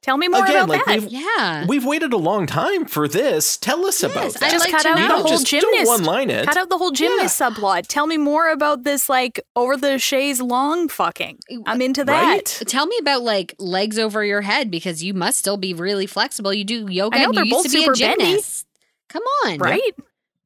Tell 0.02 0.18
me 0.18 0.28
more 0.28 0.44
Again, 0.44 0.56
about 0.64 0.70
like, 0.70 0.86
that. 0.86 1.00
we've- 1.02 1.16
Yeah. 1.16 1.66
we've 1.68 1.86
waited 1.86 2.12
a 2.12 2.18
long 2.18 2.48
time 2.48 2.86
for 2.86 3.08
this. 3.08 3.56
Tell 3.56 3.86
us 3.86 4.02
about 4.02 4.34
that. 4.34 4.44
I'd 4.44 4.52
Just 4.52 4.66
like 4.66 4.72
cut 4.72 4.82
to 4.82 4.90
out 4.90 4.96
know. 4.96 5.02
the 5.04 5.08
Don't 5.10 5.22
whole 5.22 5.30
just 5.32 5.46
gymnast. 5.46 5.76
Don't 5.76 5.88
one 5.88 6.04
line 6.04 6.30
it. 6.32 6.46
Cut 6.48 6.58
out 6.58 6.70
the 6.70 6.78
whole 6.80 6.90
gymnast 6.92 7.40
subplot. 7.40 7.86
Tell 7.88 8.08
me 8.08 8.18
more 8.18 8.50
about 8.50 8.84
this, 8.84 9.10
like 9.10 9.40
over 9.56 9.78
the 9.78 10.00
chaise 10.00 10.42
long 10.42 10.88
fucking. 10.90 11.38
I'm 11.68 11.80
uh, 11.82 11.86
into 11.86 12.04
that. 12.06 12.24
Right? 12.24 12.46
Tell 12.68 12.88
me 12.88 12.98
about 13.00 13.22
like 13.22 13.54
legs 13.60 14.00
over 14.00 14.26
your 14.26 14.42
head 14.42 14.72
because 14.72 15.04
you 15.04 15.14
must 15.14 15.38
still 15.38 15.58
be 15.58 15.74
really 15.76 16.08
flexible. 16.08 16.52
You 16.52 16.64
do 16.64 16.88
yoga 16.90 17.18
I 17.18 17.20
know, 17.22 17.26
and 17.30 17.38
they're 17.38 17.46
you 17.46 17.56
used 17.56 17.64
both 17.66 17.72
to 17.72 17.78
be 17.78 17.84
a 17.84 17.86
super 17.86 17.98
bendy. 18.00 18.24
gymnast. 18.26 18.66
Come 19.10 19.24
on. 19.46 19.58
Right? 19.60 19.94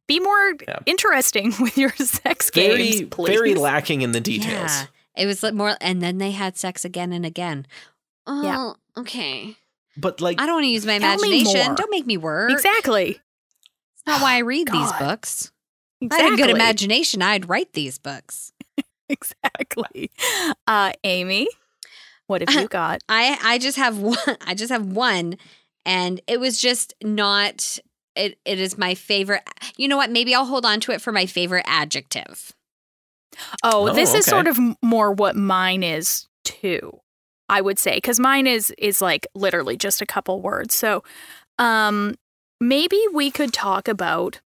Be 0.08 0.20
more 0.20 0.54
Yeah. 0.68 0.80
interesting 0.86 1.54
with 1.62 1.78
your 1.78 1.92
sex 1.96 2.52
very, 2.54 2.90
games, 2.92 3.10
please. 3.10 3.30
very 3.38 3.56
lacking 3.56 4.02
in 4.02 4.12
the 4.12 4.20
details. 4.22 4.70
Yeah. 4.72 4.86
It 5.16 5.26
was 5.28 5.42
more 5.54 5.78
and 5.80 6.02
then 6.02 6.18
they 6.18 6.32
had 6.32 6.58
sex 6.58 6.84
again 6.84 7.14
and 7.14 7.26
again. 7.26 7.66
Oh, 8.28 8.44
Yeah. 8.44 8.62
Uh, 8.66 8.74
okay. 8.98 9.56
But 9.98 10.20
like, 10.22 10.42
I 10.42 10.46
don't 10.46 10.56
want 10.56 10.66
to 10.66 10.70
use 10.70 10.86
my 10.86 10.94
imagination. 10.94 11.76
Don't 11.76 11.92
make 11.92 12.06
me 12.06 12.18
work. 12.18 12.52
exactly. 12.52 13.12
It's 13.12 14.04
not 14.06 14.22
why 14.22 14.36
I 14.36 14.40
read 14.40 14.68
these 14.68 14.92
God. 14.92 15.00
books. 15.00 15.52
If 16.02 16.08
Exactly. 16.08 16.26
I 16.26 16.30
had 16.30 16.34
a 16.40 16.42
good 16.44 16.50
imagination, 16.56 17.22
I'd 17.22 17.48
write 17.50 17.74
these 17.74 17.98
books. 17.98 18.52
Exactly. 19.08 20.10
Uh, 20.66 20.92
Amy, 21.04 21.48
what 22.26 22.42
have 22.42 22.60
you 22.60 22.68
got? 22.70 23.02
I 23.08 23.38
I 23.44 23.58
just 23.60 23.78
have 23.78 24.00
one. 24.00 24.18
I 24.46 24.56
just 24.56 24.72
have 24.72 24.84
one, 24.84 25.38
and 25.86 26.20
it 26.28 26.40
was 26.40 26.60
just 26.60 26.96
not. 27.04 27.78
It 28.16 28.40
it 28.46 28.60
is 28.60 28.80
my 28.80 28.96
favorite. 28.96 29.44
You 29.78 29.88
know 29.88 29.96
what? 29.98 30.10
Maybe 30.10 30.34
I'll 30.34 30.46
hold 30.48 30.66
on 30.66 30.80
to 30.82 30.92
it 30.92 31.02
for 31.02 31.12
my 31.12 31.28
favorite 31.28 31.66
adjective. 31.68 32.52
Oh, 33.64 33.90
Oh, 33.90 33.94
this 33.94 34.16
is 34.16 34.26
sort 34.26 34.48
of 34.48 34.58
more 34.82 35.12
what 35.12 35.36
mine 35.36 35.84
is 35.84 36.28
too. 36.44 37.00
I 37.50 37.62
would 37.62 37.78
say 37.80 37.96
because 37.96 38.20
mine 38.20 38.48
is 38.48 38.72
is 38.78 39.02
like 39.02 39.28
literally 39.36 39.78
just 39.78 40.02
a 40.02 40.06
couple 40.06 40.42
words. 40.42 40.74
So, 40.74 41.04
um, 41.60 42.16
maybe 42.60 43.00
we 43.14 43.32
could 43.32 43.54
talk 43.54 43.88
about 43.88 44.42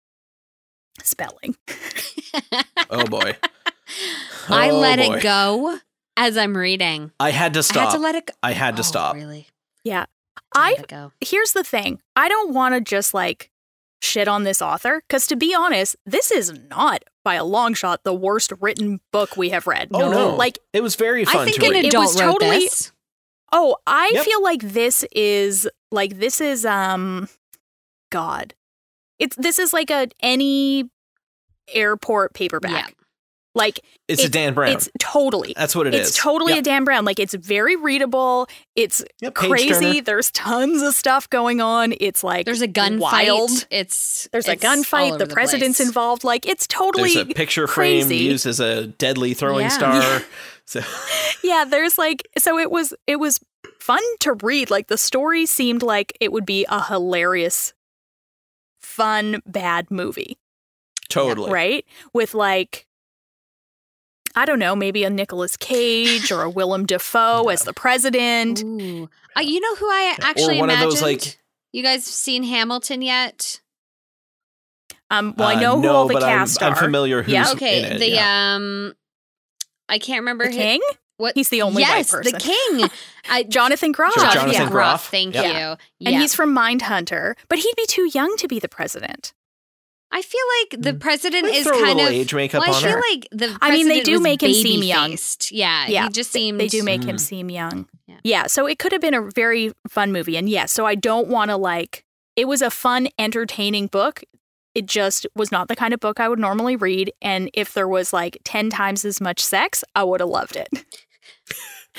spelling. 1.02 1.56
oh 2.90 3.04
boy. 3.06 3.36
I 4.48 4.70
Oh, 4.70 4.78
let 4.80 4.98
boy. 4.98 5.16
it 5.16 5.22
go 5.22 5.78
as 6.16 6.36
I'm 6.36 6.56
reading. 6.56 7.12
I 7.20 7.30
had 7.30 7.54
to 7.54 7.62
stop. 7.62 7.76
I 7.76 7.80
stop. 7.82 7.90
had 7.92 7.96
to 7.98 8.02
let 8.02 8.14
it 8.16 8.26
go. 8.26 8.32
I 8.42 8.52
had 8.52 8.76
to 8.76 8.80
Oh, 8.80 8.82
stop. 8.82 9.14
Really? 9.14 9.46
Yeah, 9.84 10.04
To 10.36 10.42
I 10.60 10.76
go. 10.88 11.12
here's 11.20 11.52
the 11.52 11.64
thing. 11.64 12.00
I 12.16 12.28
don't 12.28 12.52
want 12.52 12.74
to 12.74 12.80
just 12.80 13.14
like 13.14 13.50
shit 14.02 14.28
on 14.28 14.44
this 14.44 14.60
author 14.62 15.02
because 15.08 15.26
to 15.28 15.36
be 15.36 15.54
honest, 15.54 15.96
this 16.06 16.30
is 16.30 16.52
not 16.70 17.04
by 17.28 17.34
a 17.34 17.44
long 17.44 17.74
shot 17.74 18.04
the 18.04 18.14
worst 18.14 18.54
written 18.58 19.00
book 19.12 19.36
we 19.36 19.50
have 19.50 19.66
read. 19.66 19.90
Oh 19.92 20.10
no! 20.10 20.34
like 20.34 20.58
it 20.72 20.82
was 20.82 20.96
very 20.96 21.26
fun 21.26 21.36
I 21.36 21.44
think 21.44 21.56
to 21.58 21.66
an 21.66 21.72
read. 21.72 21.84
It 21.84 21.94
was 21.94 22.18
wrote 22.18 22.32
totally- 22.40 22.60
this. 22.60 22.90
Oh, 23.52 23.76
I 23.86 24.10
Yep. 24.14 24.24
feel 24.24 24.42
like 24.42 24.62
this 24.62 25.04
is 25.12 25.68
like 25.90 26.18
this 26.18 26.40
is 26.40 26.64
um 26.64 27.28
god. 28.10 28.54
It's 29.18 29.36
this 29.36 29.58
is 29.58 29.74
like 29.74 29.90
a 29.90 30.08
any 30.20 30.88
airport 31.74 32.32
paperback. 32.32 32.94
Yeah. 32.97 32.97
Like 33.58 33.80
it's 34.08 34.24
a 34.24 34.28
Dan 34.30 34.54
Brown. 34.54 34.72
it's 34.72 34.88
totally 34.98 35.52
That's 35.54 35.76
what 35.76 35.86
it 35.86 35.94
is. 35.94 36.08
it's 36.08 36.16
totally 36.16 36.52
Yep. 36.54 36.60
a 36.60 36.62
Dan 36.62 36.84
Brown. 36.84 37.04
Like 37.04 37.18
it's 37.18 37.34
very 37.34 37.76
readable. 37.76 38.48
It's 38.74 39.04
Yep, 39.20 39.34
crazy. 39.34 40.00
There's 40.00 40.30
tons 40.30 40.80
of 40.80 40.94
stuff 40.94 41.28
going 41.28 41.60
on. 41.60 41.92
It's 42.00 42.24
like 42.24 42.46
There's 42.46 42.62
a 42.62 42.68
gunfight. 42.68 43.66
It's 43.70 44.26
There's 44.32 44.48
it's 44.48 44.64
a 44.64 44.66
gunfight. 44.66 45.10
over 45.12 45.18
The 45.26 45.26
president's 45.26 45.78
place. 45.78 45.88
involved. 45.88 46.24
Like 46.24 46.46
it's 46.46 46.66
totally 46.66 47.12
There's 47.12 47.28
a 47.28 47.34
picture 47.34 47.66
frame 47.66 48.00
crazy. 48.06 48.16
used 48.24 48.46
as 48.46 48.60
a 48.60 48.86
deadly 48.86 49.34
throwing 49.34 49.64
Yeah. 49.66 49.68
star. 49.68 50.00
Yeah. 50.02 50.20
So 50.68 50.82
yeah 51.42 51.64
there's 51.64 51.96
like 51.96 52.28
so 52.36 52.58
it 52.58 52.70
was 52.70 52.92
it 53.06 53.16
was 53.16 53.40
fun 53.80 54.02
to 54.20 54.34
read 54.34 54.68
like 54.70 54.88
the 54.88 54.98
story 54.98 55.46
seemed 55.46 55.82
like 55.82 56.12
it 56.20 56.30
would 56.30 56.44
be 56.44 56.66
a 56.68 56.84
hilarious 56.84 57.72
fun 58.78 59.40
bad 59.46 59.90
movie 59.90 60.36
totally. 61.08 61.50
right 61.50 61.84
with 62.12 62.34
like 62.34 62.86
i 64.38 64.44
don't 64.44 64.58
know 64.58 64.74
maybe 64.76 65.04
a 65.04 65.10
Nicolas 65.10 65.56
cage 65.56 66.30
or 66.32 66.42
a 66.42 66.50
willem 66.50 66.86
dafoe 66.86 67.48
as 67.48 67.62
the 67.62 67.72
president 67.74 68.62
Ooh. 68.64 69.08
Uh, 69.36 69.40
you 69.40 69.60
know 69.60 69.74
who 69.76 69.86
I 69.86 70.14
Yeah. 70.18 70.26
actually 70.26 70.56
or 70.56 70.60
one 70.60 70.70
imagined? 70.70 70.84
of 70.88 70.90
those 70.94 71.02
like 71.02 71.38
you 71.72 71.82
guys 71.82 72.04
seen 72.04 72.42
Hamilton 72.42 73.02
yet? 73.02 73.60
um 75.10 75.34
well 75.36 75.48
i 75.48 75.54
uh, 75.54 75.60
know 75.60 75.76
who 75.76 75.82
no, 75.82 75.92
all 75.94 76.08
the 76.08 76.14
but 76.14 76.22
I'm, 76.22 76.28
cast 76.40 76.62
I'm 76.62 76.74
familiar 76.74 77.22
who's 77.22 77.32
Yeah. 77.32 77.50
Okay, 77.52 77.84
in 77.84 77.92
it. 77.92 77.98
the 77.98 78.10
yeah. 78.10 78.54
um, 78.56 78.94
I 79.88 79.98
can't 79.98 80.20
remember 80.20 80.44
the 80.44 80.50
his- 80.50 80.58
king 80.62 80.80
What 81.16 81.34
He's 81.34 81.48
the 81.48 81.62
only 81.62 81.82
white 81.82 81.88
yes, 81.96 82.10
person. 82.10 82.32
the 82.32 82.38
king. 82.38 82.88
I 83.30 83.42
jonathan 83.44 83.92
groff 83.92 84.14
Jonathan, 84.14 84.40
Jonathan 84.40 84.62
Groff. 84.70 84.72
Groff. 84.72 85.10
Thank 85.10 85.34
Yep. 85.34 85.78
you. 86.00 86.06
and 86.06 86.16
he's 86.20 86.34
from 86.34 86.54
mindhunter 86.54 87.34
but 87.48 87.58
he'd 87.58 87.76
be 87.76 87.86
too 87.86 88.08
young 88.12 88.36
to 88.36 88.48
be 88.48 88.58
the 88.58 88.68
president 88.68 89.32
I 90.10 90.22
feel 90.22 90.40
like 90.62 90.82
the 90.82 90.92
Mm. 90.94 91.00
president 91.00 91.44
Let's 91.44 91.58
is 91.58 91.66
throw 91.66 91.78
a 91.78 91.84
kind 91.84 92.00
of. 92.00 92.08
age 92.08 92.32
makeup 92.34 92.62
well, 92.66 92.74
I 92.74 92.80
feel 92.80 92.90
her. 92.92 93.02
like 93.12 93.28
the. 93.30 93.56
I 93.60 93.70
mean, 93.70 93.88
they 93.88 94.00
do 94.00 94.18
make 94.20 94.42
him 94.42 94.52
seem 94.54 94.82
young. 94.82 95.04
baby-faced. 95.10 95.52
Yeah, 95.52 95.86
Yeah, 95.86 96.04
he 96.04 96.08
just 96.10 96.32
They- 96.32 96.38
seemed. 96.40 96.60
They 96.60 96.68
do 96.68 96.82
make 96.82 97.04
him 97.04 97.16
Mm. 97.16 97.20
seem 97.20 97.50
young. 97.50 97.86
Yeah. 98.06 98.14
Yeah. 98.24 98.46
so 98.46 98.66
it 98.66 98.78
could 98.78 98.92
have 98.92 99.00
been 99.02 99.14
a 99.14 99.28
very 99.34 99.72
fun 99.88 100.12
movie. 100.12 100.36
And 100.36 100.48
yes, 100.48 100.72
so 100.72 100.86
I 100.86 100.94
don't 100.94 101.28
want 101.28 101.50
to 101.50 101.56
like, 101.56 102.04
it 102.36 102.46
was 102.48 102.62
a 102.62 102.70
fun, 102.70 103.08
entertaining 103.18 103.86
book. 103.88 104.22
It 104.74 104.86
just 104.86 105.26
was 105.34 105.50
not 105.52 105.68
the 105.68 105.76
kind 105.76 105.92
of 105.92 106.00
book 106.00 106.20
I 106.20 106.28
would 106.28 106.38
normally 106.38 106.76
read. 106.76 107.12
And 107.20 107.50
if 107.52 107.74
there 107.74 107.88
was 107.88 108.12
like 108.12 108.38
10 108.44 108.70
times 108.70 109.04
as 109.04 109.20
much 109.20 109.40
sex, 109.40 109.84
I 109.94 110.04
would 110.04 110.20
have 110.20 110.28
loved 110.30 110.56
it. 110.56 110.68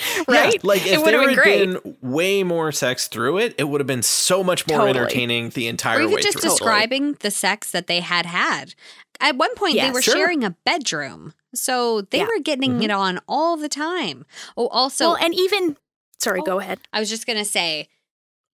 right? 0.28 0.54
Yeah, 0.54 0.60
like 0.64 0.86
if 0.86 1.02
would 1.02 1.08
there 1.14 1.20
have 1.22 1.30
had 1.30 1.44
been 1.44 1.72
great. 1.74 1.84
been 1.84 1.98
way 2.02 2.44
more 2.44 2.72
sex 2.72 3.08
through 3.08 3.38
it, 3.40 3.56
it 3.58 3.66
would 3.66 3.80
have 3.82 3.88
been 3.88 4.04
so 4.04 4.44
much 4.44 4.68
more 4.68 4.80
Totally. 4.80 4.98
entertaining 5.00 5.50
the 5.50 5.68
entire 5.68 6.00
Or 6.00 6.02
even 6.04 6.16
way 6.16 6.22
just 6.22 6.40
through. 6.40 6.50
describing 6.50 7.14
the 7.20 7.32
sex 7.32 7.72
that 7.72 7.88
they 7.88 8.00
had 8.02 8.26
had. 8.26 8.76
At 9.20 9.36
one 9.36 9.54
point, 9.56 9.76
they 9.76 9.92
were 9.92 10.02
Sure. 10.02 10.14
sharing 10.16 10.44
a 10.44 10.52
bedroom, 10.66 11.34
so 11.54 12.02
they 12.02 12.20
Yeah. 12.20 12.28
were 12.28 12.40
getting 12.42 12.80
Mhm. 12.80 12.84
it 12.86 12.92
on 12.92 13.20
all 13.28 13.58
the 13.58 13.68
time. 13.70 14.26
Oh, 14.56 14.68
also, 14.68 15.08
well, 15.10 15.18
and 15.18 15.34
even, 15.36 15.76
sorry, 16.20 16.40
Oh. 16.42 16.46
go 16.46 16.60
ahead. 16.60 16.80
I 16.94 17.00
was 17.02 17.10
just 17.10 17.26
going 17.28 17.40
to 17.40 17.46
say, 17.46 17.90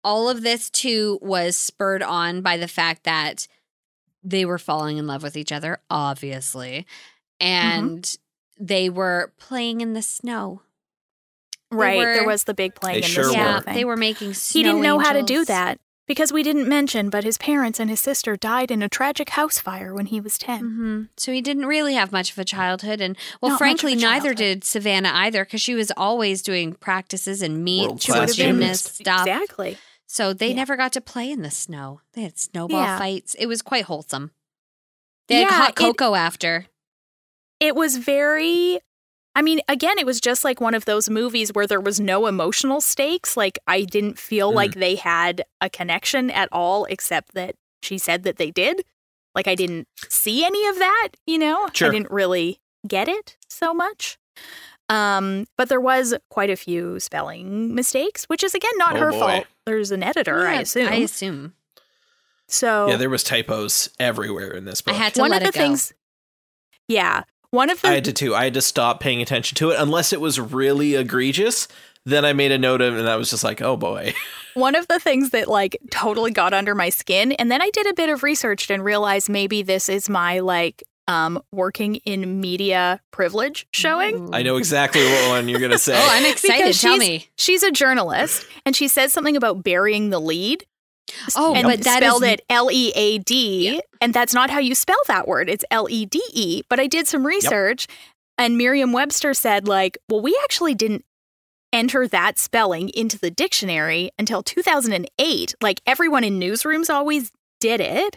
all 0.03 0.29
of 0.31 0.43
this 0.43 0.71
too 0.71 1.19
was 1.23 1.57
spurred 1.57 2.03
on 2.03 2.41
by 2.43 2.57
the 2.57 2.69
fact 2.69 3.05
that 3.05 3.47
they 4.23 4.45
were 4.47 4.59
falling 4.59 4.97
in 4.97 5.07
love 5.07 5.23
with 5.23 5.37
each 5.37 5.53
other, 5.53 5.81
obviously, 5.91 6.87
and 7.41 8.17
they 8.59 8.89
were 8.89 9.33
playing 9.39 9.81
in 9.83 9.93
the 9.93 10.01
snow. 10.03 10.63
They 11.75 11.79
Right. 11.81 11.99
were- 11.99 12.15
there 12.15 12.27
was 12.27 12.45
the 12.45 12.55
big 12.55 12.75
playing 12.75 13.01
They 13.01 13.07
in 13.07 13.11
sure 13.13 13.25
the 13.25 13.29
were. 13.31 13.35
snow 13.35 13.43
yeah, 13.43 13.61
thing. 13.61 13.75
they 13.75 13.85
were 13.85 13.97
making. 13.97 14.35
snow 14.35 14.59
he 14.59 14.63
didn't 14.63 14.81
snow 14.81 14.97
know 14.97 14.99
how 15.03 15.13
to 15.13 15.23
do 15.23 15.45
that 15.45 15.79
because 16.07 16.33
we 16.33 16.43
didn't 16.43 16.69
mention, 16.69 17.09
but 17.11 17.25
his 17.25 17.39
parents 17.39 17.81
and 17.81 17.89
his 17.91 18.01
sister 18.01 18.37
died 18.37 18.71
in 18.71 18.83
a 18.83 18.89
tragic 18.89 19.31
house 19.31 19.59
fire 19.59 19.95
when 19.95 20.07
he 20.07 20.21
was 20.21 20.37
10. 20.39 20.61
hmm 20.61 21.03
So 21.17 21.33
he 21.33 21.41
didn't 21.41 21.67
really 21.67 21.95
have 21.95 22.13
much 22.13 22.31
of 22.33 22.39
a 22.39 22.45
childhood, 22.45 23.01
and 23.01 23.17
well, 23.41 23.53
Not 23.53 23.59
frankly, 23.59 23.95
neither 23.95 24.35
did 24.35 24.65
Savannah 24.65 25.11
either, 25.15 25.45
because 25.45 25.63
she 25.63 25.75
was 25.75 25.91
always 25.97 26.43
doing 26.43 26.75
practices 26.75 27.41
and 27.43 27.65
meets 27.65 27.87
World-class 28.09 28.31
and 28.31 28.35
gymnast. 28.37 28.85
gymnast 28.85 28.95
stuff. 28.97 29.27
Exactly. 29.27 29.79
So 30.07 30.33
they 30.33 30.49
Yeah. 30.51 30.57
never 30.57 30.77
got 30.77 30.93
to 30.93 31.01
play 31.01 31.31
in 31.31 31.43
the 31.43 31.51
snow. 31.51 32.01
They 32.13 32.23
had 32.23 32.39
snowball 32.39 32.83
Yeah. 32.83 32.99
fights. 32.99 33.35
It 33.39 33.47
was 33.47 33.63
quite 33.63 33.87
wholesome. 33.87 34.31
They 35.29 35.37
had 35.37 35.51
Yeah, 35.51 35.57
hot 35.57 35.71
it- 35.71 35.77
cocoa 35.77 36.15
after. 36.15 36.67
it 37.59 37.75
was 37.75 37.97
very 37.97 38.79
I 39.37 39.43
mean, 39.43 39.61
again, 39.69 39.99
it 39.99 40.07
was 40.07 40.21
just 40.21 40.45
like 40.45 40.61
one 40.61 40.75
of 40.75 40.85
those 40.85 41.11
movies 41.11 41.51
where 41.53 41.67
there 41.67 41.81
was 41.81 41.99
no 41.99 42.27
emotional 42.27 42.81
stakes. 42.81 43.37
Like 43.37 43.59
I 43.67 43.83
didn't 43.83 44.19
feel 44.19 44.53
Mm. 44.53 44.55
like 44.55 44.75
they 44.75 44.95
had 44.95 45.43
a 45.61 45.69
connection 45.69 46.31
at 46.31 46.49
all, 46.53 46.85
except 46.87 47.35
that 47.35 47.57
she 47.83 47.99
said 47.99 48.23
that 48.23 48.37
they 48.37 48.51
did. 48.51 48.85
Like 49.35 49.49
I 49.49 49.55
didn't 49.57 49.89
see 50.09 50.45
any 50.45 50.65
of 50.69 50.79
that, 50.79 51.09
you 51.27 51.39
know? 51.39 51.69
Sure. 51.73 51.89
I 51.89 51.91
didn't 51.93 52.11
really 52.13 52.61
get 52.87 53.09
it 53.09 53.37
so 53.49 53.75
much. 53.75 54.19
Um, 54.89 55.47
but 55.57 55.69
there 55.69 55.81
was 55.81 56.15
quite 56.31 56.51
a 56.51 56.57
few 56.57 57.01
spelling 57.01 57.75
mistakes, 57.75 58.25
which 58.27 58.45
is 58.45 58.55
again 58.55 58.77
not 58.77 58.97
Oh, 58.97 59.01
her 59.01 59.11
boy. 59.11 59.19
fault. 59.19 59.47
There's 59.67 59.91
an 59.91 60.03
editor, 60.03 60.47
I 60.47 60.61
assume. 60.61 60.89
I 60.89 60.97
assume. 60.97 61.55
so 62.47 62.89
Yeah, 62.89 62.97
there 62.97 63.11
was 63.11 63.25
typos 63.25 63.89
everywhere 63.99 64.51
in 64.51 64.65
this 64.67 64.81
book. 64.83 64.95
I 64.95 64.99
had 64.99 65.15
to 65.15 65.21
one 65.23 65.31
let 65.31 65.43
of 65.43 65.49
it 65.49 65.53
the 65.55 65.59
go. 65.59 65.65
things 65.65 65.93
Yeah. 66.87 67.25
One 67.55 67.71
of 67.71 67.81
the 67.81 67.89
I 67.89 67.93
had 67.95 68.05
to 68.07 68.13
too. 68.13 68.35
I 68.35 68.45
had 68.45 68.55
to 68.55 68.63
stop 68.63 68.99
paying 68.99 69.23
attention 69.23 69.55
to 69.57 69.71
it 69.71 69.79
unless 69.79 70.13
it 70.13 70.21
was 70.21 70.41
really 70.41 70.97
egregious. 70.97 71.69
Then 72.05 72.25
I 72.25 72.33
made 72.33 72.51
a 72.51 72.59
note 72.59 72.83
of 72.83 72.95
it 72.95 72.99
and 72.99 73.09
I 73.09 73.15
was 73.17 73.31
just 73.31 73.45
like, 73.45 73.63
oh 73.63 73.77
boy. 73.77 74.13
one 74.55 74.75
of 74.75 74.89
the 74.89 74.99
things 74.99 75.31
that 75.31 75.47
like 75.49 75.77
totally 75.91 76.31
got 76.31 76.53
under 76.53 76.75
my 76.75 76.89
skin 76.89 77.33
and 77.33 77.51
then 77.51 77.61
i 77.61 77.69
did 77.71 77.89
a 77.89 77.95
bit 77.95 78.09
of 78.09 78.23
research 78.23 78.71
and 78.71 78.85
realized 78.85 79.29
maybe 79.29 79.63
this 79.63 79.89
is 79.89 80.09
my 80.09 80.39
like 80.39 80.85
um 81.09 81.43
working 81.53 81.97
in 81.97 82.41
media 82.41 83.01
privilege 83.11 83.67
showing 83.73 84.33
I 84.33 84.43
know 84.43 84.57
exactly 84.57 85.05
what 85.05 85.29
one 85.29 85.49
you're 85.49 85.61
going 85.61 85.73
to 85.73 85.79
say. 85.79 85.95
Oh, 85.97 86.09
I'm 86.11 86.25
excited. 86.25 86.75
Tell 86.75 86.97
me. 86.97 87.29
she's 87.37 87.63
a 87.63 87.71
journalist 87.71 88.47
and 88.65 88.75
she 88.75 88.89
says 88.89 89.13
something 89.13 89.37
about 89.37 89.63
burying 89.63 90.11
the 90.11 90.21
lead 90.21 90.65
Oh, 91.37 91.55
and 91.55 91.65
but 91.67 91.83
that 91.83 91.99
spelled 91.99 92.23
is 92.25 92.31
it 92.31 92.43
l-e-a-d 92.51 93.81
and 94.01 94.15
that's 94.15 94.35
not 94.35 94.51
how 94.51 94.59
you 94.59 94.75
spell 94.75 94.97
that 95.07 95.29
word. 95.29 95.49
It's 95.51 95.65
l-e-d-e 95.71 96.63
but 96.69 96.81
i 96.81 96.87
did 96.87 97.07
some 97.07 97.27
research 97.27 97.87
and 98.39 98.57
merriam-webster 98.59 99.35
said 99.35 99.69
like 99.69 99.99
well 100.09 100.21
we 100.21 100.39
actually 100.45 100.75
didn't 100.75 101.05
enter 101.73 102.07
that 102.09 102.39
spelling 102.39 102.89
into 102.91 103.19
the 103.19 103.31
dictionary 103.31 104.11
until 104.19 104.43
2008 104.43 105.55
like 105.61 105.81
everyone 105.87 106.25
in 106.25 106.39
newsrooms 106.41 106.89
always 106.89 107.31
did 107.61 107.81
it 107.81 108.17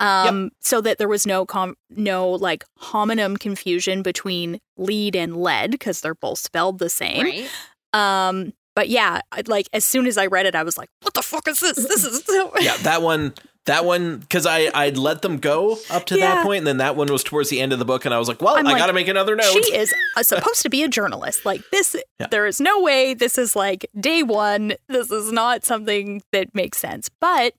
um 0.00 0.50
so 0.60 0.80
that 0.80 0.98
there 0.98 1.08
was 1.08 1.26
no 1.26 1.46
com- 1.46 1.76
no 1.90 2.30
like 2.30 2.64
homonym 2.80 3.38
confusion 3.38 4.02
between 4.02 4.58
lead 4.76 5.14
and 5.16 5.36
lead 5.36 5.70
because 5.70 6.00
they're 6.00 6.14
both 6.14 6.38
spelled 6.38 6.78
the 6.78 6.90
same. 6.90 7.24
Right. 7.24 7.48
um 7.92 8.52
but 8.76 8.88
yeah 8.88 9.20
like 9.48 9.68
as 9.72 9.84
soon 9.84 10.06
as 10.06 10.16
i 10.16 10.26
read 10.26 10.46
it 10.46 10.54
i 10.54 10.62
was 10.62 10.78
like 10.78 10.88
what 11.02 11.14
the 11.14 11.22
fuck 11.22 11.48
is 11.48 11.58
this 11.58 11.74
this 11.74 12.04
is 12.04 12.22
yeah, 12.60 12.76
that 12.82 13.02
one, 13.02 13.34
that 13.64 13.84
one, 13.84 14.18
because 14.18 14.46
I 14.46 14.70
I'd 14.72 14.96
let 14.96 15.22
them 15.22 15.38
go 15.38 15.76
up 15.90 16.04
to 16.06 16.16
Yeah. 16.16 16.36
that 16.36 16.44
point, 16.44 16.58
and 16.58 16.66
then 16.68 16.76
that 16.76 16.94
one 16.94 17.08
was 17.10 17.24
towards 17.24 17.50
the 17.50 17.60
end 17.60 17.72
of 17.72 17.80
the 17.80 17.84
book, 17.84 18.04
and 18.04 18.14
I 18.14 18.18
was 18.18 18.28
like, 18.28 18.40
well, 18.40 18.56
I'm 18.56 18.64
I 18.66 18.70
like, 18.72 18.78
got 18.78 18.86
to 18.86 18.92
make 18.92 19.08
another 19.08 19.34
note. 19.34 19.50
she 19.52 19.74
is 19.74 19.92
uh, 20.16 20.22
supposed 20.22 20.62
to 20.62 20.68
be 20.70 20.84
a 20.84 20.88
journalist 20.88 21.44
like 21.44 21.62
this 21.72 21.96
Yeah. 22.20 22.28
there 22.30 22.46
is 22.46 22.60
no 22.60 22.80
way 22.80 23.12
this 23.14 23.38
is 23.38 23.56
like 23.56 23.84
day 23.98 24.22
one 24.22 24.74
this 24.88 25.10
is 25.10 25.32
not 25.32 25.64
something 25.64 26.22
that 26.32 26.54
makes 26.54 26.78
sense 26.78 27.08
but. 27.20 27.54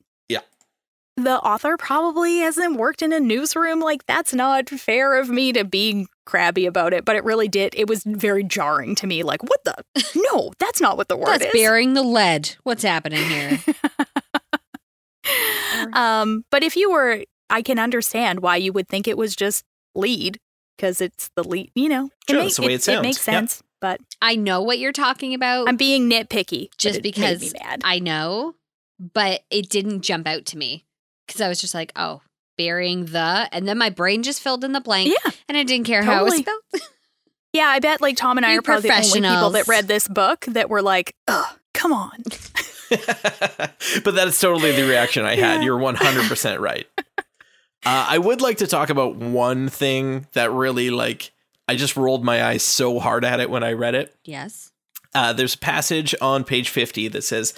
The 1.18 1.38
author 1.40 1.76
probably 1.78 2.38
hasn't 2.38 2.78
worked 2.78 3.02
in 3.02 3.12
a 3.12 3.20
newsroom 3.20 3.80
like 3.80 4.06
that's 4.06 4.34
not 4.34 4.70
fair 4.70 5.20
of 5.20 5.30
me 5.30 5.52
to 5.52 5.64
be 5.66 6.08
crabby 6.26 6.66
about 6.66 6.94
it 6.94 7.04
but 7.06 7.16
it 7.16 7.24
really 7.24 7.48
did 7.48 7.74
it 7.76 7.88
was 7.90 8.04
very 8.06 8.44
jarring 8.44 8.94
to 8.96 9.08
me 9.08 9.24
like 9.24 9.42
what 9.44 9.64
the 9.66 9.74
no 10.32 10.52
that's 10.60 10.80
not 10.80 10.96
what 10.98 11.08
the 11.08 11.18
word 11.18 11.34
is. 11.34 11.40
That's 11.40 11.56
is 11.56 11.62
bearing 11.62 11.94
the 11.96 12.04
lead. 12.04 12.56
What's 12.64 12.84
happening 12.84 13.24
here? 13.24 13.60
um 15.94 16.44
but 16.52 16.64
if 16.64 16.76
you 16.76 16.92
were 16.92 17.24
i 17.50 17.62
can 17.62 17.80
understand 17.80 18.40
why 18.40 18.56
you 18.56 18.72
would 18.72 18.88
think 18.88 19.08
it 19.08 19.18
was 19.18 19.36
just 19.36 19.64
lead 19.96 20.40
because 20.78 21.02
it's 21.02 21.30
the 21.36 21.44
lead 21.44 21.72
you 21.76 21.90
know 21.90 22.06
it 22.30 22.32
Sure, 22.32 22.38
ma- 22.38 22.44
that's 22.44 22.56
the 22.58 22.62
way 22.64 22.74
it 22.74 22.84
sounds. 22.84 23.02
makes 23.04 23.18
Yep. 23.28 23.36
sense 23.36 23.64
but 23.80 24.02
I 24.24 24.36
know 24.36 24.64
what 24.64 24.80
you're 24.80 24.92
talking 24.92 25.36
about. 25.36 25.68
i'm 25.70 25.78
being 25.78 26.10
nitpicky 26.10 26.70
just 26.80 27.04
because 27.04 27.54
I 27.84 28.00
know, 28.00 28.56
but 29.14 29.42
it 29.52 29.70
didn't 29.70 30.02
jump 30.02 30.26
out 30.28 30.48
to 30.48 30.58
me 30.58 30.84
because 31.28 31.42
I 31.42 31.48
was 31.50 31.62
just 31.62 31.74
like, 31.74 31.92
oh, 31.96 32.22
burying 32.58 33.06
the, 33.06 33.48
and 33.52 33.68
then 33.68 33.78
my 33.78 33.90
brain 33.90 34.24
just 34.24 34.42
filled 34.42 34.64
in 34.64 34.72
the 34.72 34.82
blank, 34.82 35.10
yeah 35.10 35.32
and 35.48 35.58
I 35.58 35.64
didn't 35.64 35.86
care 35.86 36.02
how 36.04 36.22
it 36.22 36.24
was 36.26 36.38
spelled. 36.38 36.62
yeah 37.54 37.68
i 37.68 37.80
bet 37.80 38.02
like 38.02 38.18
tom 38.18 38.38
and 38.38 38.46
i 38.46 38.52
You 38.52 38.60
are 38.60 38.62
probably 38.62 38.90
the 38.90 38.96
only 38.96 39.22
people 39.22 39.52
that 39.52 39.68
read 39.68 39.88
this 39.88 40.08
book 40.08 40.46
that 40.50 40.70
were 40.70 40.82
like 40.82 41.16
ugh 41.28 41.58
come 41.74 41.94
on 41.94 42.24
but 42.90 44.16
that's 44.16 44.40
totally 44.40 44.72
the 44.72 44.88
reaction 44.88 45.26
I 45.26 45.36
had. 45.36 45.56
Yeah. 45.60 45.62
You're 45.64 45.80
100% 45.80 46.60
right. 46.60 46.88
Uh, 47.86 48.08
I 48.10 48.18
would 48.18 48.42
like 48.42 48.58
to 48.58 48.68
talk 48.68 48.90
about 48.90 49.16
one 49.16 49.70
thing 49.70 50.28
that 50.34 50.52
really, 50.52 50.90
like, 50.90 51.32
I 51.68 51.76
just 51.76 51.98
rolled 51.98 52.24
my 52.24 52.44
eyes 52.44 52.64
so 52.64 53.00
hard 53.00 53.26
at 53.26 53.40
it 53.40 53.50
when 53.50 53.64
I 53.64 53.74
read 53.74 53.96
it. 53.96 54.16
yes. 54.24 54.72
Uh, 55.16 55.34
there's 55.34 55.56
a 55.56 55.60
passage 55.60 56.14
on 56.22 56.44
page 56.44 56.70
50 56.70 57.08
that 57.08 57.24
says, 57.24 57.54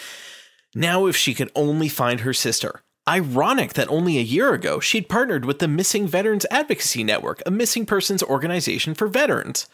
Now, 0.74 1.08
if 1.08 1.16
she 1.18 1.34
could 1.34 1.52
only 1.56 1.90
find 1.90 2.22
her 2.22 2.34
sister. 2.34 2.82
Ironic 3.10 3.74
that 3.74 3.88
only 3.90 4.18
a 4.18 4.22
year 4.22 4.54
ago 4.54 4.80
she'd 4.80 5.10
partnered 5.10 5.44
with 5.46 5.60
the 5.60 5.68
Missing 5.68 6.08
Veterans 6.08 6.46
Advocacy 6.52 7.04
Network, 7.04 7.42
a 7.46 7.52
missing 7.52 7.86
persons 7.86 8.22
organization 8.24 8.94
for 8.94 9.08
veterans. 9.08 9.68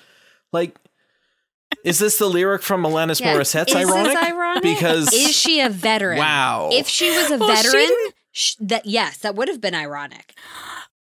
Like, 0.53 0.77
is 1.83 1.99
this 1.99 2.17
the 2.17 2.27
lyric 2.27 2.61
from 2.61 2.83
Alanis 2.83 3.19
Yeah. 3.19 3.33
Morissette's 3.35 3.73
Is 3.73 3.77
this 3.87 3.89
ironic? 3.91 4.17
ironic? 4.17 4.63
Because 4.63 5.11
Is 5.13 5.35
she 5.35 5.59
a 5.59 5.69
veteran? 5.69 6.17
wow. 6.19 6.69
If 6.71 6.87
she 6.87 7.09
was 7.15 7.29
a 7.31 7.37
Well, 7.37 7.49
veteran, 7.53 7.73
didn't- 7.73 8.13
sh- 8.31 8.55
that 8.61 8.85
yes, 8.85 9.17
that 9.17 9.35
would 9.35 9.47
have 9.49 9.59
been 9.61 9.75
ironic. 9.75 10.33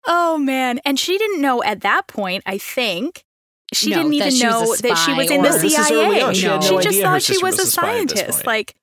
oh 0.06 0.36
man 0.36 0.78
and 0.84 0.98
she 1.00 1.16
didn't 1.16 1.40
know 1.40 1.62
at 1.62 1.80
that 1.80 2.06
point 2.08 2.42
i 2.44 2.58
think 2.58 3.24
she 3.72 3.88
No, 3.90 3.96
didn't 3.96 4.12
even 4.12 4.30
she 4.32 4.42
know 4.42 4.76
that 4.76 4.96
she 4.98 5.14
was 5.14 5.30
in 5.30 5.40
the 5.42 5.48
No, 5.48 5.58
this 5.58 5.64
is 5.72 5.86
CIA. 5.86 6.04
early 6.06 6.20
on. 6.20 6.34
She 6.34 6.46
had 6.46 6.60
no 6.60 6.66
she 6.68 6.74
just 6.76 6.86
idea 6.88 7.06
her 7.08 7.12
thought 7.14 7.22
she 7.22 7.32
was, 7.38 7.42
was 7.42 7.58
a 7.58 7.62
a 7.62 7.66
spy 7.66 7.98
at 8.00 8.08
this 8.08 8.18
scientist. 8.20 8.46
Like, 8.46 8.74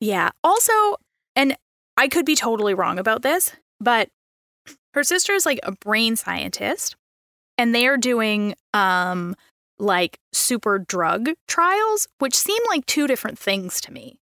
yeah. 0.00 0.30
Also, 0.42 0.72
and 1.36 1.56
I 2.02 2.08
could 2.08 2.26
be 2.26 2.34
totally 2.34 2.74
wrong 2.74 2.98
about 2.98 3.22
this, 3.22 3.52
but 3.78 4.08
her 4.92 5.04
sister 5.04 5.34
is 5.34 5.46
like 5.46 5.60
a 5.62 5.70
brain 5.70 6.16
scientist, 6.16 6.96
and 7.56 7.72
they 7.72 7.86
are 7.86 7.96
doing 7.96 8.56
um 8.74 9.36
like 9.78 10.18
super 10.32 10.80
drug 10.80 11.30
trials, 11.46 12.08
which 12.18 12.34
seem 12.34 12.60
like 12.68 12.84
two 12.86 13.06
different 13.06 13.38
things 13.38 13.80
to 13.82 13.92
me. 13.92 14.18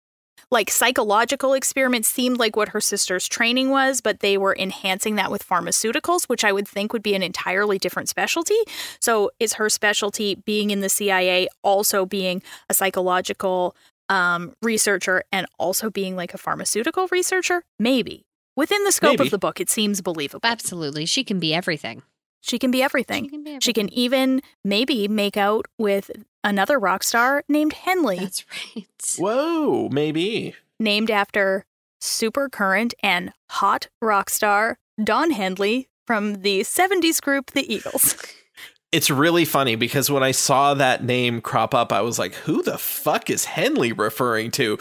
Like 0.51 0.71
psychological 0.71 1.53
experiments 1.53 2.09
seemed 2.09 2.39
like 2.39 2.57
what 2.57 2.71
her 2.71 2.81
sister's 2.81 3.29
training 3.29 3.69
was, 3.69 4.01
but 4.01 4.21
they 4.21 4.39
were 4.39 4.57
enhancing 4.59 5.17
that 5.17 5.31
with 5.31 5.47
pharmaceuticals, 5.47 6.25
which 6.31 6.45
I 6.45 6.53
would 6.53 6.67
think 6.67 6.95
would 6.95 7.03
be 7.03 7.15
an 7.15 7.23
entirely 7.23 7.79
different 7.79 8.09
specialty. 8.09 8.59
So, 9.01 9.31
is 9.39 9.55
her 9.55 9.69
specialty 9.69 10.37
being 10.47 10.71
in 10.71 10.81
the 10.81 10.89
CIA 10.89 11.49
also 11.63 12.07
being 12.07 12.43
a 12.71 12.75
psychological 12.75 13.77
um, 14.09 14.55
researcher 14.63 15.23
and 15.33 15.47
also 15.59 15.91
being 15.91 16.17
like 16.17 16.35
a 16.35 16.39
pharmaceutical 16.39 17.09
researcher? 17.11 17.63
Maybe. 17.79 18.25
Within 18.57 18.83
the 18.85 18.93
scope 18.93 19.13
Maybe. 19.19 19.25
of 19.25 19.31
the 19.31 19.39
book, 19.39 19.61
it 19.61 19.69
seems 19.69 20.01
believable. 20.01 20.41
Absolutely, 20.49 21.05
she 21.07 21.25
can 21.25 21.39
be 21.39 21.53
everything. 21.55 22.03
She 22.41 22.59
can 22.59 22.71
be 22.71 22.83
everything. 22.83 23.25
She 23.25 23.31
can 23.31 23.43
be 23.43 23.51
everything. 23.51 23.61
She 23.61 23.73
can 23.73 23.93
even 23.93 24.41
maybe 24.65 25.09
make 25.09 25.37
out 25.37 25.67
with 25.79 26.11
another 26.45 26.79
rock 26.79 27.03
star 27.03 27.43
named 27.49 27.73
Henley, 27.75 28.19
That's 28.21 28.45
right. 28.77 28.87
Whoa, 29.19 29.89
maybe. 29.91 30.55
named 30.81 31.11
after 31.11 31.67
super 32.01 32.49
current 32.49 32.95
and 33.03 33.33
hot 33.51 33.89
rock 34.01 34.31
star 34.31 34.79
Don 35.03 35.33
Henley 35.33 35.89
from 36.07 36.43
the 36.43 36.61
70s 36.61 37.21
group 37.21 37.51
The 37.51 37.71
Eagles. 37.73 38.17
It's 38.93 39.11
really 39.11 39.45
funny 39.45 39.77
because 39.77 40.11
when 40.11 40.23
I 40.23 40.31
saw 40.31 40.75
that 40.75 41.05
name 41.05 41.41
crop 41.41 41.75
up, 41.75 41.93
I 41.93 42.01
was 42.01 42.19
like, 42.19 42.35
who 42.35 42.63
the 42.63 42.79
fuck 42.79 43.31
is 43.31 43.45
Henley 43.45 43.93
referring 43.93 44.51
to? 44.53 44.79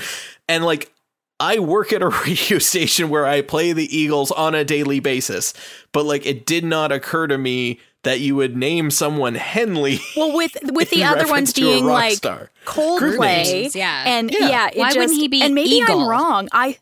And 0.47 0.63
like, 0.63 0.91
I 1.39 1.59
work 1.59 1.91
at 1.91 2.01
a 2.01 2.07
radio 2.25 2.59
station 2.59 3.09
where 3.09 3.25
I 3.25 3.41
play 3.41 3.73
the 3.73 3.95
Eagles 3.95 4.31
on 4.31 4.55
a 4.55 4.63
daily 4.63 4.99
basis, 4.99 5.53
but 5.91 6.05
like, 6.05 6.25
it 6.25 6.45
did 6.45 6.63
not 6.63 6.91
occur 6.91 7.27
to 7.27 7.37
me 7.37 7.79
that 8.05 8.19
you 8.19 8.35
would 8.35 8.55
name 8.55 8.89
someone 8.91 9.35
Henley. 9.35 9.99
Well, 10.15 10.35
with 10.35 10.55
with 10.63 10.91
the 10.91 11.03
other 11.03 11.27
ones 11.27 11.51
being 11.51 11.85
like 11.85 12.13
star. 12.13 12.51
Group 12.63 13.19
Coldplay, 13.19 13.75
yeah. 13.75 14.03
and 14.07 14.31
Yeah. 14.31 14.47
yeah, 14.47 14.67
it 14.67 14.77
Why 14.77 14.87
just, 14.89 14.97
wouldn't 14.99 15.19
he 15.19 15.27
be 15.27 15.41
And 15.41 15.53
maybe 15.53 15.71
Eagle? 15.71 16.01
I'm 16.01 16.07
wrong. 16.07 16.47
I 16.51 16.77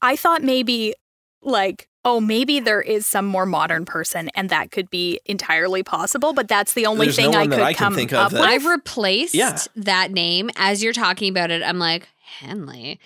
I 0.00 0.16
thought 0.16 0.42
maybe 0.42 0.94
like 1.42 1.88
oh 2.08 2.20
maybe 2.20 2.58
there 2.58 2.80
is 2.80 3.06
some 3.06 3.26
more 3.26 3.44
modern 3.44 3.84
person 3.84 4.30
and 4.34 4.48
that 4.48 4.70
could 4.70 4.88
be 4.88 5.20
entirely 5.26 5.82
possible, 5.82 6.32
but 6.32 6.48
that's 6.48 6.72
the 6.72 6.86
only 6.86 7.06
There's 7.06 7.16
thing 7.16 7.30
no 7.32 7.38
I 7.40 7.46
could 7.46 7.60
I 7.60 7.74
come 7.74 7.94
think 7.94 8.12
of 8.12 8.18
up 8.18 8.32
with. 8.32 8.40
I've 8.40 8.64
replaced 8.64 9.34
Yeah. 9.34 9.58
that 9.76 10.10
name 10.10 10.48
as 10.56 10.82
you're 10.82 10.94
talking 10.94 11.28
about 11.30 11.50
it. 11.50 11.62
I'm 11.62 11.78
like, 11.78 12.08
Henley. 12.40 12.98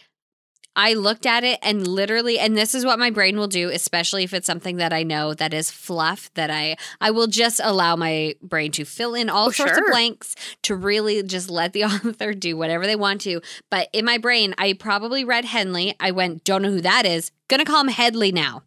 I 0.74 0.94
looked 0.94 1.26
at 1.26 1.44
it 1.44 1.58
and 1.62 1.86
literally, 1.86 2.38
and 2.38 2.56
this 2.56 2.74
is 2.74 2.82
what 2.86 2.98
my 2.98 3.10
brain 3.10 3.36
will 3.36 3.46
do, 3.46 3.68
especially 3.68 4.24
if 4.24 4.32
it's 4.32 4.46
something 4.46 4.76
that 4.78 4.90
I 4.90 5.02
know 5.02 5.34
that 5.34 5.52
is 5.52 5.70
fluff, 5.70 6.30
that 6.32 6.50
I 6.50 6.76
I 6.98 7.10
will 7.10 7.26
just 7.26 7.60
allow 7.62 7.94
my 7.94 8.36
brain 8.40 8.72
to 8.72 8.86
fill 8.86 9.14
in 9.14 9.28
all 9.28 9.48
Oh, 9.48 9.50
sorts 9.50 9.76
of 9.76 9.84
blanks 9.90 10.34
to 10.62 10.74
really 10.74 11.22
just 11.24 11.50
let 11.50 11.74
the 11.74 11.84
author 11.90 12.32
do 12.32 12.56
whatever 12.56 12.86
they 12.86 12.96
want 12.96 13.20
to. 13.22 13.42
But 13.68 13.88
in 13.92 14.06
my 14.06 14.16
brain, 14.16 14.54
I 14.56 14.72
probably 14.72 15.24
read 15.24 15.44
Henley. 15.44 15.94
I 16.00 16.10
went, 16.12 16.42
don't 16.44 16.62
know 16.62 16.70
who 16.70 16.80
that 16.80 17.04
is. 17.04 17.32
Gonna 17.48 17.66
call 17.66 17.82
him 17.82 17.88
Hedley 17.88 18.32
now. 18.32 18.62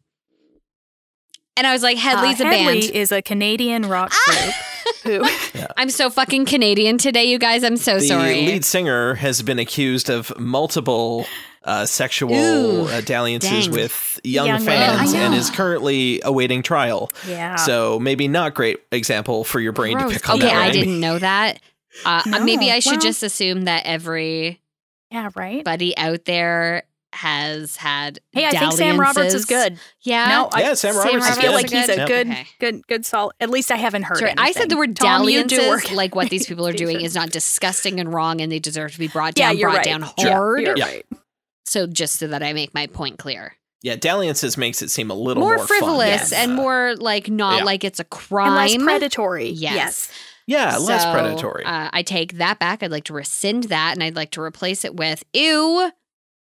And 1.58 1.66
I 1.66 1.72
was 1.74 1.84
like, 1.84 1.98
Hedley's 1.98 2.42
Uh, 2.42 2.46
a 2.46 2.48
Hedley 2.56 2.82
band. 2.82 2.92
is 2.96 3.12
a 3.12 3.22
Canadian 3.22 3.88
rock 3.88 4.12
group 4.28 4.54
who 5.04 5.26
I'm 5.78 5.90
so 5.90 6.10
fucking 6.10 6.46
Canadian 6.46 6.98
today, 6.98 7.26
you 7.26 7.40
guys. 7.40 7.64
I'm 7.64 7.78
so 7.78 7.96
the 7.96 8.08
sorry. 8.08 8.34
The 8.34 8.46
lead 8.48 8.66
singer 8.66 9.16
has 9.16 9.42
been 9.42 9.60
accused 9.60 10.10
of 10.10 10.38
multiple 10.38 11.26
uh, 11.64 11.86
sexual 11.86 12.34
Ooh, 12.36 12.88
uh, 12.88 13.02
dalliances 13.02 13.68
dang. 13.68 13.72
with 13.72 14.20
young, 14.24 14.48
Young 14.48 14.62
fans 14.62 15.14
and 15.14 15.34
is 15.34 15.50
currently 15.50 16.22
awaiting 16.24 16.62
trial. 16.62 17.10
yeah. 17.28 17.56
So 17.56 18.00
maybe 18.00 18.28
not 18.28 18.54
great 18.54 18.80
example 18.92 19.44
for 19.44 19.60
your 19.60 19.72
brain 19.72 19.98
Gross. 19.98 20.14
to 20.14 20.20
pick 20.20 20.30
on 20.30 20.38
okay, 20.38 20.48
that. 20.48 20.56
I 20.58 20.72
didn't 20.72 21.00
know 21.00 21.18
that. 21.20 21.60
Uh, 22.06 22.22
No, 22.28 22.44
maybe 22.44 22.70
I 22.72 22.80
should 22.80 22.94
well- 22.94 23.02
just 23.02 23.24
assume 23.24 23.64
that 23.64 23.84
every 23.86 24.60
yeah, 25.10 25.30
right. 25.36 25.64
buddy 25.64 25.96
out 25.98 26.26
there 26.26 26.84
has 27.16 27.76
had. 27.78 28.20
Hey, 28.32 28.46
I 28.46 28.52
think 28.52 28.74
Sam 28.74 29.00
Roberts 29.00 29.34
is 29.34 29.46
good. 29.46 29.80
Yeah. 30.02 30.28
No, 30.28 30.50
I, 30.54 30.62
Yeah, 30.62 30.74
Sam 30.76 30.96
Roberts 30.96 31.26
I 31.26 31.42
feel 31.42 31.52
like 31.54 31.70
he's 31.70 31.90
a 31.90 31.96
Yep. 31.96 32.08
good, 32.08 32.28
Okay. 32.28 32.48
good, 32.60 32.88
good 32.88 33.06
solid. 33.06 33.34
At 33.40 33.50
least 33.50 33.72
I 33.72 33.76
haven't 33.78 34.04
heard. 34.04 34.18
Sorry, 34.20 34.34
I 34.38 34.52
said 34.52 34.70
the 34.70 34.78
word 34.78 34.96
Tom, 34.96 35.22
dalliances, 35.22 35.92
like 35.92 36.14
what 36.16 36.30
these 36.30 36.46
people 36.46 36.68
are 36.68 36.74
doing 36.86 37.02
is 37.02 37.16
not 37.16 37.32
disgusting 37.32 38.00
and 38.00 38.14
wrong, 38.14 38.42
and 38.42 38.52
they 38.52 38.60
deserve 38.60 38.92
to 38.94 39.00
be 39.00 39.08
brought 39.08 39.38
Yeah, 39.38 39.48
down, 39.50 39.58
you're 39.58 39.70
brought 39.70 39.78
right. 39.78 39.86
down 39.86 40.02
Sure, 40.20 40.32
hard. 40.32 40.62
You're 40.62 40.78
Yeah. 40.78 40.86
right. 40.86 41.06
So 41.66 41.88
just 41.88 42.20
so 42.20 42.28
that 42.28 42.44
I 42.44 42.54
make 42.54 42.74
my 42.74 42.88
point 42.88 43.18
clear, 43.18 43.56
Yeah, 43.82 43.96
dalliances 43.96 44.58
makes 44.58 44.82
it 44.82 44.90
seem 44.92 45.10
a 45.12 45.16
little 45.16 45.42
more, 45.42 45.56
more, 45.58 45.68
fun. 45.68 45.68
frivolous 45.68 46.08
Yes. 46.08 46.34
and 46.34 46.54
Uh, 46.54 46.56
more 46.56 46.96
like 46.98 47.30
not 47.30 47.60
yeah. 47.60 47.64
like 47.64 47.84
it's 47.84 48.00
a 48.00 48.04
And 48.04 48.10
crime. 48.10 48.54
less 48.56 48.76
predatory. 48.78 49.50
Yes. 49.50 49.76
Yes. 49.76 50.10
yeah, 50.48 50.78
less 50.78 51.04
So, 51.04 51.12
predatory. 51.12 51.66
Uh, 51.66 51.90
I 51.92 52.02
take 52.04 52.38
that 52.38 52.60
back. 52.60 52.84
I'd 52.84 52.92
like 52.92 53.04
to 53.06 53.14
rescind 53.14 53.66
that, 53.66 53.94
and 53.96 54.04
I'd 54.04 54.16
like 54.16 54.32
to 54.32 54.42
replace 54.42 54.86
it 54.86 54.96
with 54.96 55.24
ew. 55.34 55.92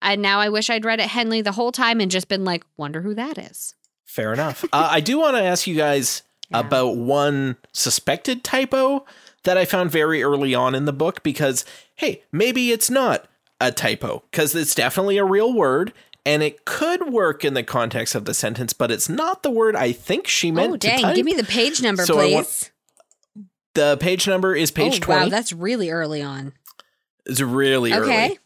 And 0.01 0.21
now 0.21 0.39
I 0.39 0.49
wish 0.49 0.69
I'd 0.69 0.85
read 0.85 0.99
it 0.99 1.07
Henley 1.07 1.41
the 1.41 1.51
whole 1.53 1.71
time 1.71 1.99
and 1.99 2.11
just 2.11 2.27
been 2.27 2.45
like, 2.45 2.63
wonder 2.77 3.01
who 3.01 3.13
that 3.15 3.37
is. 3.37 3.73
Fair 4.05 4.31
enough. 4.33 4.63
uh, 4.65 4.87
I 4.91 4.99
do 4.99 5.19
want 5.19 5.35
to 5.37 5.43
ask 5.43 5.67
you 5.67 5.75
guys 5.75 6.23
Yeah. 6.49 6.59
about 6.61 6.95
one 6.95 7.57
suspected 7.73 8.41
typo 8.41 9.05
that 9.43 9.57
I 9.57 9.65
found 9.65 9.91
very 9.91 10.23
early 10.23 10.55
on 10.55 10.75
in 10.75 10.85
the 10.85 10.93
book 10.93 11.21
because, 11.21 11.65
hey, 11.95 12.23
maybe 12.31 12.71
it's 12.71 12.89
not 12.89 13.27
a 13.59 13.69
typo 13.71 14.23
because 14.31 14.55
it's 14.55 14.73
definitely 14.73 15.17
a 15.17 15.25
real 15.25 15.51
word 15.53 15.91
and 16.25 16.41
it 16.41 16.63
could 16.63 17.11
work 17.11 17.43
in 17.43 17.53
the 17.53 17.63
context 17.63 18.15
of 18.15 18.23
the 18.23 18.33
sentence, 18.33 18.71
but 18.71 18.91
it's 18.91 19.09
not 19.09 19.43
the 19.43 19.51
word 19.51 19.75
I 19.75 19.91
think 19.91 20.25
she 20.27 20.51
meant 20.51 20.71
oh 20.73 20.77
dang! 20.77 21.15
Give 21.15 21.25
me 21.25 21.33
the 21.33 21.43
page 21.43 21.81
number, 21.81 22.05
So 22.05 22.13
please. 22.15 22.33
want- 22.33 22.71
the 23.73 23.97
page 23.99 24.25
number 24.27 24.55
is 24.55 24.71
page 24.71 24.95
oh 24.97 24.99
20. 24.99 25.21
wow, 25.23 25.29
that's 25.29 25.51
really 25.51 25.89
early 25.89 26.21
on. 26.21 26.53
It's 27.25 27.41
really 27.41 27.91
early. 27.91 28.03
Okay. 28.09 28.25
early. 28.27 28.39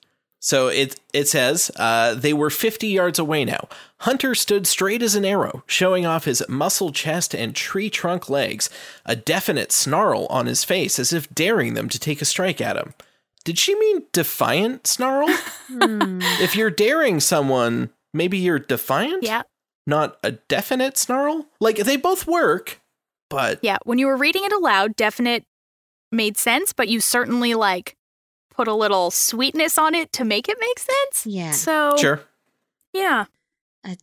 So 0.43 0.67
it 0.69 0.99
it 1.13 1.27
says 1.27 1.69
uh, 1.75 2.15
they 2.15 2.33
were 2.33 2.49
50 2.49 2.87
yards 2.87 3.19
away 3.19 3.45
now. 3.45 3.67
Hunter 3.99 4.33
stood 4.33 4.65
straight 4.65 5.03
as 5.03 5.13
an 5.13 5.23
arrow, 5.23 5.63
showing 5.67 6.03
off 6.05 6.25
his 6.25 6.43
muscle 6.49 6.91
chest 6.91 7.35
and 7.35 7.55
tree 7.55 7.91
trunk 7.91 8.27
legs, 8.27 8.67
a 9.05 9.15
definite 9.15 9.71
snarl 9.71 10.25
on 10.31 10.47
his 10.47 10.63
face 10.63 10.97
as 10.97 11.13
if 11.13 11.29
daring 11.33 11.75
them 11.75 11.87
to 11.89 11.99
take 11.99 12.21
a 12.23 12.25
strike 12.25 12.59
at 12.59 12.75
him. 12.75 12.95
Did 13.43 13.59
she 13.59 13.75
mean 13.75 14.03
defiant 14.11 14.87
snarl? 14.87 15.29
Hmm. 15.71 16.19
if 16.41 16.55
you're 16.55 16.69
daring 16.69 17.19
someone, 17.21 17.91
maybe 18.13 18.37
you're 18.37 18.59
defiant? 18.59 19.23
Yeah. 19.23 19.43
Not 19.87 20.17
a 20.23 20.31
definite 20.31 20.97
snarl? 20.97 21.45
Like 21.59 21.77
they 21.77 21.95
both 21.97 22.27
work, 22.27 22.81
but 23.29 23.59
Yeah. 23.61 23.77
When 23.85 23.99
you 23.99 24.07
were 24.07 24.17
reading 24.17 24.43
it 24.43 24.51
aloud, 24.51 24.95
definite 24.95 25.43
made 26.11 26.37
sense, 26.37 26.73
but 26.73 26.89
you 26.89 26.99
certainly 26.99 27.53
like 27.53 27.95
put 28.61 28.67
a 28.67 28.75
little 28.75 29.09
sweetness 29.09 29.77
on 29.79 29.95
it 29.95 30.13
to 30.13 30.23
make 30.23 30.47
it 30.47 30.57
make 30.59 30.77
sense. 30.77 31.25
Yeah. 31.25 31.51
So 31.51 31.95
sure. 31.97 32.21
yeah. 32.93 33.25
A 33.83 33.97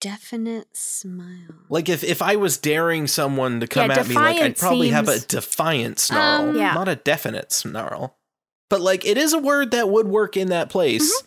definite 0.00 0.76
smile. 0.76 1.54
Like 1.70 1.88
if, 1.88 2.04
if 2.04 2.20
I 2.20 2.36
was 2.36 2.58
daring 2.58 3.06
someone 3.06 3.60
to 3.60 3.66
come 3.66 3.90
Yeah, 3.90 4.00
at 4.00 4.08
me, 4.08 4.14
like 4.14 4.24
I'd 4.24 4.32
defiant 4.36 4.58
probably 4.58 4.88
have 4.90 5.08
a 5.08 5.12
seems- 5.12 5.24
defiant 5.24 5.98
snarl, 5.98 6.50
Um, 6.50 6.56
Yeah. 6.56 6.74
not 6.74 6.88
a 6.88 6.96
definite 6.96 7.52
snarl. 7.52 8.16
But 8.68 8.82
like 8.82 9.06
it 9.06 9.16
is 9.16 9.32
a 9.32 9.38
word 9.38 9.70
that 9.70 9.88
would 9.88 10.08
work 10.08 10.36
in 10.36 10.48
that 10.48 10.68
place, 10.68 11.22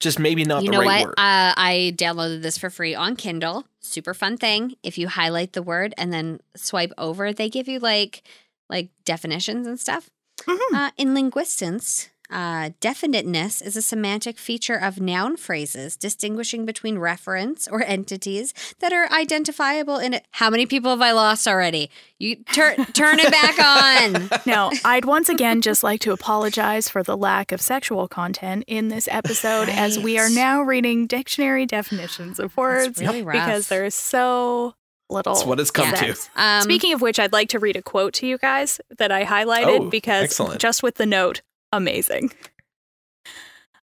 just 0.00 0.18
maybe 0.18 0.44
not 0.44 0.62
you 0.62 0.70
the 0.70 0.72
know 0.78 0.80
right 0.80 1.00
what? 1.00 1.08
word. 1.08 1.14
Uh, 1.18 1.52
I 1.56 1.92
downloaded 1.96 2.40
this 2.42 2.56
for 2.56 2.70
free 2.70 2.94
on 2.94 3.16
Kindle. 3.16 3.64
Super 3.80 4.14
fun 4.14 4.38
thing. 4.38 4.76
If 4.82 4.96
you 4.96 5.08
highlight 5.08 5.52
the 5.52 5.62
word 5.62 5.92
and 5.98 6.10
then 6.10 6.40
swipe 6.56 6.92
over, 6.96 7.32
they 7.34 7.50
give 7.50 7.68
you 7.68 7.78
like 7.80 8.22
like 8.70 8.88
definitions 9.04 9.66
and 9.66 9.78
stuff. 9.78 10.08
Mhm. 10.46 10.58
Uh, 10.74 10.90
in 10.96 11.12
linguistics, 11.14 12.08
uh, 12.30 12.70
definiteness 12.80 13.60
is 13.60 13.76
a 13.76 13.82
semantic 13.82 14.38
feature 14.38 14.76
of 14.76 15.00
noun 15.00 15.36
phrases 15.36 15.96
distinguishing 15.96 16.64
between 16.64 16.98
reference 16.98 17.66
or 17.68 17.82
entities 17.82 18.54
that 18.80 18.92
are 18.92 19.10
identifiable 19.12 19.98
in 19.98 20.14
it. 20.14 20.26
How 20.32 20.50
many 20.50 20.66
people 20.66 20.90
have 20.90 21.02
I 21.02 21.12
lost 21.12 21.46
already? 21.48 21.90
You 22.18 22.36
turn 22.36 22.76
turn 22.92 23.18
it 23.20 23.30
back 23.30 23.58
on. 23.58 24.28
Now, 24.46 24.70
I'd 24.84 25.04
once 25.04 25.28
again 25.28 25.60
just 25.62 25.82
like 25.82 26.00
to 26.02 26.12
apologize 26.12 26.88
for 26.88 27.02
the 27.02 27.16
lack 27.16 27.52
of 27.52 27.60
sexual 27.60 28.08
content 28.08 28.64
in 28.66 28.88
this 28.88 29.08
episode 29.10 29.68
as 29.68 29.98
we 29.98 30.18
are 30.18 30.30
now 30.30 30.62
reading 30.62 31.06
dictionary 31.06 31.66
definitions 31.66 32.38
of 32.38 32.56
words 32.56 33.00
really 33.00 33.22
rough. 33.22 33.34
because 33.34 33.68
there's 33.68 33.94
so 33.94 34.74
little. 35.08 35.34
That's 35.34 35.44
what 35.46 35.58
it's 35.58 35.70
come 35.72 35.92
to. 35.94 36.14
Um, 36.36 36.62
Speaking 36.62 36.92
of 36.92 37.00
which, 37.00 37.18
I'd 37.18 37.32
like 37.32 37.48
to 37.48 37.58
read 37.58 37.74
a 37.76 37.82
quote 37.82 38.12
to 38.14 38.26
you 38.26 38.38
guys 38.38 38.80
that 38.98 39.10
I 39.10 39.24
highlighted 39.24 39.80
Oh, 39.80 39.90
because 39.90 40.22
excellent. 40.24 40.60
just 40.60 40.82
with 40.84 40.96
the 40.96 41.06
note, 41.06 41.42
amazing. 41.72 42.32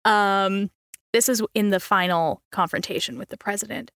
Um, 0.06 0.70
this 1.14 1.30
is 1.30 1.44
in 1.54 1.70
the 1.70 1.80
final 1.80 2.42
confrontation 2.52 3.18
with 3.18 3.30
the 3.30 3.38
president. 3.38 3.92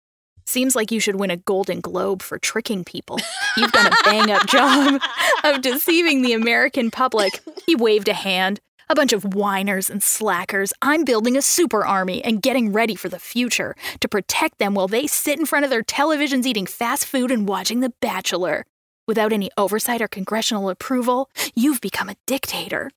Seems 0.46 0.76
like 0.76 0.92
you 0.92 1.00
should 1.00 1.16
win 1.16 1.32
a 1.32 1.38
Golden 1.38 1.82
Globe 1.82 2.22
for 2.22 2.38
tricking 2.38 2.84
people. 2.84 3.20
You've 3.58 3.72
done 3.72 3.88
a 3.88 3.96
bang 4.04 4.32
up 4.32 4.46
job 4.48 5.02
of 5.44 5.62
deceiving 5.62 6.22
the 6.22 6.34
American 6.34 6.92
public. 6.92 7.42
He 7.66 7.76
waved 7.76 8.08
a 8.08 8.14
hand. 8.14 8.60
A 8.88 8.94
bunch 8.94 9.14
of 9.14 9.34
whiners 9.34 9.90
and 9.90 10.04
slackers. 10.04 10.72
I'm 10.80 11.06
building 11.06 11.36
a 11.36 11.42
super 11.42 11.84
army 11.84 12.24
and 12.24 12.40
getting 12.40 12.72
ready 12.72 12.94
for 12.94 13.10
the 13.10 13.18
future 13.18 13.76
to 14.00 14.08
protect 14.08 14.60
them 14.60 14.76
while 14.76 14.88
they 14.88 15.08
sit 15.08 15.40
in 15.40 15.48
front 15.48 15.66
of 15.66 15.72
their 15.72 15.82
televisions 15.82 16.46
eating 16.46 16.68
fast 16.68 17.08
food 17.08 17.32
and 17.32 17.48
watching 17.48 17.80
The 17.80 17.94
Bachelor. 18.00 18.64
Without 19.08 19.34
any 19.34 19.50
oversight 19.58 20.04
or 20.04 20.08
congressional 20.08 20.70
approval, 20.70 21.32
you've 21.56 21.82
become 21.82 22.10
a 22.10 22.16
dictator. 22.28 22.92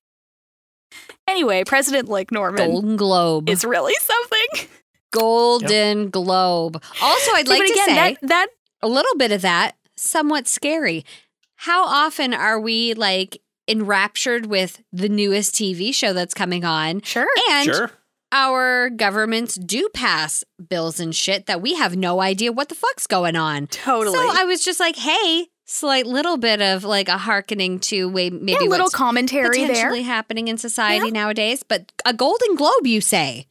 Anyway, 1.27 1.63
President 1.63 2.09
Link 2.09 2.31
Norman 2.31 2.71
Golden 2.71 2.95
Globe. 2.95 3.49
is 3.49 3.63
really 3.63 3.93
something. 4.01 4.69
Golden 5.11 6.09
Globe. 6.09 6.81
Also, 7.01 7.31
I'd 7.33 7.47
like 7.47 7.59
but 7.59 7.67
to 7.67 7.73
again, 7.73 7.87
say 7.87 7.95
that, 7.95 8.17
that 8.21 8.47
a 8.81 8.87
little 8.87 9.15
bit 9.17 9.31
of 9.31 9.41
that 9.41 9.75
somewhat 9.97 10.47
scary. 10.47 11.05
How 11.55 11.85
often 11.85 12.33
are 12.33 12.59
we 12.59 12.93
like 12.93 13.41
enraptured 13.67 14.45
with 14.45 14.81
the 14.91 15.09
newest 15.09 15.53
TV 15.55 15.93
show 15.93 16.13
that's 16.13 16.33
coming 16.33 16.63
on? 16.63 17.01
sure. 17.01 17.27
And 17.51 17.65
sure. 17.65 17.91
our 18.31 18.89
governments 18.89 19.55
do 19.55 19.89
pass 19.93 20.43
bills 20.69 20.99
and 20.99 21.15
shit 21.15 21.47
that 21.47 21.61
we 21.61 21.75
have 21.75 21.95
no 21.95 22.21
idea 22.21 22.51
what 22.51 22.69
the 22.69 22.75
fuck's 22.75 23.07
going 23.07 23.35
on. 23.35 23.67
Totally. 23.67 24.15
So 24.15 24.29
I 24.31 24.45
was 24.45 24.63
just 24.63 24.79
like, 24.79 24.95
hey, 24.95 25.47
slight 25.71 26.05
little 26.07 26.37
bit 26.37 26.61
of 26.61 26.83
like 26.83 27.07
a 27.09 27.17
hearkening 27.17 27.79
to 27.79 28.09
way 28.09 28.29
maybe 28.31 28.51
yeah, 28.63 28.67
a 28.67 28.69
little 28.69 28.85
what's 28.85 28.95
commentary 28.95 29.59
there. 29.59 29.67
potentially 29.67 30.01
happening 30.01 30.47
in 30.47 30.57
society 30.57 31.11
nowadays. 31.11 31.61
But 31.63 31.91
a 32.05 32.13
Golden 32.13 32.55
Globe, 32.55 32.85
you 32.87 33.01
say? 33.01 33.45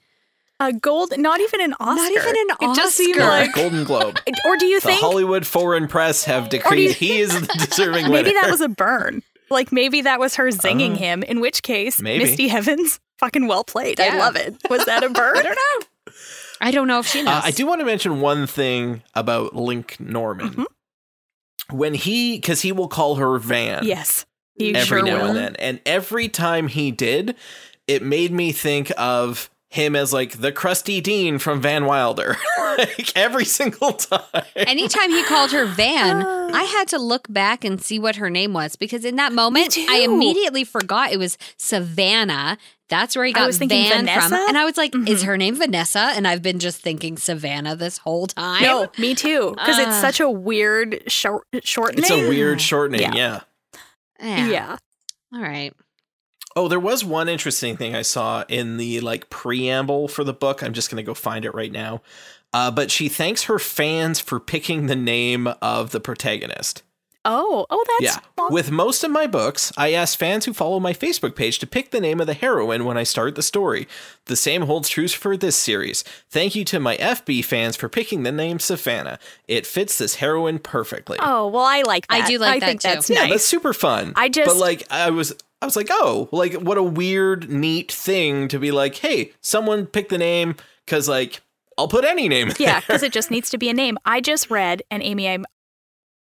A 0.60 0.72
gold, 0.72 1.16
not 1.16 1.38
even 1.40 1.60
an 1.60 1.74
Oscar. 1.74 1.94
Not 2.02 2.10
even 2.10 2.34
an 2.36 2.56
It 2.70 2.74
just 2.76 2.96
seemed 2.96 3.20
Oscar. 3.20 3.28
like, 3.30 3.52
Golden 3.54 3.84
Globe. 3.84 4.18
or 4.46 4.56
do 4.56 4.66
you 4.66 4.80
think 4.80 4.82
The 4.82 4.88
think 4.88 5.00
Hollywood 5.00 5.46
Foreign 5.46 5.86
Press 5.86 6.24
have 6.24 6.48
do 6.48 6.56
you- 6.56 6.62
decreed 6.62 6.90
he 6.96 7.18
is 7.20 7.40
the 7.40 7.46
deserving 7.68 8.10
winner. 8.10 8.24
maybe 8.24 8.32
that 8.32 8.50
was 8.50 8.60
a 8.60 8.68
burn? 8.68 9.22
Like 9.50 9.70
maybe 9.70 10.02
that 10.02 10.18
was 10.18 10.34
her 10.34 10.48
zinging 10.48 10.94
Uh, 10.94 10.98
him. 10.98 11.22
In 11.22 11.40
which 11.40 11.62
case, 11.62 12.02
maybe. 12.02 12.24
Misty 12.24 12.50
Evans, 12.50 12.98
fucking 13.18 13.46
well 13.46 13.62
played. 13.62 14.00
I 14.00 14.18
love 14.18 14.34
it. 14.34 14.56
Was 14.68 14.84
that 14.86 15.04
a 15.04 15.08
burn? 15.08 15.36
I 15.38 15.42
don't 15.42 15.54
know. 15.54 16.12
I 16.60 16.70
don't 16.72 16.88
know 16.88 16.98
if 16.98 17.06
she 17.06 17.22
knows. 17.22 17.34
Uh, 17.36 17.40
I 17.44 17.50
do 17.52 17.64
want 17.64 17.80
to 17.80 17.84
mention 17.86 18.20
one 18.20 18.48
thing 18.48 19.02
about 19.14 19.54
Link 19.54 20.00
Norman. 20.00 20.48
Mm-hmm. 20.50 20.64
When 21.70 21.94
he, 21.94 22.36
because 22.36 22.62
he 22.62 22.72
will 22.72 22.88
call 22.88 23.16
her 23.16 23.38
Van 23.38 23.84
yes, 23.84 24.24
you 24.56 24.72
every 24.74 24.86
sure 24.86 25.02
now 25.02 25.18
will. 25.18 25.26
and 25.26 25.36
then. 25.36 25.56
And 25.56 25.80
every 25.84 26.28
time 26.28 26.68
he 26.68 26.90
did, 26.90 27.34
it 27.86 28.02
made 28.02 28.32
me 28.32 28.52
think 28.52 28.90
of 28.96 29.50
him 29.70 29.94
as 29.94 30.12
like 30.12 30.40
the 30.40 30.52
crusty 30.52 31.00
dean 31.00 31.38
from 31.38 31.60
Van 31.60 31.84
Wilder, 31.84 32.36
like 32.78 33.16
every 33.16 33.44
single 33.44 33.92
time. 33.92 34.44
Anytime 34.56 35.10
he 35.10 35.22
called 35.24 35.50
her 35.52 35.66
Van, 35.66 36.22
I 36.54 36.62
had 36.64 36.88
to 36.88 36.98
look 36.98 37.26
back 37.28 37.64
and 37.64 37.80
see 37.82 37.98
what 37.98 38.16
her 38.16 38.30
name 38.30 38.52
was 38.52 38.76
because 38.76 39.04
in 39.04 39.16
that 39.16 39.32
moment, 39.32 39.76
I 39.78 39.98
immediately 39.98 40.64
forgot 40.64 41.12
it 41.12 41.18
was 41.18 41.36
Savannah. 41.56 42.56
That's 42.88 43.14
where 43.16 43.26
he 43.26 43.34
I 43.34 43.38
got 43.40 43.46
was 43.48 43.58
thinking 43.58 43.82
Van 43.88 44.06
from. 44.06 44.32
And 44.32 44.56
I 44.56 44.64
was 44.64 44.76
like, 44.78 44.94
is 45.06 45.22
Mhm. 45.22 45.26
her 45.26 45.36
name 45.36 45.56
Vanessa? 45.56 45.98
And 46.14 46.26
I've 46.26 46.40
been 46.42 46.58
just 46.58 46.80
thinking 46.80 47.18
Savannah 47.18 47.76
this 47.76 47.98
whole 47.98 48.26
time. 48.28 48.62
No, 48.62 48.90
me 48.96 49.14
too. 49.14 49.50
Because 49.50 49.78
it's 49.78 49.88
Ah. 49.88 50.00
such 50.00 50.20
a 50.20 50.30
weird 50.30 51.02
short 51.10 51.44
short 51.62 51.98
it's 51.98 52.10
a 52.10 52.28
weird 52.28 52.60
shortening, 52.62 53.02
Yeah. 53.02 53.14
yeah. 53.14 53.40
Yeah. 54.20 54.46
yeah. 54.48 54.76
All 55.34 55.42
right. 55.42 55.72
Oh, 56.56 56.66
there 56.66 56.80
was 56.80 57.04
one 57.04 57.28
interesting 57.28 57.76
thing 57.76 57.94
I 57.94 58.02
saw 58.02 58.42
in 58.48 58.78
the 58.78 59.00
like 59.00 59.28
preamble 59.30 60.08
for 60.08 60.24
the 60.24 60.32
book. 60.32 60.62
I'm 60.62 60.72
just 60.72 60.90
going 60.90 60.96
to 60.96 61.02
go 61.06 61.14
find 61.14 61.44
it 61.44 61.54
right 61.54 61.70
now. 61.70 62.00
Uh, 62.54 62.70
but 62.70 62.90
she 62.90 63.08
thanks 63.08 63.44
her 63.44 63.58
fans 63.58 64.20
for 64.20 64.40
picking 64.40 64.86
the 64.86 64.96
name 64.96 65.48
of 65.60 65.90
the 65.90 66.00
protagonist. 66.00 66.82
Oh, 67.24 67.66
oh, 67.68 67.84
that's 67.86 68.16
yeah. 68.16 68.20
well, 68.38 68.48
With 68.50 68.70
most 68.70 69.04
of 69.04 69.10
my 69.10 69.26
books, 69.26 69.70
I 69.76 69.92
ask 69.92 70.18
fans 70.18 70.46
who 70.46 70.54
follow 70.54 70.80
my 70.80 70.94
Facebook 70.94 71.36
page 71.36 71.58
to 71.58 71.66
pick 71.66 71.90
the 71.90 72.00
name 72.00 72.20
of 72.20 72.26
the 72.26 72.32
heroine 72.32 72.86
when 72.86 72.96
I 72.96 73.02
start 73.02 73.34
the 73.34 73.42
story. 73.42 73.86
The 74.26 74.36
same 74.36 74.62
holds 74.62 74.88
true 74.88 75.08
for 75.08 75.36
this 75.36 75.54
series. 75.56 76.04
Thank 76.30 76.54
you 76.54 76.64
to 76.66 76.80
my 76.80 76.96
FB 76.96 77.44
fans 77.44 77.76
for 77.76 77.88
picking 77.90 78.22
the 78.22 78.32
name 78.32 78.58
Savannah. 78.58 79.18
It 79.46 79.66
fits 79.66 79.98
this 79.98 80.14
heroine 80.16 80.58
perfectly. 80.58 81.18
Oh, 81.20 81.48
well, 81.48 81.64
I 81.64 81.82
like 81.82 82.06
that. 82.06 82.22
I 82.22 82.26
do 82.26 82.38
like 82.38 82.56
I 82.56 82.58
that 82.60 82.66
think 82.66 82.80
too. 82.80 82.88
that's 82.88 83.10
yeah, 83.10 83.20
nice. 83.22 83.30
that's 83.30 83.46
super 83.46 83.74
fun. 83.74 84.14
I 84.16 84.30
just- 84.30 84.48
but 84.48 84.56
like 84.56 84.84
I 84.90 85.10
was 85.10 85.34
I 85.60 85.66
was 85.66 85.76
like, 85.76 85.88
oh, 85.90 86.28
like 86.32 86.54
what 86.54 86.78
a 86.78 86.82
weird, 86.82 87.50
neat 87.50 87.90
thing 87.92 88.48
to 88.48 88.58
be 88.58 88.70
like, 88.70 88.94
hey, 88.94 89.32
someone 89.40 89.86
pick 89.86 90.08
the 90.08 90.18
name 90.18 90.54
because 90.86 91.08
like 91.08 91.42
I'll 91.78 91.88
put 91.88 92.04
any 92.04 92.28
name. 92.28 92.48
in 92.50 92.56
yeah, 92.58 92.80
because 92.80 93.02
it 93.02 93.12
just 93.12 93.30
needs 93.34 93.48
to 93.50 93.58
be 93.58 93.70
a 93.70 93.74
name. 93.74 93.96
I 94.04 94.20
just 94.20 94.50
read, 94.50 94.82
and 94.90 95.02
Amy, 95.02 95.28
I'm 95.28 95.46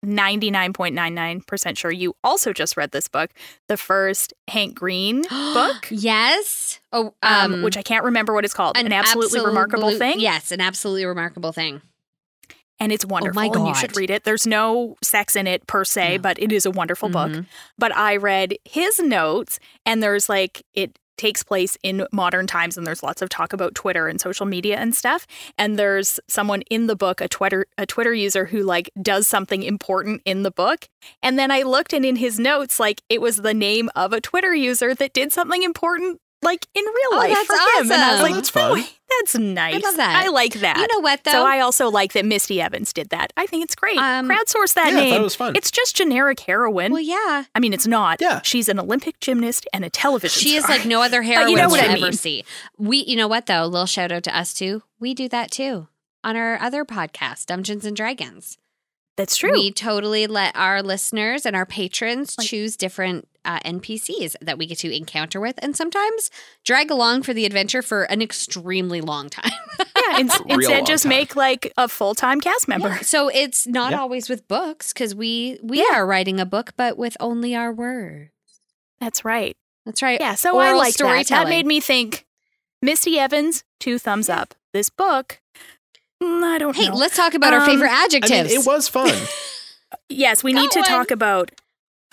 99.99% 0.04 1.78
sure 1.78 1.90
you 1.92 2.14
also 2.24 2.52
just 2.52 2.76
read 2.76 2.90
this 2.90 3.08
book, 3.08 3.30
the 3.68 3.76
first 3.76 4.32
Hank 4.48 4.74
Green 4.74 5.22
book, 5.30 5.86
Yes. 5.90 6.80
Oh, 6.92 7.14
um, 7.22 7.54
um, 7.54 7.62
which 7.62 7.76
I 7.76 7.82
can't 7.82 8.04
remember 8.04 8.32
what 8.34 8.44
it's 8.44 8.54
called. 8.54 8.76
An, 8.76 8.92
absolutely 8.92 9.44
remarkable 9.44 9.96
thing. 9.96 10.18
Yes, 10.20 10.50
an 10.50 10.60
absolutely 10.60 11.04
remarkable 11.04 11.52
thing. 11.52 11.82
And 12.80 12.90
it's 12.90 13.04
wonderful. 13.04 13.40
Oh 13.40 13.48
my 13.48 13.56
And 13.56 13.68
you 13.68 13.74
should 13.76 13.96
read 13.96 14.10
it. 14.10 14.24
There's 14.24 14.44
no 14.46 14.96
sex 15.04 15.36
in 15.36 15.46
it 15.46 15.66
per 15.68 15.84
se, 15.84 16.16
No. 16.16 16.22
but 16.22 16.38
it 16.42 16.50
is 16.50 16.66
a 16.66 16.70
wonderful 16.70 17.08
book. 17.08 17.30
Mhm. 17.30 17.46
But 17.78 17.94
I 17.96 18.16
read 18.16 18.56
his 18.64 18.98
notes, 18.98 19.60
and 19.86 20.02
there's 20.02 20.28
like, 20.28 20.64
it 20.74 20.98
takes 21.22 21.44
place 21.44 21.78
in 21.84 22.04
modern 22.10 22.48
times, 22.48 22.76
and 22.76 22.84
there's 22.84 23.04
lots 23.04 23.22
of 23.22 23.28
talk 23.28 23.52
about 23.52 23.76
Twitter 23.76 24.08
and 24.08 24.20
social 24.20 24.44
media 24.44 24.76
and 24.76 24.92
stuff. 24.92 25.24
And 25.56 25.78
there's 25.78 26.18
someone 26.26 26.62
in 26.62 26.88
the 26.88 26.96
book, 26.96 27.20
a 27.20 27.28
Twitter, 27.28 27.66
a 27.78 27.86
Twitter 27.86 28.12
user 28.12 28.44
who 28.44 28.64
like 28.64 28.90
does 29.00 29.28
something 29.28 29.62
important 29.62 30.20
in 30.24 30.42
the 30.42 30.50
book. 30.50 30.88
And 31.22 31.38
then 31.38 31.52
I 31.52 31.62
looked, 31.62 31.92
and 31.92 32.04
in 32.04 32.16
his 32.16 32.40
notes, 32.40 32.80
like 32.80 33.02
it 33.08 33.20
was 33.20 33.36
the 33.36 33.54
name 33.54 33.88
of 33.94 34.12
a 34.12 34.20
Twitter 34.20 34.52
user 34.52 34.96
that 34.96 35.12
did 35.12 35.32
something 35.32 35.62
important. 35.62 36.18
Like 36.42 36.66
in 36.74 36.84
real 36.84 36.94
Oh, 37.12 37.16
life 37.18 37.34
that's 37.34 37.46
for 37.46 37.54
him, 37.84 37.92
and 37.92 38.02
I 38.02 38.12
was 38.14 38.22
like, 38.22 38.32
Oh, 38.32 38.34
that's 38.34 38.54
"No 38.54 38.74
fun. 38.74 38.84
that's 39.20 39.34
nice. 39.38 39.82
love 39.82 39.96
that. 39.96 40.24
I 40.24 40.28
like 40.28 40.54
that. 40.54 40.76
You 40.76 40.86
know 40.92 40.98
what 41.00 41.22
though? 41.24 41.30
So 41.30 41.46
I 41.46 41.60
also 41.60 41.88
like 41.88 42.14
that 42.14 42.24
Misty 42.24 42.60
Evans 42.60 42.92
did 42.92 43.10
that. 43.10 43.32
I 43.36 43.46
think 43.46 43.62
it's 43.62 43.74
great. 43.76 43.96
Um, 43.98 44.28
Crowdsource 44.28 44.74
that 44.74 44.92
Yeah, 44.92 44.98
I 44.98 45.00
name. 45.02 45.20
it 45.20 45.22
was 45.22 45.34
fun. 45.36 45.54
It's 45.54 45.70
just 45.70 45.94
generic 45.94 46.40
heroine. 46.40 46.90
well, 46.92 47.00
yeah. 47.00 47.44
I 47.54 47.60
mean, 47.60 47.72
it's 47.72 47.86
not. 47.86 48.20
Yeah. 48.20 48.40
She's 48.42 48.68
an 48.68 48.80
Olympic 48.80 49.20
gymnast 49.20 49.68
and 49.72 49.84
a 49.84 49.90
television 49.90 50.40
She 50.42 50.56
is 50.56 50.68
like 50.68 50.84
no 50.84 51.00
other 51.00 51.22
heroine 51.22 51.50
you 51.50 51.56
know 51.56 51.68
what 51.68 51.80
I 51.80 51.92
ever 51.92 52.00
mean. 52.06 52.12
see. 52.12 52.44
We, 52.76 52.98
you 53.04 53.16
know 53.16 53.28
what 53.28 53.46
though? 53.46 53.64
Little 53.66 53.86
shout 53.86 54.10
out 54.10 54.24
to 54.24 54.36
us 54.36 54.52
too. 54.52 54.82
We 54.98 55.14
do 55.14 55.28
that 55.28 55.50
too 55.52 55.86
on 56.24 56.36
our 56.36 56.60
other 56.60 56.84
podcast, 56.84 57.46
Dungeons 57.46 57.84
and 57.84 57.96
Dragons. 57.96 58.58
That's 59.16 59.36
true. 59.36 59.52
We 59.52 59.70
totally 59.72 60.26
let 60.26 60.56
our 60.56 60.82
listeners 60.82 61.44
and 61.46 61.54
our 61.54 61.66
patrons 61.66 62.36
Like- 62.38 62.46
choose 62.48 62.76
different 62.76 63.28
uh, 63.44 63.58
NPCs 63.60 64.36
that 64.40 64.58
we 64.58 64.66
get 64.66 64.78
to 64.78 64.94
encounter 64.94 65.40
with, 65.40 65.56
and 65.62 65.76
sometimes 65.76 66.30
drag 66.64 66.90
along 66.90 67.22
for 67.22 67.32
the 67.34 67.44
adventure 67.46 67.82
for 67.82 68.04
an 68.04 68.22
extremely 68.22 69.00
long 69.00 69.28
time. 69.28 69.50
yeah, 69.96 70.18
ins- 70.18 70.40
Real 70.46 70.58
instead 70.60 70.86
just 70.86 71.02
time. 71.04 71.10
make 71.10 71.36
like 71.36 71.72
a 71.76 71.88
full 71.88 72.14
time 72.14 72.40
cast 72.40 72.68
member. 72.68 72.88
Yeah, 72.88 73.00
So 73.00 73.28
it's 73.28 73.66
not 73.66 73.92
Yeah. 73.92 74.00
always 74.00 74.28
with 74.28 74.46
books 74.48 74.92
because 74.92 75.14
we 75.14 75.58
we 75.62 75.78
Yeah. 75.78 75.94
are 75.96 76.06
writing 76.06 76.38
a 76.40 76.46
book, 76.46 76.72
but 76.76 76.96
with 76.96 77.16
only 77.20 77.54
our 77.54 77.72
words. 77.72 78.30
That's 79.00 79.24
right. 79.24 79.56
That's 79.84 80.02
right. 80.02 80.20
Yeah, 80.20 80.36
so 80.36 80.58
I 80.58 80.72
like 80.74 80.94
that. 80.94 81.26
That 81.26 81.48
made 81.48 81.66
me 81.66 81.80
think. 81.80 82.24
Misty 82.80 83.18
Evans, 83.18 83.64
two 83.80 83.98
thumbs 83.98 84.28
up. 84.28 84.54
This 84.72 84.88
book, 84.90 85.40
mm, 86.22 86.42
I 86.44 86.58
don't 86.58 86.76
Hey, 86.76 86.88
know. 86.88 86.94
let's 86.96 87.16
talk 87.16 87.34
about 87.34 87.52
our 87.52 87.60
Um, 87.60 87.66
favorite 87.66 87.90
I 87.90 88.04
adjectives. 88.04 88.50
mean, 88.50 88.60
it 88.60 88.66
was 88.66 88.88
fun. 88.88 89.12
yes, 90.08 90.42
we 90.44 90.52
need 90.52 90.70
to 90.70 90.80
Go 90.80 90.86
talk 90.86 91.10
about. 91.10 91.50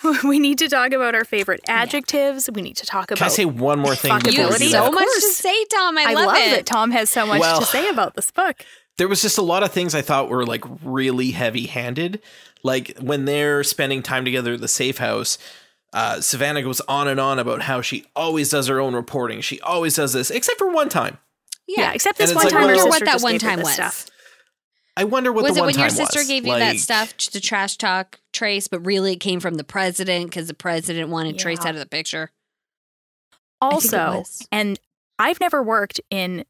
We 0.24 0.38
need 0.38 0.58
to 0.58 0.68
talk 0.68 0.92
about 0.92 1.14
our 1.14 1.24
favorite 1.24 1.60
adjectives. 1.68 2.48
We 2.52 2.62
need 2.62 2.76
to 2.76 2.86
talk 2.86 3.10
about. 3.10 3.18
Can 3.18 3.26
I 3.26 3.30
say 3.30 3.44
one 3.44 3.78
more 3.78 3.94
thing? 3.94 4.12
Fuckability. 4.12 4.24
before 4.36 4.42
you 4.42 4.48
have 4.48 4.60
so 4.70 4.84
that? 4.84 4.92
much 4.92 5.08
to 5.14 5.20
say, 5.20 5.64
Tom. 5.66 5.98
I, 5.98 6.02
I 6.08 6.14
love, 6.14 6.26
love 6.26 6.36
it. 6.38 6.50
that 6.56 6.66
Tom 6.66 6.90
has 6.90 7.10
so 7.10 7.26
much 7.26 7.40
Well- 7.40 7.60
to 7.60 7.66
say 7.66 7.88
about 7.88 8.14
this 8.14 8.30
book. 8.30 8.64
there 8.98 9.08
was 9.08 9.22
just 9.22 9.38
a 9.38 9.42
lot 9.42 9.62
of 9.62 9.72
things 9.72 9.94
I 9.94 10.02
thought 10.02 10.28
were 10.28 10.44
like 10.46 10.64
really 10.82 11.30
heavy 11.32 11.66
handed. 11.66 12.20
Like 12.62 12.96
when 12.98 13.24
they're 13.24 13.62
spending 13.64 14.02
time 14.02 14.24
together 14.24 14.54
at 14.54 14.60
the 14.60 14.68
safe 14.68 14.98
house, 14.98 15.38
uh, 15.92 16.20
Savannah 16.20 16.62
goes 16.62 16.80
on 16.82 17.08
and 17.08 17.18
on 17.18 17.38
about 17.38 17.62
how 17.62 17.80
she 17.80 18.04
always 18.14 18.50
does 18.50 18.68
her 18.68 18.78
own 18.80 18.94
reporting. 18.94 19.40
She 19.40 19.60
always 19.62 19.96
does 19.96 20.12
this, 20.12 20.30
except 20.30 20.58
for 20.58 20.70
one 20.70 20.88
time. 20.88 21.18
Yeah, 21.66 21.92
except 21.92 22.18
this 22.18 22.34
one 22.34 22.44
it's 22.46 22.52
like, 22.52 22.52
time. 22.52 22.68
her 22.68 22.74
wonder 22.76 22.84
what 22.88 22.92
sister 23.00 23.04
that 23.06 23.20
one 23.22 23.38
time 23.38 23.60
was. 23.62 23.72
Stuff. 23.72 24.06
I 25.00 25.04
wonder 25.04 25.32
what 25.32 25.46
the 25.46 25.54
whole 25.54 25.54
thing 25.54 25.64
was 25.64 25.74
the 25.74 25.80
it 25.80 25.80
one 25.80 25.88
when 25.88 25.96
your 25.96 26.06
sister 26.06 26.20
was. 26.20 26.28
gave 26.28 26.46
you 26.46 26.58
that 26.58 26.76
stuff 26.76 27.16
to 27.16 27.40
trash 27.40 27.78
talk 27.78 28.20
Trace, 28.34 28.68
but 28.68 28.84
really 28.84 29.14
it 29.14 29.20
came 29.20 29.40
from 29.40 29.54
the 29.54 29.64
president 29.64 30.26
because 30.26 30.46
the 30.46 30.52
president 30.54 31.08
wanted 31.08 31.38
Trace 31.38 31.64
out 31.64 31.74
of 31.74 31.80
the 31.80 31.86
picture? 31.86 32.30
I 33.62 33.70
think 33.78 33.92
it 33.92 33.96
Also, 33.96 34.24
and 34.52 34.78
I've 35.18 35.40
never 35.40 35.62
worked 35.62 36.02
in 36.10 36.44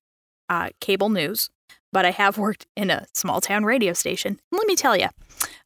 uh, 0.49 0.71
cable 0.81 1.11
news, 1.11 1.49
but 1.93 2.05
I 2.05 2.11
have 2.11 2.39
worked 2.39 2.67
in 2.77 2.91
a 2.91 3.07
small 3.15 3.41
town 3.41 3.65
radio 3.65 3.93
station. 3.93 4.41
Let 4.51 4.67
me 4.67 4.75
tell 4.75 4.97
you, 4.97 5.09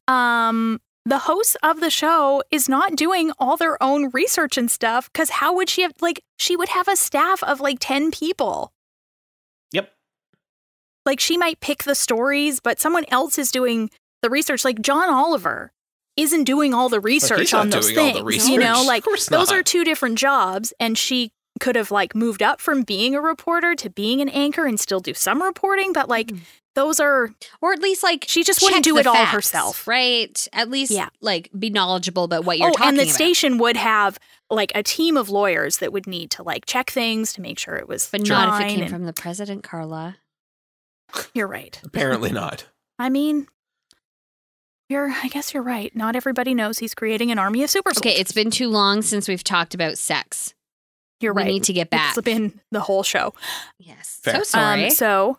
um, 0.07 0.83
the 1.07 1.21
host 1.21 1.57
of 1.63 1.81
the 1.81 1.91
show 1.91 2.43
is 2.51 2.69
not 2.69 2.97
doing 2.97 3.33
all 3.39 3.57
their 3.57 3.83
own 3.83 4.11
research 4.11 4.59
and 4.59 4.71
stuff 4.71 5.11
because 5.11 5.31
how 5.31 5.55
would 5.55 5.71
she 5.71 5.81
have, 5.81 5.95
like, 6.03 6.23
she 6.37 6.55
would 6.55 6.69
have 6.69 6.87
a 6.87 6.97
staff 6.97 7.43
of 7.45 7.61
like 7.61 7.79
10 7.81 8.11
people. 8.11 8.74
Yep. 11.05 11.11
Like, 11.13 11.21
she 11.21 11.37
might 11.37 11.61
pick 11.61 11.85
the 11.85 11.95
stories, 11.95 12.61
but 12.61 12.81
someone 12.81 13.05
else 13.09 13.39
is 13.39 13.51
doing 13.51 13.91
the 14.23 14.31
research. 14.31 14.65
Like, 14.65 14.81
John 14.81 15.09
Oliver 15.11 15.73
isn't 16.17 16.45
doing 16.45 16.73
all 16.73 16.89
the 16.89 17.01
research 17.01 17.53
not 17.53 17.61
on 17.63 17.71
those 17.71 17.93
doing 17.93 18.17
all 18.17 18.25
things. 18.29 18.49
You 18.49 18.59
know, 18.59 18.83
like, 18.87 19.05
those 19.05 19.31
not. 19.31 19.53
are 19.53 19.63
two 19.63 19.85
different 19.85 20.17
jobs 20.19 20.73
and 20.79 20.97
she 20.97 21.33
could 21.61 21.77
have 21.77 21.91
like 21.93 22.15
moved 22.17 22.43
up 22.43 22.61
from 22.61 22.83
being 22.83 23.15
a 23.15 23.21
reporter 23.21 23.75
to 23.77 23.89
being 23.89 24.21
an 24.21 24.29
anchor 24.29 24.67
and 24.67 24.79
still 24.81 24.99
do 24.99 25.15
some 25.15 25.41
reporting 25.41 25.93
but 25.93 26.09
like 26.09 26.27
Mhm. 26.27 26.41
those 26.75 26.99
are 26.99 27.31
Or 27.63 27.73
at 27.73 27.79
least 27.79 28.03
like 28.03 28.25
she 28.27 28.43
just 28.43 28.61
wouldn't 28.61 28.83
do 28.83 28.95
the 28.95 29.01
it 29.01 29.07
all 29.07 29.15
herself 29.27 29.87
right? 29.87 30.49
At 30.53 30.69
least 30.69 30.91
Yeah. 30.91 31.11
like 31.21 31.49
be 31.57 31.71
knowledgeable 31.71 32.25
about 32.25 32.45
what 32.45 32.59
you're 32.59 32.71
oh 32.71 32.73
talking 32.73 32.89
and 32.89 32.99
the 32.99 33.05
about. 33.05 33.15
station 33.15 33.59
would 33.59 33.77
have 33.77 34.19
like 34.51 34.73
a 34.75 34.83
team 34.83 35.17
of 35.17 35.31
lawyers 35.31 35.77
that 35.79 35.93
would 35.93 36.09
need 36.09 36.33
to 36.33 36.43
like 36.43 36.67
check 36.67 36.91
things 36.91 37.33
to 37.35 37.41
make 37.41 37.61
sure 37.61 37.77
it 37.77 37.87
was 37.89 38.09
but 38.11 38.27
not 38.27 38.61
if 38.61 38.67
it 38.67 38.71
came 38.71 38.81
and- 38.83 38.91
from 38.91 39.05
the 39.05 39.13
president, 39.13 39.63
Carla. 39.63 40.17
You're 41.35 41.47
right 41.49 41.81
Apparently 41.85 42.31
not. 42.33 42.67
i 42.99 43.09
mean 43.09 43.47
you're 44.89 45.11
i 45.23 45.29
guess 45.29 45.55
you're 45.55 45.63
right 45.63 45.95
not 45.97 46.17
everybody 46.17 46.55
knows 46.55 46.79
he's 46.79 46.95
creating 46.95 47.31
an 47.31 47.39
army 47.39 47.63
of 47.63 47.71
super 47.71 47.93
soldiers 47.95 48.13
Okay, 48.13 48.21
it's 48.21 48.33
been 48.33 48.51
too 48.51 48.69
long 48.69 49.03
since 49.03 49.29
we've 49.29 49.45
talked 49.45 49.75
about 49.75 49.97
sex. 49.99 50.55
you're 51.21 51.33
we 51.33 51.43
right 51.43 51.47
We 51.47 51.53
need 51.55 51.65
to 51.65 51.73
get 51.73 51.91
back. 51.91 52.17
it's 52.17 52.25
been 52.25 52.61
the 52.71 52.81
whole 52.81 53.03
show 53.03 53.33
Yes. 53.79 54.21
Fair. 54.23 54.37
So 54.37 54.43
sorry. 54.43 54.85
um 54.85 54.91
so 54.91 55.39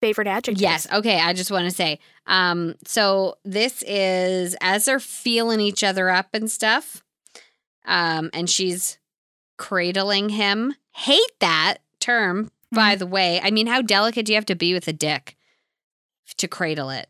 favorite 0.00 0.28
adjective 0.28 0.60
Yes. 0.62 0.86
Okay. 0.92 1.20
I 1.20 1.32
just 1.34 1.50
want 1.50 1.66
to 1.66 1.70
say, 1.70 1.98
um, 2.26 2.74
so 2.86 3.34
this 3.44 3.82
is 3.86 4.56
as 4.62 4.86
they're 4.86 4.98
feeling 4.98 5.60
each 5.60 5.84
other 5.84 6.08
up 6.08 6.28
and 6.32 6.50
stuff, 6.50 7.02
um, 7.84 8.30
and 8.32 8.48
she's 8.48 8.98
cradling 9.58 10.30
him. 10.30 10.74
Hate 10.94 11.20
that 11.40 11.78
term, 11.98 12.50
by 12.72 12.94
the 12.96 13.06
way. 13.06 13.40
I 13.42 13.50
mean, 13.50 13.66
how 13.66 13.82
delicate 13.82 14.26
do 14.26 14.32
you 14.32 14.36
have 14.36 14.46
to 14.46 14.54
be 14.56 14.72
with 14.74 14.86
a 14.88 14.92
dick 14.92 15.36
to 16.38 16.48
cradle 16.48 16.90
it? 16.90 17.08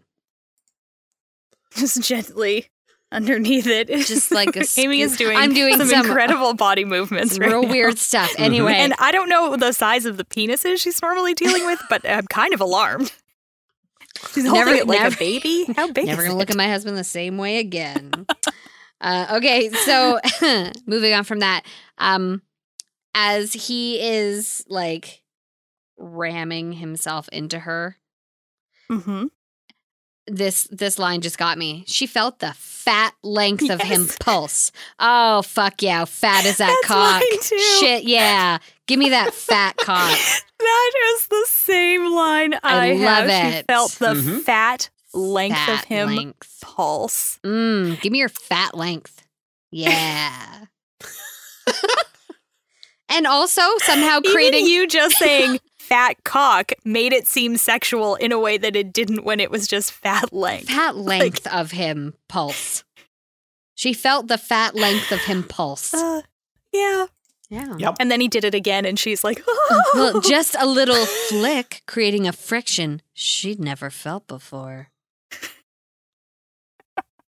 just 1.77 2.03
gently 2.03 2.67
underneath 3.13 3.67
it. 3.67 3.89
Just 4.07 4.31
like 4.33 4.55
a 4.57 4.65
Amy 4.77 5.01
is 5.03 5.17
doing. 5.17 5.37
I'm 5.37 5.53
doing 5.53 5.77
some, 5.77 5.89
some- 5.89 6.07
incredible 6.07 6.55
body 6.55 6.85
movements. 6.85 7.35
Some 7.35 7.43
right 7.43 7.51
real 7.51 7.63
now. 7.63 7.71
weird 7.71 7.99
stuff. 7.99 8.33
Anyway, 8.39 8.73
And 8.75 8.95
I 8.99 9.11
don't 9.13 9.29
know 9.29 9.57
the 9.57 9.73
size 9.73 10.05
of 10.07 10.17
the 10.17 10.25
penis 10.25 10.65
is 10.65 10.81
she's 10.81 11.01
normally 11.03 11.35
dealing 11.35 11.67
with, 11.67 11.81
but 11.89 12.09
I'm 12.09 12.27
kind 12.27 12.55
of 12.55 12.61
alarmed. 12.61 13.13
She's 14.33 14.45
holding 14.47 14.67
Never- 14.67 14.77
it 14.77 14.87
like 14.87 15.01
never- 15.01 15.15
a 15.15 15.19
baby. 15.19 15.65
How 15.77 15.91
big 15.93 16.07
Never 16.07 16.23
is 16.23 16.29
gonna 16.29 16.37
it? 16.37 16.39
look 16.39 16.51
at 16.51 16.57
my 16.57 16.69
husband 16.69 16.97
the 16.97 17.05
same 17.05 17.37
way 17.39 17.59
again. 17.59 18.27
uh, 19.01 19.27
okay, 19.39 19.71
so 19.71 20.19
moving 20.87 21.13
on 21.15 21.25
from 21.25 21.39
that, 21.41 21.65
um, 21.99 22.43
as 23.15 23.53
he 23.53 24.01
is 24.01 24.65
like 24.69 25.23
ramming 26.01 26.73
himself 26.73 27.29
into 27.31 27.61
her. 27.61 27.97
Mm-hmm. 28.91 29.27
This 30.27 30.65
this 30.71 30.99
line 30.99 31.21
just 31.23 31.39
got 31.39 31.59
me. 31.59 31.85
She 31.87 32.07
felt 32.07 32.39
the 32.39 32.53
fat 32.57 33.15
length 33.23 33.69
of 33.71 33.81
him 33.81 34.07
pulse. 34.21 34.71
Oh 34.99 35.43
fuck 35.43 35.83
yeah, 35.83 35.99
how 35.99 36.05
fat 36.05 36.45
is 36.45 36.57
that 36.59 36.69
That's 36.69 36.87
cock? 36.87 37.21
mine 37.23 37.41
too. 37.43 37.59
Shit 37.81 38.05
yeah. 38.05 38.59
Give 38.87 38.99
me 38.99 39.09
that 39.11 39.35
fat 39.35 39.77
cock. 39.81 40.17
That 40.59 40.93
is 41.15 41.27
the 41.29 41.45
same 41.49 42.13
line 42.13 42.55
I, 42.63 42.91
I 42.91 42.93
love 42.93 43.29
have. 43.29 43.53
She 43.53 43.59
it. 43.59 43.67
felt 43.67 43.93
the 43.93 44.15
Mhm. 44.15 44.43
fat 44.43 44.91
length 45.15 45.57
Fat 45.57 45.81
of 45.81 45.85
him 45.87 46.09
length. 46.15 46.59
pulse. 46.61 47.39
Mm, 47.45 48.01
give 48.01 48.13
me 48.13 48.19
your 48.19 48.29
fat 48.29 48.77
length. 48.77 49.25
Yeah. 49.73 50.65
and 53.09 53.27
also 53.27 53.63
somehow 53.79 54.21
creating 54.21 54.61
Even 54.61 54.71
you 54.73 54.87
just 54.87 55.17
saying 55.17 55.59
fat 55.91 56.23
cock 56.25 56.73
made 56.85 57.13
it 57.13 57.27
seem 57.27 57.57
sexual 57.57 58.15
in 58.15 58.31
a 58.31 58.39
way 58.39 58.57
that 58.57 58.77
it 58.77 58.93
didn't 58.93 59.25
when 59.25 59.41
it 59.41 59.51
was 59.51 59.67
just 59.67 59.93
fat 59.93 60.33
length. 60.33 60.69
fat 60.69 60.97
length 61.13 61.47
of 61.49 61.73
him 61.73 62.15
pulse. 62.29 62.85
She 63.75 63.93
felt 63.93 64.29
the 64.29 64.39
fat 64.39 64.75
length 64.77 65.11
of 65.11 65.21
him 65.21 65.43
pulse. 65.43 65.93
Uh, 65.93 66.23
yeah. 66.73 67.07
Yeah. 67.49 67.77
Yep. 67.77 67.97
And 67.99 68.11
then 68.11 68.21
he 68.21 68.29
did 68.29 68.45
it 68.45 68.55
again, 68.55 68.87
and 68.87 68.97
she's 68.97 69.25
like, 69.25 69.43
Well, 69.95 70.21
just 70.35 70.55
a 70.61 70.67
little 70.67 71.05
flick, 71.05 71.83
creating 71.87 72.29
a 72.29 72.33
friction 72.33 73.03
she'd 73.13 73.59
never 73.59 73.91
felt 73.91 74.29
before. 74.29 74.91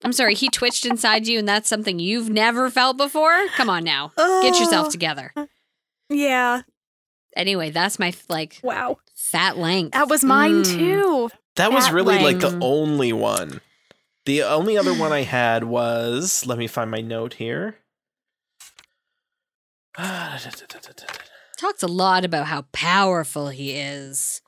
I'm 0.03 0.13
sorry, 0.13 0.35
he 0.35 0.49
twitched 0.49 0.85
inside 0.85 1.27
you, 1.27 1.37
and 1.37 1.47
that's 1.47 1.69
something 1.69 1.99
you've 1.99 2.29
never 2.29 2.69
felt 2.69 2.97
before? 2.97 3.47
Come 3.55 3.69
on 3.69 3.83
now. 3.83 4.11
Get 4.15 4.59
yourself 4.59 4.87
"Oh." 4.87 4.91
together. 4.91 5.33
Yeah. 6.09 6.61
Anyway, 7.37 7.69
that's 7.69 7.99
my 7.99 8.13
like 8.29 8.59
Wow. 8.63 8.97
fat 9.15 9.57
length. 9.57 9.93
That 9.93 10.09
was 10.09 10.23
mine 10.23 10.63
Mm. 10.63 10.77
too. 10.77 11.29
That 11.55 11.71
was 11.71 11.85
Fat 11.87 11.93
really 11.93 12.19
like 12.19 12.39
the 12.39 12.57
only 12.61 13.13
one. 13.13 13.61
The 14.25 14.43
only 14.43 14.77
other 14.77 14.93
one 14.93 15.11
I 15.13 15.21
had 15.39 15.63
was 15.63 16.45
let 16.45 16.57
me 16.57 16.67
find 16.67 16.91
my 16.91 17.01
note 17.01 17.35
here. 17.35 17.77
Talks 21.57 21.81
a 21.81 21.87
lot 21.87 22.23
about 22.23 22.45
how 22.45 22.63
powerful 22.71 23.49
he 23.49 23.71
is. 23.71 24.41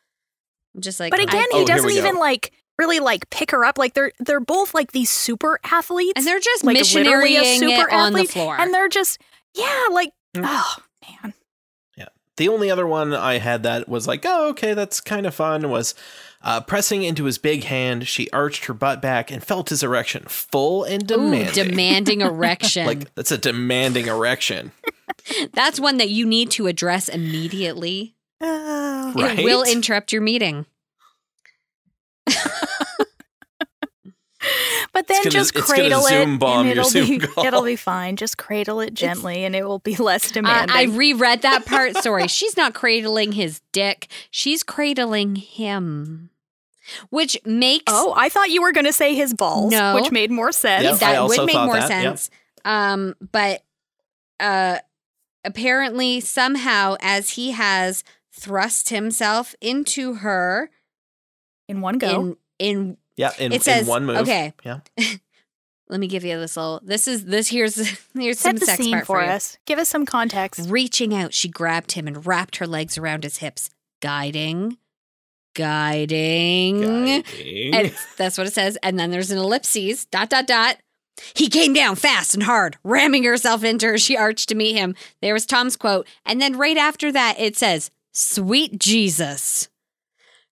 I'm 0.76 0.82
just 0.82 1.00
like 1.00 1.12
But 1.12 1.22
again, 1.22 1.46
Oh, 1.52 1.60
he 1.60 1.66
here 1.66 1.66
we 1.66 1.66
doesn't 1.66 1.90
go. 2.04 2.08
even 2.08 2.16
like 2.20 2.52
really 2.78 3.00
like 3.00 3.30
pick 3.32 3.52
her 3.52 3.66
up. 3.66 3.78
Like 3.80 3.94
they're 3.96 4.12
they're 4.20 4.40
both 4.40 4.74
like 4.76 4.92
these 4.92 5.10
super 5.10 5.60
athletes. 5.64 6.14
and 6.18 6.26
they're 6.26 6.40
just 6.40 6.64
like 6.64 6.78
literally 6.78 7.36
a 7.36 7.40
missionarying 7.42 7.60
super 7.60 7.90
it 7.90 7.94
on 7.94 8.14
the 8.14 8.26
floor. 8.26 8.58
and 8.60 8.74
they're 8.74 8.90
just 8.90 9.20
yeah, 9.56 9.88
like 9.92 10.12
Mm. 10.36 10.44
oh 10.46 10.76
man. 11.24 11.34
The 12.40 12.48
only 12.48 12.72
other 12.72 12.88
one 12.88 13.14
I 13.14 13.38
had 13.40 13.64
that 13.64 13.90
was 13.90 14.08
like, 14.08 14.24
oh, 14.26 14.48
okay, 14.52 14.74
that's 14.74 15.02
kind 15.02 15.26
of 15.26 15.36
fun 15.36 15.70
was 15.70 15.94
uh, 16.42 16.62
pressing 16.62 17.04
into 17.04 17.26
his 17.26 17.38
big 17.38 17.66
hand. 17.66 18.08
She 18.08 18.32
arched 18.32 18.64
her 18.66 18.74
butt 18.74 19.02
back 19.02 19.30
and 19.30 19.44
felt 19.44 19.68
his 19.68 19.84
erection 19.84 20.24
full 20.30 20.86
and 20.86 21.04
Ooh, 21.12 21.18
demanding. 21.18 21.54
demanding 21.68 22.22
erection. 22.32 22.86
like 22.88 23.14
that's 23.14 23.32
a 23.34 23.38
demanding 23.38 24.08
erection. 24.08 24.72
That's 25.54 25.80
one 25.82 25.98
that 25.98 26.10
you 26.10 26.26
need 26.26 26.50
to 26.52 26.68
address 26.68 27.10
immediately. 27.10 28.16
Oh. 28.40 29.12
Right? 29.16 29.40
It 29.40 29.44
will 29.44 29.64
interrupt 29.64 30.14
your 30.14 30.22
meeting. 30.22 30.66
But 34.94 34.99
then 35.10 35.24
gonna- 35.24 35.32
just 35.32 35.53
cradle 35.53 36.05
it, 36.05 36.10
Zoom 36.10 36.38
bomb 36.39 36.60
and 36.60 36.68
your 36.70 36.80
it'll 36.80 36.89
Zoom 36.89 37.07
be 37.07 37.20
call. 37.20 37.45
it'll 37.45 37.64
be 37.64 37.76
fine. 37.76 38.16
Just 38.16 38.38
cradle 38.38 38.80
it 38.80 38.93
gently, 38.93 39.43
and 39.43 39.55
it 39.55 39.66
will 39.66 39.80
be 39.80 39.95
less 39.97 40.32
demanding. 40.32 40.76
I 40.76 40.84
reread 40.84 41.41
that 41.41 41.66
part. 41.66 41.95
Sorry, 42.03 42.28
she's 42.28 42.55
not 42.55 42.74
cradling 42.74 43.34
his 43.34 43.62
dick. 43.72 44.07
She's 44.32 44.64
cradling 44.64 45.36
him, 45.36 46.30
which 47.10 47.38
makes 47.45 47.84
oh, 47.88 48.14
I 48.16 48.30
thought 48.30 48.49
you 48.49 48.62
were 48.62 48.72
going 48.72 48.86
to 48.86 48.93
say 48.93 49.14
his 49.16 49.34
balls, 49.34 49.72
No. 49.72 49.95
which 49.95 50.12
made 50.12 50.32
more 50.32 50.51
sense. 50.51 50.84
Yep. 50.84 50.93
I 50.93 50.97
that 50.97 51.16
also 51.18 51.41
would 51.41 51.45
make 51.47 51.55
more 51.55 51.74
that, 51.76 51.89
yep. 51.89 52.01
sense. 52.03 52.30
Um, 52.66 53.16
but 53.32 53.62
uh, 54.39 54.78
apparently, 55.43 56.20
somehow, 56.20 56.95
as 57.01 57.32
he 57.32 57.51
has 57.51 58.03
thrust 58.32 58.89
himself 58.89 59.53
into 59.60 60.14
her 60.16 60.70
In 61.68 61.82
one 61.82 61.97
go. 61.97 62.07
in 62.10 62.38
in 62.60 62.97
Yeah, 63.20 63.32
in, 63.38 63.51
It 63.51 63.63
says- 63.63 63.82
in 63.82 63.88
one 63.88 64.05
move. 64.05 64.17
okay. 64.20 64.53
Yeah. 64.63 64.80
let 65.89 65.99
me 65.99 66.07
give 66.07 66.24
you 66.24 66.39
this 66.39 66.55
little. 66.55 66.80
This 66.84 67.07
is 67.07 67.26
this 67.26 67.49
here's 67.49 67.76
here's 68.13 68.39
Set 68.39 68.51
some 68.51 68.55
the 68.59 68.65
sex 68.65 68.78
scene 68.82 68.93
part 68.93 69.05
for 69.05 69.20
for 69.20 69.26
you. 69.26 69.30
us. 69.32 69.57
Give 69.65 69.78
us 69.78 69.89
some 69.89 70.05
context. 70.05 70.70
Reaching 70.70 71.13
out, 71.13 71.34
she 71.34 71.49
grabbed 71.49 71.91
him 71.91 72.07
and 72.07 72.26
wrapped 72.26 72.57
her 72.57 72.65
legs 72.67 72.97
around 72.97 73.24
his 73.26 73.38
hips, 73.38 73.70
guiding, 74.01 74.78
guiding. 75.53 76.82
Guiding. 76.82 77.74
And 77.76 77.93
that's 78.17 78.38
what 78.38 78.47
it 78.47 78.53
says. 78.53 78.78
And 78.84 78.97
then 78.97 79.11
there's 79.11 79.32
an 79.32 79.38
ellipses, 79.38 80.05
dot, 80.05 80.30
dot, 80.30 80.47
dot. 80.47 80.78
He 81.36 81.49
came 81.49 81.74
down 81.74 81.97
fast 81.97 82.34
and 82.34 82.43
hard, 82.43 82.78
ramming 82.86 83.26
herself 83.26 83.61
into 83.65 83.88
her. 83.88 83.97
She 83.97 84.15
arched 84.15 84.47
to 84.49 84.55
meet 84.55 84.78
him. 84.78 84.95
There 85.22 85.34
was 85.34 85.45
Tom's 85.45 85.76
quote. 85.76 86.07
And 86.26 86.41
then 86.41 86.57
right 86.57 86.78
after 86.78 87.11
that, 87.11 87.36
it 87.38 87.57
says, 87.57 87.91
Sweet 88.13 88.80
Jesus. 88.80 89.67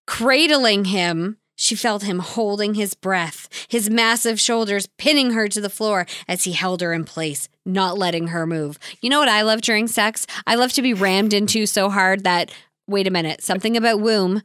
Cradling 0.06 0.86
him, 0.86 1.38
she 1.60 1.76
felt 1.76 2.04
him 2.04 2.20
holding 2.20 2.76
his 2.76 2.94
breath, 2.94 3.50
his 3.68 3.90
massive 3.90 4.40
shoulders 4.40 4.88
pinning 4.98 5.32
her 5.32 5.48
to 5.50 5.60
the 5.60 5.70
floor 5.72 6.06
as 6.28 6.44
he 6.44 6.52
held 6.54 6.80
her 6.82 6.94
in 6.94 7.04
place, 7.04 7.50
not 7.66 7.98
letting 7.98 8.28
her 8.28 8.46
move. 8.46 8.78
You 9.02 9.10
know 9.10 9.20
what 9.20 9.28
I 9.28 9.42
love 9.42 9.62
during 9.62 9.88
sex? 9.88 10.28
I 10.46 10.54
love 10.56 10.72
to 10.74 10.82
be 10.84 10.94
rammed 10.94 11.34
into 11.34 11.66
so 11.66 11.90
hard 11.90 12.24
that, 12.24 12.52
wait 12.88 13.08
a 13.08 13.12
minute, 13.12 13.44
something 13.44 13.76
about 13.76 14.00
womb. 14.00 14.44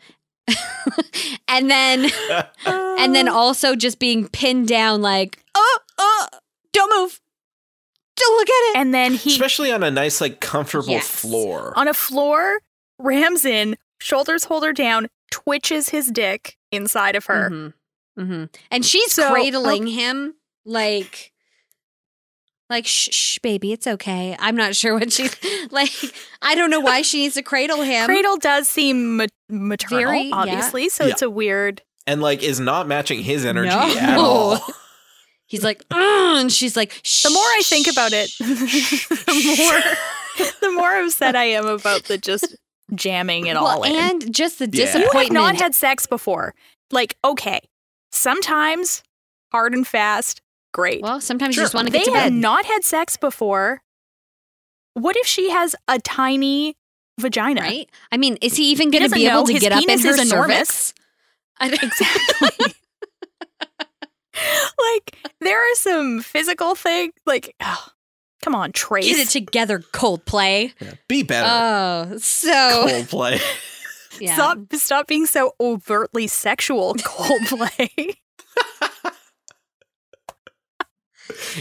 and 1.49 1.71
then 1.71 2.11
and 2.67 3.15
then 3.15 3.29
also 3.29 3.77
just 3.77 3.99
being 4.01 4.27
pinned 4.29 4.67
down 4.67 5.01
like 5.01 5.39
oh 5.55 5.79
oh 5.99 6.27
don't 6.73 6.91
move 7.01 7.21
don't 8.17 8.37
look 8.39 8.49
at 8.49 8.71
it 8.73 8.77
and 8.81 8.93
then 8.93 9.13
he 9.15 9.31
Especially 9.31 9.71
on 9.71 9.83
a 9.85 9.91
nice, 9.91 10.21
like, 10.21 10.41
comfortable 10.41 10.91
Yes. 10.91 11.07
floor. 11.07 11.73
on 11.77 11.87
a 11.87 11.95
floor 11.95 12.59
rams 12.99 13.45
in, 13.45 13.77
shoulders 14.01 14.45
hold 14.45 14.65
her 14.65 14.73
down, 14.73 15.09
twitches 15.31 15.91
his 15.91 16.11
dick 16.11 16.57
inside 16.73 17.15
of 17.17 17.27
her. 17.27 17.51
Mhm. 17.51 17.73
Mhm. 18.19 18.55
and 18.71 18.85
she's 18.85 19.13
So, 19.13 19.31
cradling 19.31 19.87
him 19.87 20.35
like 20.67 21.33
like 22.69 22.87
shh, 22.87 23.09
shh 23.11 23.39
baby 23.39 23.73
it's 23.73 23.87
okay 23.87 24.37
i'm 24.39 24.55
not 24.55 24.75
sure 24.77 24.93
what 24.95 25.11
she's 25.13 25.35
like 25.71 25.91
i 26.43 26.55
don't 26.55 26.69
know 26.71 26.81
why 26.81 27.01
she 27.03 27.23
needs 27.23 27.35
to 27.37 27.43
cradle 27.43 27.81
him 27.83 28.05
Cradle 28.05 28.37
does 28.37 28.69
seem 28.69 29.17
ma- 29.17 29.27
maternal, 29.49 30.05
Very, 30.05 30.23
yeah. 30.25 30.35
obviously, 30.35 30.89
so 30.91 31.05
Yeah. 31.07 31.11
it's 31.13 31.23
a 31.23 31.31
weird. 31.31 31.81
and, 32.07 32.21
like, 32.21 32.43
is 32.43 32.61
not 32.61 32.87
matching 32.89 33.23
his 33.23 33.45
energy 33.47 33.69
No. 33.69 33.97
at 33.99 34.19
all. 34.19 34.61
he's 35.47 35.63
like 35.65 35.83
"Ugh," 35.91 36.41
and 36.41 36.53
she's 36.53 36.77
like 36.77 36.93
The 37.03 37.31
more 37.31 37.43
I 37.43 37.63
think 37.65 37.87
about 37.89 38.13
it, 38.13 38.31
the 38.39 39.55
more 39.59 40.51
the 40.61 40.71
more 40.73 41.03
upset 41.03 41.35
I 41.37 41.45
am 41.45 41.67
about 41.67 42.05
the 42.05 42.19
just 42.19 42.57
jamming 42.95 43.47
it 43.47 43.55
well, 43.55 43.67
all 43.67 43.83
in. 43.85 43.95
and 43.97 44.35
just 44.35 44.59
the 44.59 44.69
Yeah. 44.73 44.81
you 44.81 44.87
have 44.87 44.95
disappointment 45.03 45.33
not 45.33 45.57
had 45.57 45.75
sex 45.75 46.07
before. 46.07 46.55
Like, 46.91 47.17
okay, 47.25 47.61
sometimes 48.11 49.03
hard 49.53 49.75
and 49.75 49.87
fast, 49.87 50.41
great. 50.73 51.03
well 51.03 51.21
sometimes 51.21 51.55
Sure. 51.55 51.63
you 51.63 51.65
just 51.67 51.75
want 51.75 51.87
to 51.89 51.93
they 51.93 51.99
get 52.01 52.07
to 52.07 52.13
have 52.13 52.25
bed 52.25 52.33
not 52.33 52.65
had 52.67 52.85
sex 52.85 53.17
before. 53.17 53.83
What 54.95 55.17
if 55.17 55.27
she 55.27 55.51
has 55.51 55.75
a 55.89 55.99
tiny 55.99 56.77
vagina? 57.19 57.63
right? 57.63 57.89
I 58.11 58.17
mean, 58.19 58.37
is 58.43 58.57
he 58.57 58.71
even 58.73 58.91
going 58.91 59.03
to 59.03 59.09
doesn't 59.09 59.19
be 59.19 59.27
able 59.27 59.45
to 59.45 59.53
his 59.55 59.63
get 59.63 59.73
up 59.73 59.81
in 59.83 59.87
penis 59.87 60.05
her 60.05 60.11
is 60.11 60.31
enormous. 60.33 60.95
cervix? 61.61 61.83
Exactly. 61.83 62.67
like 64.97 65.17
there 65.41 65.59
are 65.61 65.75
some 65.75 66.21
physical 66.21 66.75
things. 66.75 67.13
Like, 67.27 67.55
oh, 67.63 67.87
come 68.43 68.55
on, 68.55 68.73
Trace. 68.73 69.07
Get 69.07 69.19
it 69.19 69.29
together, 69.31 69.79
Coldplay. 69.79 70.73
Yeah. 70.81 70.93
Be 71.09 71.23
better. 71.23 71.49
Oh, 71.51 72.19
so 72.19 72.51
Coldplay. 72.87 73.41
yeah. 74.21 74.35
Stop! 74.35 74.59
Stop 74.75 75.07
being 75.09 75.25
so 75.27 75.55
overtly 75.61 76.27
sexual, 76.27 76.95
Coldplay. 76.99 78.17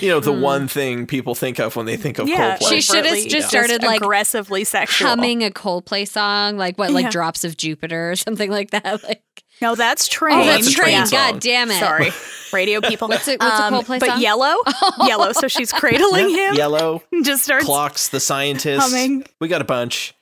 you 0.02 0.10
know, 0.10 0.20
the 0.20 0.34
Hmm. 0.34 0.42
one 0.42 0.68
thing 0.68 1.06
people 1.06 1.36
think 1.36 1.60
of 1.60 1.76
when 1.76 1.86
they 1.86 1.96
think 1.96 2.18
of 2.20 2.28
yeah, 2.28 2.58
Coldplay. 2.58 2.70
She 2.70 2.82
should 2.82 2.96
have 2.98 3.14
overtly 3.14 3.30
just 3.30 3.48
started, 3.50 3.84
like, 3.84 4.02
aggressively 4.02 4.64
sexual. 4.64 5.08
Humming 5.10 5.44
a 5.44 5.50
Coldplay 5.50 6.08
song, 6.08 6.58
like 6.58 6.78
what, 6.78 6.92
like 6.92 7.06
Yeah. 7.06 7.12
Drops 7.12 7.44
of 7.44 7.56
Jupiter 7.58 8.12
or 8.12 8.16
something 8.18 8.50
like 8.52 8.72
that. 8.72 9.04
Like, 9.04 9.22
No, 9.62 9.76
that's 9.76 10.08
train. 10.08 10.40
oh, 10.40 10.44
that's 10.46 10.66
that's 10.66 10.76
train 10.76 11.06
train. 11.06 11.10
God 11.12 11.40
damn 11.40 11.70
it. 11.72 11.80
Sorry, 11.80 12.10
radio 12.54 12.82
people. 12.82 13.08
What's 13.08 13.28
it- 13.28 13.40
what's 13.40 13.60
a 13.60 13.64
Um, 13.66 13.74
Coldplay 13.76 14.00
But 14.00 14.10
song? 14.10 14.22
yellow, 14.22 14.56
yellow. 15.06 15.32
So 15.34 15.48
she's 15.48 15.72
cradling 15.72 16.30
Yeah. 16.32 16.50
him. 16.50 16.56
Yellow, 16.56 17.04
Just 17.24 17.44
starts 17.44 17.66
clocks, 17.66 18.08
the 18.10 18.20
scientist. 18.20 18.82
humming. 18.82 19.26
We 19.40 19.48
got 19.48 19.62
a 19.62 19.66
bunch. 19.66 20.14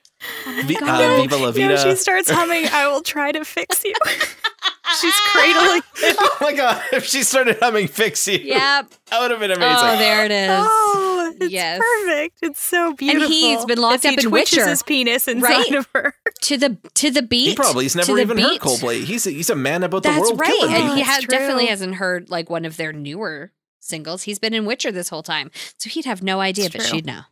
Vi- 0.64 0.76
uh, 0.76 0.80
God. 0.80 1.20
Viva 1.22 1.36
La 1.36 1.50
No, 1.50 1.76
she 1.76 1.96
starts 1.96 2.28
humming. 2.30 2.66
I 2.72 2.86
will 2.88 3.00
try 3.02 3.32
to 3.32 3.44
fix 3.44 3.84
you. 3.84 3.94
she's 5.00 5.14
cradling. 5.32 5.82
oh 6.18 6.36
my 6.42 6.52
god! 6.52 6.82
If 6.92 7.04
she 7.06 7.22
started 7.22 7.58
humming 7.60 7.88
"Fix 7.88 8.26
You," 8.28 8.38
Yep. 8.38 8.90
that 9.10 9.20
would 9.20 9.30
have 9.30 9.40
been 9.40 9.50
amazing. 9.52 9.76
Oh, 9.78 9.96
there 9.96 10.24
it 10.26 10.30
is. 10.30 10.50
Oh, 10.52 11.34
It's 11.40 11.52
Yes. 11.52 11.80
perfect. 11.80 12.38
It's 12.42 12.62
so 12.62 12.92
beautiful. 12.92 13.24
And 13.24 13.32
he's 13.32 13.64
been 13.64 13.78
locked 13.78 13.96
As 13.96 14.02
he 14.02 14.08
up 14.08 14.18
in 14.24 14.30
twitches 14.30 14.56
Witcher, 14.58 14.68
his 14.68 14.82
penis 14.82 15.26
inside 15.28 15.48
right? 15.48 15.74
of 15.74 15.88
her. 15.94 16.14
to 16.42 16.56
the 16.58 16.76
to 16.94 17.10
the 17.10 17.22
beat. 17.22 17.48
He 17.50 17.54
probably 17.54 17.84
he's 17.84 17.96
never 17.96 18.14
the 18.14 18.20
even 18.20 18.36
heard. 18.38 18.60
Coldplay. 18.60 19.02
He's 19.04 19.26
a, 19.26 19.30
he's 19.30 19.48
a 19.50 19.56
man 19.56 19.82
about 19.84 20.02
the 20.02 20.10
That's 20.10 20.20
world. 20.28 20.40
right, 20.40 20.50
killing 20.50 20.74
and 20.74 20.82
people. 20.82 20.96
he 20.96 21.02
That's 21.02 21.24
ha- 21.24 21.30
definitely 21.30 21.66
hasn't 21.66 21.94
heard 21.94 22.28
like 22.30 22.50
one 22.50 22.64
of 22.66 22.76
their 22.76 22.92
newer 22.92 23.52
singles. 23.80 24.24
He's 24.24 24.38
been 24.38 24.52
in 24.52 24.66
Witcher 24.66 24.92
this 24.92 25.08
whole 25.08 25.22
time, 25.22 25.50
so 25.78 25.88
he'd 25.88 26.04
have 26.04 26.22
no 26.22 26.40
idea, 26.40 26.66
It's 26.66 26.76
but 26.76 26.82
true. 26.86 26.98
she'd 26.98 27.06
know, 27.06 27.22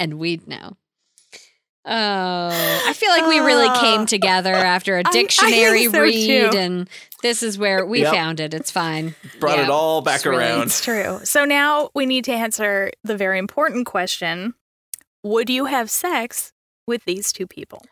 and 0.00 0.14
we'd 0.18 0.46
know. 0.48 0.76
Oh, 1.84 2.48
I 2.86 2.92
feel 2.92 3.10
like 3.10 3.26
we 3.26 3.40
really 3.40 3.68
came 3.80 4.06
together 4.06 4.54
after 4.54 4.96
a 4.98 4.98
I- 5.04 5.08
I 5.08 5.12
think 5.12 5.30
dictionary 5.30 5.86
so, 5.88 6.00
read, 6.00 6.52
too. 6.52 6.56
and 6.56 6.88
this 7.22 7.42
is 7.42 7.58
where 7.58 7.84
we 7.84 8.02
Yep. 8.02 8.12
found 8.14 8.40
it. 8.40 8.54
It's 8.54 8.70
fine. 8.70 9.14
Brought 9.40 9.58
Yeah, 9.58 9.64
it 9.64 9.70
all 9.70 10.00
back 10.00 10.16
it's 10.16 10.26
really- 10.26 10.44
around. 10.44 10.62
It's 10.62 10.84
true. 10.84 11.20
So 11.24 11.44
now 11.44 11.90
we 11.94 12.06
need 12.06 12.24
to 12.26 12.32
answer 12.32 12.92
the 13.02 13.16
very 13.16 13.38
important 13.38 13.86
question 13.86 14.54
Would 15.24 15.48
you 15.50 15.66
have 15.66 15.90
sex 15.90 16.52
with 16.86 17.04
these 17.04 17.32
two 17.32 17.46
people? 17.46 17.82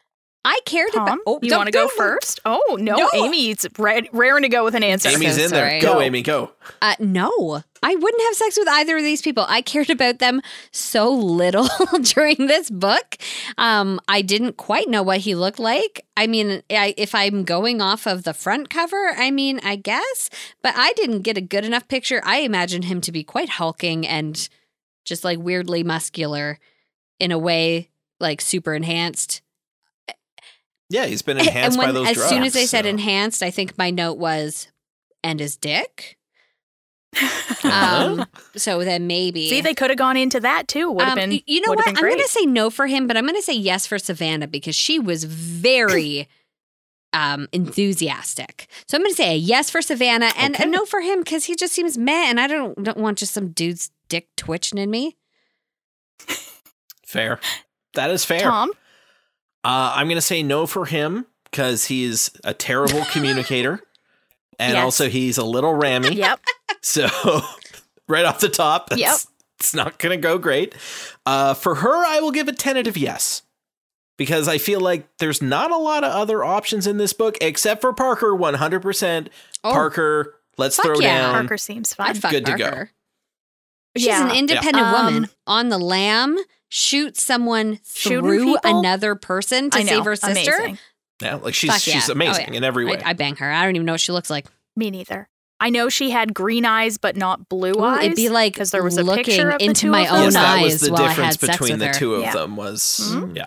I 0.45 0.61
cared 0.65 0.95
about. 0.95 1.07
Tom, 1.09 1.21
Oh, 1.27 1.39
you 1.43 1.55
want 1.57 1.67
to 1.67 1.73
go 1.73 1.87
first? 1.89 2.41
Oh, 2.47 2.79
no. 2.81 2.97
No. 2.97 3.11
Amy's 3.15 3.67
ra- 3.79 4.01
raring 4.13 4.43
to 4.43 4.49
go 4.49 4.65
with 4.65 4.75
an 4.75 4.83
answer. 4.83 5.11
Amy's 5.11 5.37
so 5.37 5.45
in 5.45 5.51
there. 5.51 5.69
sorry. 5.69 5.81
Go, 5.81 5.95
Go. 5.95 6.01
Amy, 6.01 6.23
go. 6.23 6.51
Uh, 6.81 6.95
no, 6.99 7.63
I 7.83 7.95
wouldn't 7.95 8.23
have 8.23 8.37
sex 8.37 8.59
with 8.59 8.69
either 8.69 8.99
of 8.99 9.03
these 9.03 9.23
people. 9.23 9.47
I 9.49 9.63
cared 9.63 9.91
about 9.91 10.19
them 10.19 10.43
so 10.71 11.11
little 11.11 11.69
during 12.03 12.47
this 12.47 12.69
book. 12.71 13.17
Um, 13.57 14.01
I 14.07 14.23
didn't 14.23 14.57
quite 14.57 14.89
know 14.89 15.03
what 15.03 15.21
he 15.21 15.35
looked 15.35 15.59
like. 15.59 16.05
I 16.17 16.27
mean, 16.27 16.63
I, 16.71 16.95
if 16.99 17.15
I'm 17.15 17.45
going 17.45 17.81
off 17.81 18.07
of 18.07 18.25
the 18.25 18.35
front 18.35 18.69
cover, 18.69 19.15
I 19.17 19.31
mean, 19.31 19.61
I 19.63 19.77
guess, 19.77 20.29
but 20.63 20.75
I 20.77 20.93
didn't 20.93 21.23
get 21.23 21.39
a 21.39 21.43
good 21.43 21.65
enough 21.65 21.89
picture. 21.89 22.21
I 22.25 22.39
imagined 22.41 22.85
him 22.85 23.01
to 23.03 23.13
be 23.13 23.25
quite 23.25 23.51
hulking 23.51 24.07
and 24.07 24.49
just 25.05 25.25
like 25.25 25.39
weirdly 25.39 25.83
muscular 25.83 26.59
in 27.19 27.33
a 27.33 27.39
way, 27.39 27.89
like 28.19 28.41
super 28.41 28.75
enhanced. 28.75 29.41
Yeah, 30.91 31.07
he's 31.07 31.23
been 31.23 31.39
enhanced 31.39 31.79
when, 31.79 31.89
by 31.89 31.93
those 31.93 32.09
as 32.09 32.17
drugs. 32.17 32.31
soon 32.31 32.43
as 32.43 32.57
I 32.57 32.65
said 32.65 32.85
enhanced, 32.85 33.43
I 33.43 33.51
think 33.51 33.79
my 33.79 33.91
note 33.91 34.19
was, 34.19 34.69
and 35.23 35.39
his 35.39 35.57
dick. 35.57 36.19
Uh-huh. 37.17 37.69
Um, 38.21 38.27
so 38.57 38.85
then 38.85 39.07
maybe. 39.07 39.49
See, 39.49 39.61
they 39.61 39.75
could 39.75 39.91
have 39.91 39.99
gone 39.99 40.17
into 40.17 40.41
that 40.41 40.69
too. 40.69 40.91
Would 40.91 41.03
have 41.05 41.19
Um, 41.19 41.31
been. 41.31 41.41
you 41.47 41.61
know 41.61 41.73
what? 41.73 41.87
I'm 41.89 41.95
going 41.95 42.19
to 42.19 42.29
say 42.29 42.47
no 42.47 42.71
for 42.71 42.87
him, 42.87 43.07
but 43.07 43.17
I'm 43.17 43.25
going 43.25 43.35
to 43.37 43.43
say 43.43 43.53
yes 43.55 43.87
for 43.87 43.99
Savannah 43.99 44.47
because 44.49 44.75
she 44.77 44.99
was 44.99 45.25
very 45.25 46.29
um, 47.13 47.49
enthusiastic. 47.53 48.67
So 48.87 48.97
I'm 48.97 49.03
going 49.03 49.11
to 49.13 49.17
say 49.17 49.35
a 49.35 49.37
yes 49.37 49.69
for 49.71 49.83
Savannah 49.83 50.33
and 50.37 50.55
Okay. 50.55 50.65
a 50.65 50.67
no 50.67 50.85
for 50.87 51.01
him 51.01 51.21
because 51.21 51.45
he 51.45 51.55
just 51.57 51.73
seems 51.75 51.99
meh, 51.99 52.27
and 52.31 52.39
I 52.41 52.47
don't 52.47 52.81
don't 52.83 52.99
want 52.99 53.19
just 53.19 53.35
some 53.35 53.49
dude's 53.51 53.91
dick 54.09 54.29
twitching 54.37 54.79
in 54.79 54.91
me. 54.91 55.17
fair. 57.05 57.41
That 57.95 58.11
is 58.11 58.25
fair. 58.25 58.41
Tom. 58.43 58.71
Uh, 59.65 59.93
I'm 59.97 60.07
going 60.07 60.17
to 60.17 60.21
say 60.23 60.43
no 60.43 60.67
for 60.67 60.87
him 60.87 61.27
because 61.45 61.87
he's 61.87 62.31
a 62.45 62.55
terrible 62.55 63.05
communicator. 63.13 63.81
And 64.59 64.75
Yes. 64.75 64.85
also, 64.85 65.09
he's 65.09 65.39
a 65.39 65.45
little 65.45 65.73
rammy. 65.75 66.15
Yep. 66.15 66.41
So, 66.83 67.09
right 68.09 68.25
off 68.25 68.41
the 68.41 68.49
top, 68.49 68.89
that's, 68.91 69.01
Yep. 69.01 69.17
it's 69.59 69.75
not 69.75 69.99
going 69.99 70.17
to 70.19 70.23
go 70.23 70.39
great. 70.39 70.75
Uh, 71.27 71.55
for 71.55 71.77
her, 71.77 72.05
I 72.07 72.21
will 72.21 72.31
give 72.33 72.49
a 72.49 72.53
tentative 72.53 72.97
yes. 72.97 73.43
Because 74.17 74.49
I 74.49 74.59
feel 74.59 74.81
like 74.81 75.09
there's 75.19 75.41
not 75.41 75.71
a 75.71 75.77
lot 75.77 76.05
of 76.05 76.13
other 76.13 76.45
options 76.45 76.87
in 76.87 76.99
this 76.99 77.13
book 77.15 77.39
except 77.41 77.81
for 77.81 77.93
Parker, 77.95 78.33
100%. 78.33 79.29
Oh, 79.65 79.71
Parker, 79.73 80.35
let's 80.59 80.77
fuck 80.77 80.87
throw 80.87 80.99
yeah. 81.01 81.19
down. 81.23 81.33
Parker 81.35 81.57
seems 81.57 81.95
fine. 81.95 82.09
I'd 82.11 82.19
fuck 82.19 82.31
good 82.31 82.45
to 82.47 82.57
go. 82.57 82.85
She's 83.97 84.07
Yeah. 84.07 84.29
an 84.31 84.37
independent 84.37 84.77
Yeah. 84.87 84.93
woman 84.93 85.25
Um, 85.25 85.31
on 85.47 85.69
the 85.71 85.79
lam. 85.79 86.39
Shoot 86.69 87.17
someone 87.17 87.81
Shooting 87.93 88.21
through 88.21 88.55
people? 88.55 88.79
another 88.79 89.15
person 89.17 89.71
to 89.71 89.85
save 89.85 90.05
her 90.05 90.15
sister. 90.17 90.55
Amazing. 90.55 90.79
Yeah, 91.21 91.35
like 91.37 91.55
she's 91.55 91.71
Fuck 91.73 91.87
yeah. 91.87 91.95
she's 91.95 92.09
Oh, 92.09 92.13
amazing 92.13 92.53
yeah. 92.53 92.59
in 92.59 92.65
every 92.65 92.85
way. 92.85 93.03
I, 93.03 93.11
I 93.11 93.13
bang 93.15 93.35
her. 93.37 93.51
I 93.51 93.65
don't 93.65 93.75
even 93.75 93.87
know 93.87 93.93
what 93.95 94.01
she 94.01 94.13
looks 94.13 94.31
like. 94.31 94.47
Me 94.77 94.91
neither. 94.91 95.29
I 95.61 95.71
know 95.71 95.89
she 95.89 96.11
had 96.11 96.33
green 96.35 96.65
eyes, 96.65 96.97
but 96.99 97.17
not 97.17 97.49
blue 97.49 97.73
Ooh, 97.77 97.85
eyes. 97.85 98.05
it'd 98.05 98.17
be 98.17 98.29
like 98.31 98.57
'cause 98.57 98.71
there 98.71 98.83
was 98.83 98.97
a 98.97 99.03
looking 99.03 99.25
picture 99.25 99.51
of 99.51 99.59
the 99.59 99.65
into 99.67 99.81
two 99.83 99.91
my 99.91 100.07
of 100.07 100.13
own 100.13 100.23
yes, 100.25 100.35
that 100.35 100.63
was 100.63 100.81
the 100.81 100.93
while 100.93 101.03
I 101.03 101.09
difference 101.09 101.41
had 101.41 101.41
sex 101.49 101.59
between 101.59 101.79
the 101.79 101.87
her. 101.89 101.93
two 101.95 102.15
of 102.15 102.23
Yeah. 102.23 102.33
them 102.33 102.57
was 102.57 103.01
Mhm. 103.15 103.37
yeah. 103.37 103.45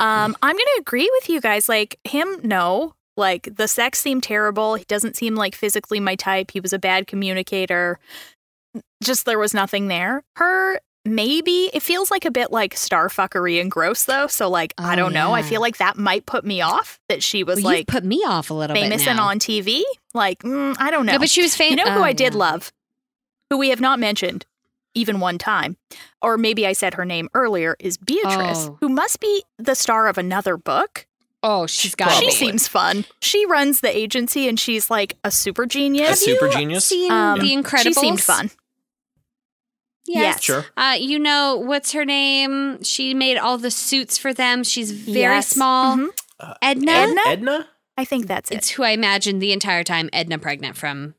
Um, 0.00 0.36
I'm 0.42 0.52
gonna 0.56 0.78
agree 0.80 1.08
with 1.14 1.28
you 1.30 1.40
guys. 1.40 1.68
Like 1.68 1.98
him, 2.04 2.40
no. 2.42 2.94
Like 3.16 3.48
the 3.56 3.66
sex 3.68 3.98
seemed 3.98 4.24
terrible. 4.24 4.74
He 4.74 4.84
doesn't 4.84 5.16
seem 5.16 5.36
like 5.36 5.54
physically 5.54 6.00
my 6.00 6.16
type. 6.16 6.50
He 6.50 6.60
was 6.60 6.72
a 6.74 6.78
bad 6.78 7.06
communicator. 7.06 7.98
Just 9.02 9.24
there 9.24 9.38
was 9.38 9.54
nothing 9.54 9.88
there. 9.88 10.22
Her, 10.36 10.80
maybe 11.06 11.70
it 11.72 11.82
feels 11.82 12.10
like 12.10 12.24
a 12.24 12.30
bit 12.30 12.50
like 12.52 12.74
starfuckery 12.74 13.60
and 13.60 13.70
gross 13.70 14.04
though. 14.04 14.26
So 14.26 14.48
like 14.48 14.74
I 14.78 14.92
Oh, 14.92 14.96
don't 14.96 15.12
know. 15.12 15.32
I 15.32 15.42
feel 15.42 15.60
like 15.60 15.78
that 15.78 15.96
might 15.96 16.26
put 16.26 16.44
me 16.44 16.60
off. 16.60 16.98
That 17.08 17.22
she 17.22 17.44
was 17.44 17.56
Well, 17.62 17.72
like 17.74 17.86
put 17.86 18.04
me 18.04 18.16
off 18.26 18.50
a 18.50 18.54
little 18.54 18.74
bit. 18.74 18.80
famous 18.82 19.02
bit 19.02 19.10
and 19.10 19.20
on 19.20 19.38
TV. 19.38 19.82
Like 20.14 20.42
mm, 20.42 20.74
I 20.78 20.90
don't 20.90 21.06
know. 21.06 21.12
No, 21.12 21.18
but 21.18 21.30
she 21.30 21.42
was 21.42 21.54
famous. 21.56 21.78
You 21.78 21.84
know 21.84 21.92
who 21.98 22.02
I 22.02 22.12
did 22.12 22.34
love? 22.34 22.72
Who 23.50 23.58
we 23.58 23.70
have 23.70 23.80
not 23.80 23.98
mentioned 23.98 24.44
even 24.94 25.20
one 25.20 25.36
time, 25.38 25.76
or 26.22 26.38
maybe 26.38 26.66
I 26.66 26.72
said 26.72 26.94
her 26.94 27.04
name 27.04 27.28
earlier, 27.34 27.76
is 27.78 27.98
Beatrice, 27.98 28.66
Oh. 28.66 28.78
who 28.80 28.88
must 28.88 29.20
be 29.20 29.44
the 29.58 29.74
star 29.74 30.08
of 30.08 30.16
another 30.16 30.56
book. 30.56 31.06
Oh, 31.42 31.66
she's 31.66 31.94
got. 31.94 32.08
Probably. 32.08 32.30
She 32.30 32.36
seems 32.36 32.66
fun. 32.66 33.04
She 33.20 33.44
runs 33.44 33.80
the 33.82 33.94
agency 33.94 34.48
and 34.48 34.58
she's 34.58 34.90
like 34.90 35.16
a 35.22 35.30
super 35.30 35.66
genius. 35.66 36.22
A 36.22 36.24
genius. 36.24 36.40
super 36.40 36.48
genius. 36.52 36.84
Seen 36.86 37.12
Um, 37.12 37.38
The 37.38 37.54
Incredibles. 37.54 37.82
She 37.82 37.92
seemed 37.92 38.20
fun. 38.22 38.50
Yes. 40.06 40.36
Yes. 40.36 40.42
Sure. 40.42 40.64
Uh, 40.76 40.96
you 40.98 41.18
know 41.18 41.56
what's 41.56 41.92
her 41.92 42.04
name? 42.04 42.82
She 42.82 43.12
made 43.14 43.36
all 43.38 43.58
the 43.58 43.70
suits 43.70 44.16
for 44.18 44.32
them. 44.32 44.62
She's 44.64 44.90
very 44.92 45.34
Yes. 45.36 45.48
small. 45.48 45.96
Mhm. 45.96 46.08
Edna. 46.62 46.92
Edna? 46.92 47.20
Edna? 47.26 47.68
I 47.98 48.04
think 48.04 48.26
that's 48.26 48.50
it. 48.50 48.56
It's 48.58 48.70
who 48.70 48.82
I 48.82 48.90
imagined 48.90 49.40
the 49.40 49.52
entire 49.52 49.82
time. 49.84 50.10
Edna 50.12 50.38
pregnant 50.38 50.76
from 50.76 51.14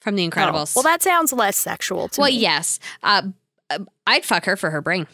from 0.00 0.14
The 0.14 0.28
Incredibles. 0.28 0.72
Oh, 0.76 0.82
well, 0.82 0.82
that 0.84 1.02
sounds 1.02 1.32
less 1.32 1.56
sexual 1.56 2.06
to 2.08 2.20
well, 2.20 2.30
me. 2.30 2.34
Well, 2.36 2.40
yes. 2.42 2.78
Uh, 3.02 3.22
uh, 3.70 3.78
I'd 4.06 4.24
fuck 4.24 4.44
her 4.44 4.56
for 4.56 4.70
her 4.70 4.80
brain. 4.80 5.08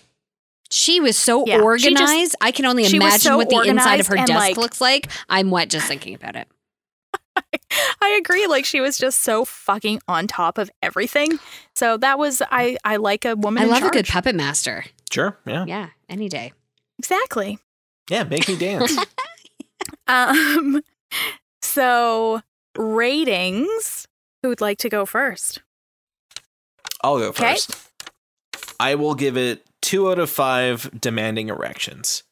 She 0.70 1.00
was 1.00 1.16
so 1.16 1.46
Yeah, 1.46 1.54
she 1.78 1.90
just- 1.94 2.02
organized. 2.02 2.36
I 2.42 2.50
can 2.50 2.66
only 2.66 2.84
imagine 2.84 3.20
so 3.20 3.36
what 3.38 3.48
the 3.48 3.60
inside 3.62 4.00
of 4.00 4.06
her 4.08 4.16
desk 4.16 4.30
like- 4.30 4.56
looks 4.58 4.80
like. 4.82 5.08
I'm 5.30 5.50
wet 5.50 5.70
just 5.70 5.86
thinking 5.86 6.14
about 6.14 6.36
it. 6.36 6.46
I 8.02 8.18
agree. 8.20 8.46
Like 8.46 8.64
she 8.64 8.80
was 8.80 8.98
just 8.98 9.20
so 9.20 9.44
fucking 9.44 10.00
on 10.08 10.26
top 10.26 10.58
of 10.58 10.70
everything. 10.82 11.38
So 11.74 11.96
that 11.98 12.18
was 12.18 12.42
I. 12.50 12.76
I 12.84 12.96
like 12.96 13.24
a 13.24 13.34
woman. 13.36 13.62
I 13.62 13.64
in 13.66 13.70
love 13.70 13.82
a 13.84 13.90
good 13.90 14.06
puppet 14.06 14.34
master. 14.34 14.84
Sure. 15.10 15.38
Yeah. 15.46 15.64
Yeah, 15.66 15.88
any 16.08 16.28
day. 16.28 16.52
Exactly. 16.98 17.58
Yeah. 18.10 18.24
Make 18.24 18.48
me 18.48 18.56
dance. 18.56 18.96
Um. 20.06 20.82
So 21.62 22.40
ratings. 22.76 24.06
Who'd 24.42 24.60
like 24.60 24.78
to 24.78 24.88
go 24.88 25.06
first? 25.06 25.62
I'll 27.02 27.18
go 27.18 27.28
Okay. 27.28 27.52
first. 27.54 27.88
I 28.80 28.94
will 28.96 29.14
give 29.14 29.36
it 29.36 29.64
two 29.80 30.10
out 30.10 30.18
of 30.18 30.28
five 30.30 30.90
demanding 31.00 31.48
erections 31.48 32.24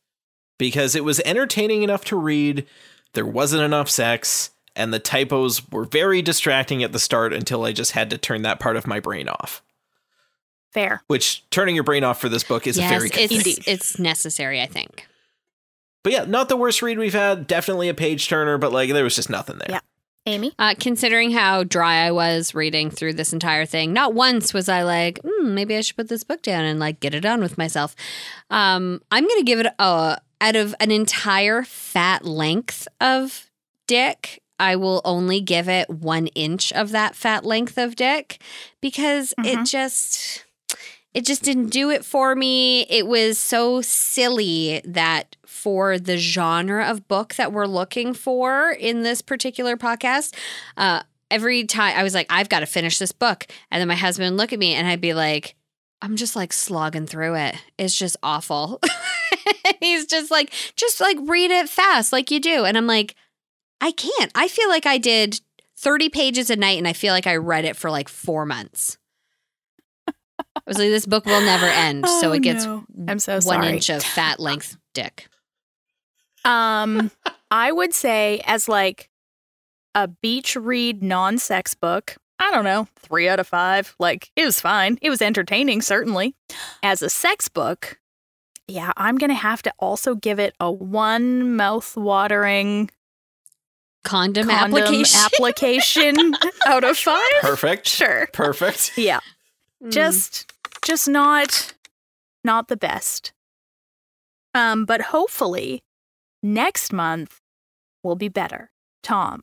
because 0.59 0.95
it 0.97 1.05
was 1.05 1.21
entertaining 1.25 1.83
enough 1.83 2.05
to 2.07 2.17
read. 2.17 2.67
There 3.15 3.27
wasn't 3.27 3.63
enough 3.63 3.89
sex, 3.89 4.51
and 4.77 4.93
the 4.93 4.99
typos 4.99 5.69
were 5.71 5.85
very 5.85 6.23
distracting 6.23 6.83
at 6.83 6.93
the 6.93 6.99
start 6.99 7.33
until 7.33 7.65
I 7.65 7.73
just 7.73 7.93
had 7.93 8.11
to 8.11 8.19
turn 8.19 8.43
that 8.43 8.61
part 8.61 8.77
of 8.77 8.87
my 8.87 9.01
brain 9.01 9.29
off. 9.29 9.63
Fair. 10.73 11.03
Which 11.09 11.45
turning 11.51 11.75
your 11.75 11.85
brain 11.85 12.05
off 12.05 12.21
for 12.21 12.29
this 12.29 12.45
book 12.45 12.67
is 12.67 12.79
yes, 12.79 12.91
a 12.91 12.95
very 12.95 13.09
good 13.09 13.33
it's 13.33 13.43
thing. 13.43 13.65
it's 13.67 13.99
necessary. 13.99 14.61
I 14.61 14.67
think. 14.67 15.07
But 16.03 16.13
yeah, 16.13 16.25
not 16.25 16.49
the 16.49 16.57
worst 16.57 16.81
read 16.83 16.99
we've 16.99 17.13
had. 17.13 17.47
Definitely 17.47 17.89
a 17.89 17.95
page 17.95 18.29
turner, 18.29 18.57
but 18.57 18.73
like 18.73 18.91
there 18.93 19.05
was 19.05 19.17
just 19.17 19.31
nothing 19.31 19.59
there. 19.59 19.69
Yeah. 19.69 19.81
Amy. 20.27 20.53
Uh, 20.59 20.75
considering 20.79 21.31
how 21.31 21.65
dry 21.65 22.07
I 22.07 22.13
was 22.13 22.55
reading 22.55 22.91
through 22.91 23.15
this 23.15 23.33
entire 23.33 23.65
thing, 23.65 23.93
not 23.93 24.15
once 24.15 24.53
was 24.53 24.69
I 24.69 24.83
like, 24.83 25.19
hmm, 25.25 25.55
maybe 25.55 25.77
I 25.77 25.81
should 25.81 25.97
put 25.97 26.09
this 26.09 26.25
book 26.25 26.43
down 26.43 26.65
and 26.65 26.79
like 26.79 27.01
get 27.01 27.15
it 27.15 27.25
on 27.25 27.41
with 27.41 27.59
myself. 27.59 27.97
Um, 28.51 29.01
I'm 29.11 29.27
gonna 29.27 29.43
give 29.43 29.61
it 29.61 29.67
a 29.79 30.19
out 30.43 30.57
of 30.57 30.75
an 30.81 30.91
entire 30.91 31.63
fat 31.63 32.25
length 32.25 32.87
of 33.01 33.51
dick. 33.87 34.43
I 34.61 34.77
will 34.77 35.01
only 35.05 35.41
give 35.41 35.69
it 35.69 35.89
one 35.91 36.29
inch 36.29 36.73
of 36.73 36.91
that 36.91 37.17
fat 37.17 37.45
length 37.45 37.79
of 37.79 37.97
dick 37.97 38.41
because 38.81 39.33
it 39.39 39.59
Mhm. 39.59 39.67
just 39.69 40.45
it 41.13 41.27
just 41.27 41.43
didn't 41.43 41.71
do 41.71 41.91
it 41.91 42.05
for 42.05 42.37
me. 42.37 42.83
It 42.83 43.05
was 43.05 43.37
so 43.37 43.81
silly 43.83 44.81
that 44.85 45.35
for 45.45 45.99
the 45.99 46.17
genre 46.17 46.85
of 46.87 47.09
book 47.09 47.35
that 47.35 47.53
we're 47.53 47.67
looking 47.67 48.15
for 48.15 48.71
in 48.71 49.03
this 49.03 49.21
particular 49.21 49.77
podcast, 49.77 50.37
uh, 50.77 51.03
every 51.29 51.65
time 51.65 51.99
I 51.99 52.05
was 52.05 52.15
like, 52.15 52.27
I've 52.31 52.49
got 52.49 52.61
to 52.61 52.67
finish 52.67 52.99
this 52.99 53.11
book. 53.11 53.49
And 53.73 53.81
then 53.81 53.89
my 53.89 53.97
husband 53.97 54.31
would 54.33 54.39
look 54.41 54.53
at 54.53 54.61
me 54.61 54.75
and 54.75 54.87
I'd 54.87 55.01
be 55.01 55.13
like, 55.15 55.57
I'm 56.01 56.15
just 56.15 56.37
like 56.37 56.53
slogging 56.53 57.07
through 57.07 57.35
it. 57.35 57.57
It's 57.77 57.97
just 57.97 58.17
awful. 58.23 58.81
He's 59.81 60.07
just 60.07 60.31
like, 60.31 60.53
just 60.77 61.01
like 61.01 61.17
read 61.23 61.51
it 61.51 61.69
fast 61.69 62.13
like 62.13 62.31
you 62.31 62.39
do. 62.39 62.65
And 62.65 62.77
I'm 62.77 62.87
like, 62.87 63.17
I 63.81 63.93
can't. 63.93 64.31
I 64.35 64.49
feel 64.49 64.69
like 64.69 64.87
I 64.87 64.99
did 64.99 65.41
30 65.79 66.09
pages 66.11 66.51
a 66.51 66.57
night 66.57 66.79
and 66.79 66.87
I 66.87 66.93
feel 66.93 67.13
like 67.15 67.27
I 67.27 67.37
read 67.37 67.65
it 67.65 67.77
for 67.77 67.91
like 67.91 68.09
four 68.09 68.45
months. 68.47 68.99
I 70.09 70.13
was 70.67 70.79
like, 70.79 70.89
this 70.91 71.07
book 71.07 71.25
will 71.27 71.41
never 71.41 71.67
end. 71.67 72.07
so 72.09 72.31
Oh, 72.31 72.33
it 72.33 72.43
gets 72.43 72.65
no. 72.65 72.85
I'm 73.09 73.19
so 73.19 73.35
one 73.35 73.43
sorry. 73.43 73.69
inch 73.69 73.89
of 73.89 74.03
fat 74.03 74.41
length 74.41 74.77
dick. 74.95 75.29
Um, 76.45 77.11
I 77.51 77.71
would 77.73 77.95
say 77.95 78.43
as 78.47 78.69
like 78.69 79.11
a 79.95 80.09
beach 80.09 80.57
read 80.57 81.03
non-sex 81.03 81.75
book. 81.75 82.17
I 82.39 82.51
don't 82.51 82.65
know, 82.65 82.89
three 82.99 83.29
out 83.29 83.39
of 83.39 83.47
five. 83.47 83.95
Like 83.99 84.31
it 84.35 84.45
was 84.47 84.61
fine. 84.61 84.99
It 85.03 85.11
was 85.11 85.21
entertaining, 85.21 85.83
certainly. 85.83 86.35
As 86.83 87.03
a 87.03 87.11
sex 87.11 87.49
book, 87.49 87.99
yeah, 88.67 88.93
I'm 88.97 89.17
gonna 89.19 89.35
have 89.35 89.61
to 89.63 89.73
also 89.79 90.15
give 90.15 90.39
it 90.39 90.55
a 90.59 90.71
one 90.73 91.55
mouth-watering 91.57 92.91
Condom, 94.03 94.49
condom 94.49 94.75
application. 94.75 95.21
application 95.35 96.35
out 96.67 96.85
of 96.85 96.97
five. 96.97 97.23
Perfect. 97.41 97.87
Sure. 97.89 98.29
Perfect. 98.33 98.93
Yeah. 98.97 99.21
Mm. 99.83 99.91
just 99.93 100.53
just 100.83 101.09
not 101.09 101.73
not 102.45 102.69
the 102.69 102.77
best 102.77 103.33
um 104.55 104.85
but 104.85 105.01
hopefully 105.01 105.83
next 106.43 106.93
month 106.93 107.39
will 108.03 108.15
be 108.15 108.29
better 108.29 108.71
tom 109.03 109.43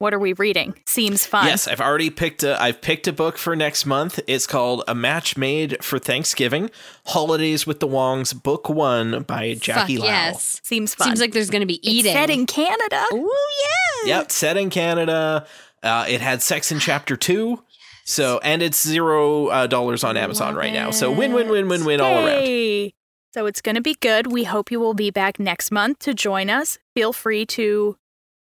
what 0.00 0.12
are 0.12 0.18
we 0.18 0.32
reading 0.32 0.74
seems 0.86 1.24
fun 1.26 1.46
Yes, 1.46 1.68
I've 1.68 1.80
already 1.80 2.10
picked 2.10 2.42
a 2.42 2.60
I've 2.60 2.80
picked 2.80 3.06
a 3.06 3.12
book 3.12 3.38
for 3.38 3.54
next 3.54 3.86
month. 3.86 4.18
It's 4.26 4.46
called 4.46 4.82
A 4.88 4.94
Match 4.94 5.36
Made 5.36 5.82
for 5.84 5.98
Thanksgiving: 6.00 6.70
Holidays 7.06 7.66
with 7.66 7.78
the 7.80 7.86
Wongs, 7.86 8.32
Book 8.34 8.68
1 8.68 9.22
by 9.22 9.54
Jackie 9.54 9.96
Fuck 9.96 10.04
Lau. 10.06 10.10
yes. 10.10 10.60
seems 10.64 10.94
fun 10.94 11.06
Seems 11.08 11.20
like 11.20 11.32
there's 11.32 11.50
going 11.50 11.60
to 11.60 11.66
be 11.66 11.76
It's 11.76 11.86
eating. 11.88 12.12
set 12.12 12.30
in 12.30 12.46
canada 12.46 13.04
Oh, 13.12 13.58
yeah. 14.04 14.18
Yep, 14.18 14.32
set 14.32 14.56
in 14.56 14.70
Canada. 14.70 15.46
Uh, 15.82 16.06
it 16.08 16.20
had 16.20 16.42
sex 16.42 16.72
in 16.72 16.78
chapter 16.78 17.16
2. 17.16 17.62
So, 18.04 18.40
and 18.42 18.62
it's 18.62 18.82
zero 18.86 19.46
uh, 19.48 19.66
dollars 19.66 20.02
on 20.04 20.16
Amazon 20.16 20.48
Love 20.48 20.56
right 20.56 20.72
now. 20.72 20.90
So, 20.90 21.12
win, 21.12 21.32
win, 21.32 21.48
win, 21.48 21.68
win, 21.68 21.84
win 21.84 22.00
all 22.00 22.26
around. 22.26 22.92
So 23.32 23.46
it's 23.46 23.60
going 23.60 23.76
to 23.76 23.80
be 23.80 23.94
good 24.00 24.32
we 24.32 24.42
hope 24.44 24.72
you 24.72 24.80
will 24.80 24.94
be 24.94 25.10
back 25.10 25.38
next 25.38 25.70
month 25.70 26.00
to 26.00 26.12
join 26.14 26.50
us 26.50 26.78
feel 26.96 27.12
free 27.12 27.46
to 27.46 27.96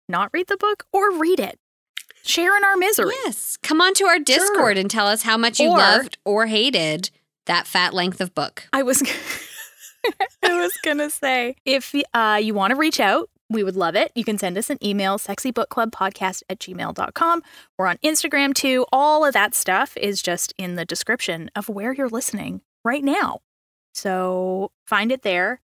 not 0.09 0.29
read 0.33 0.47
the 0.47 0.57
book 0.57 0.85
or 0.91 1.11
read 1.17 1.39
it 1.39 1.57
share 2.25 2.55
in 2.57 2.63
our 2.65 2.75
misery 2.75 3.13
Yes. 3.23 3.57
Come 3.63 3.79
on 3.81 3.93
to 3.95 4.05
our 4.05 4.19
Discord 4.19 4.77
and 4.77 4.91
tell 4.91 5.07
us 5.07 5.23
how 5.23 5.37
much 5.37 5.59
you 5.59 5.69
Or- 5.69 5.77
loved 5.77 6.17
or 6.25 6.47
hated 6.47 7.09
that 7.45 7.65
fat 7.65 7.93
length 7.93 8.19
of 8.21 8.35
book. 8.35 8.67
I 8.73 8.83
was 8.83 9.01
I 10.43 10.61
was 10.61 10.77
gonna 10.83 11.09
say 11.09 11.55
if 11.65 11.93
uh, 12.13 12.39
you 12.41 12.53
want 12.53 12.71
to 12.71 12.77
reach 12.77 12.99
out, 12.99 13.29
we 13.49 13.63
would 13.63 13.75
love 13.75 13.95
it. 13.95 14.11
You 14.15 14.23
can 14.23 14.37
send 14.37 14.57
us 14.57 14.69
an 14.69 14.77
email, 14.85 15.17
sexybookclubpodcast 15.17 16.43
at 16.49 16.59
gmail.com. 16.59 17.41
We're 17.77 17.87
on 17.87 17.97
Instagram 17.97 18.53
too. 18.53 18.85
All 18.91 19.25
of 19.25 19.33
that 19.33 19.55
stuff 19.55 19.97
is 19.97 20.21
just 20.21 20.53
in 20.57 20.75
the 20.75 20.85
description 20.85 21.49
of 21.55 21.67
where 21.69 21.93
you're 21.93 22.09
listening 22.09 22.61
right 22.85 23.03
now. 23.03 23.39
So 23.93 24.71
find 24.85 25.11
it 25.11 25.23
there. 25.23 25.61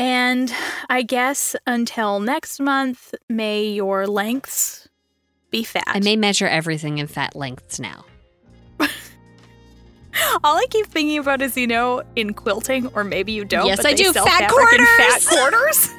And 0.00 0.52
I 0.88 1.02
guess 1.02 1.54
until 1.66 2.20
next 2.20 2.58
month, 2.58 3.14
may 3.28 3.66
your 3.66 4.06
lengths 4.06 4.88
be 5.50 5.62
fat. 5.62 5.84
I 5.86 6.00
may 6.00 6.16
measure 6.16 6.46
everything 6.46 6.96
in 6.96 7.06
fat 7.06 7.36
lengths 7.36 7.78
now. 7.78 8.06
All 10.42 10.56
I 10.56 10.64
keep 10.70 10.86
thinking 10.86 11.18
about 11.18 11.42
is, 11.42 11.54
you 11.54 11.66
know, 11.66 12.02
in 12.16 12.32
quilting, 12.32 12.86
or 12.94 13.04
maybe 13.04 13.32
you 13.32 13.44
don't. 13.44 13.66
Yes, 13.66 13.76
but 13.76 13.86
I 13.86 13.90
they 13.90 14.04
do. 14.04 14.12
sell 14.14 14.24
Fat 14.24 14.50
fabric 14.50 14.72
in 14.72 14.86
quarters. 14.86 14.96
Fat 14.96 15.22
quarters. 15.36 15.86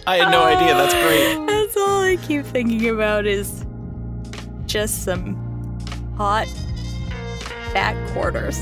I 0.06 0.18
had 0.18 0.30
no 0.30 0.44
idea. 0.44 0.74
That's 0.74 0.94
great. 0.94 1.44
That's 1.48 1.76
all 1.76 2.02
I 2.02 2.18
keep 2.22 2.44
thinking 2.44 2.88
about 2.88 3.26
is 3.26 3.66
just 4.66 5.02
some 5.02 5.34
hot 6.16 6.46
fat 7.72 7.96
quarters 8.12 8.60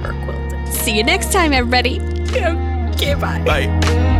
for 0.00 0.14
quilting. 0.24 0.45
See 0.86 0.96
you 0.96 1.02
next 1.02 1.32
time, 1.32 1.52
everybody. 1.52 1.98
Okay, 2.96 3.14
bye. 3.14 3.42
Bye. 3.44 4.15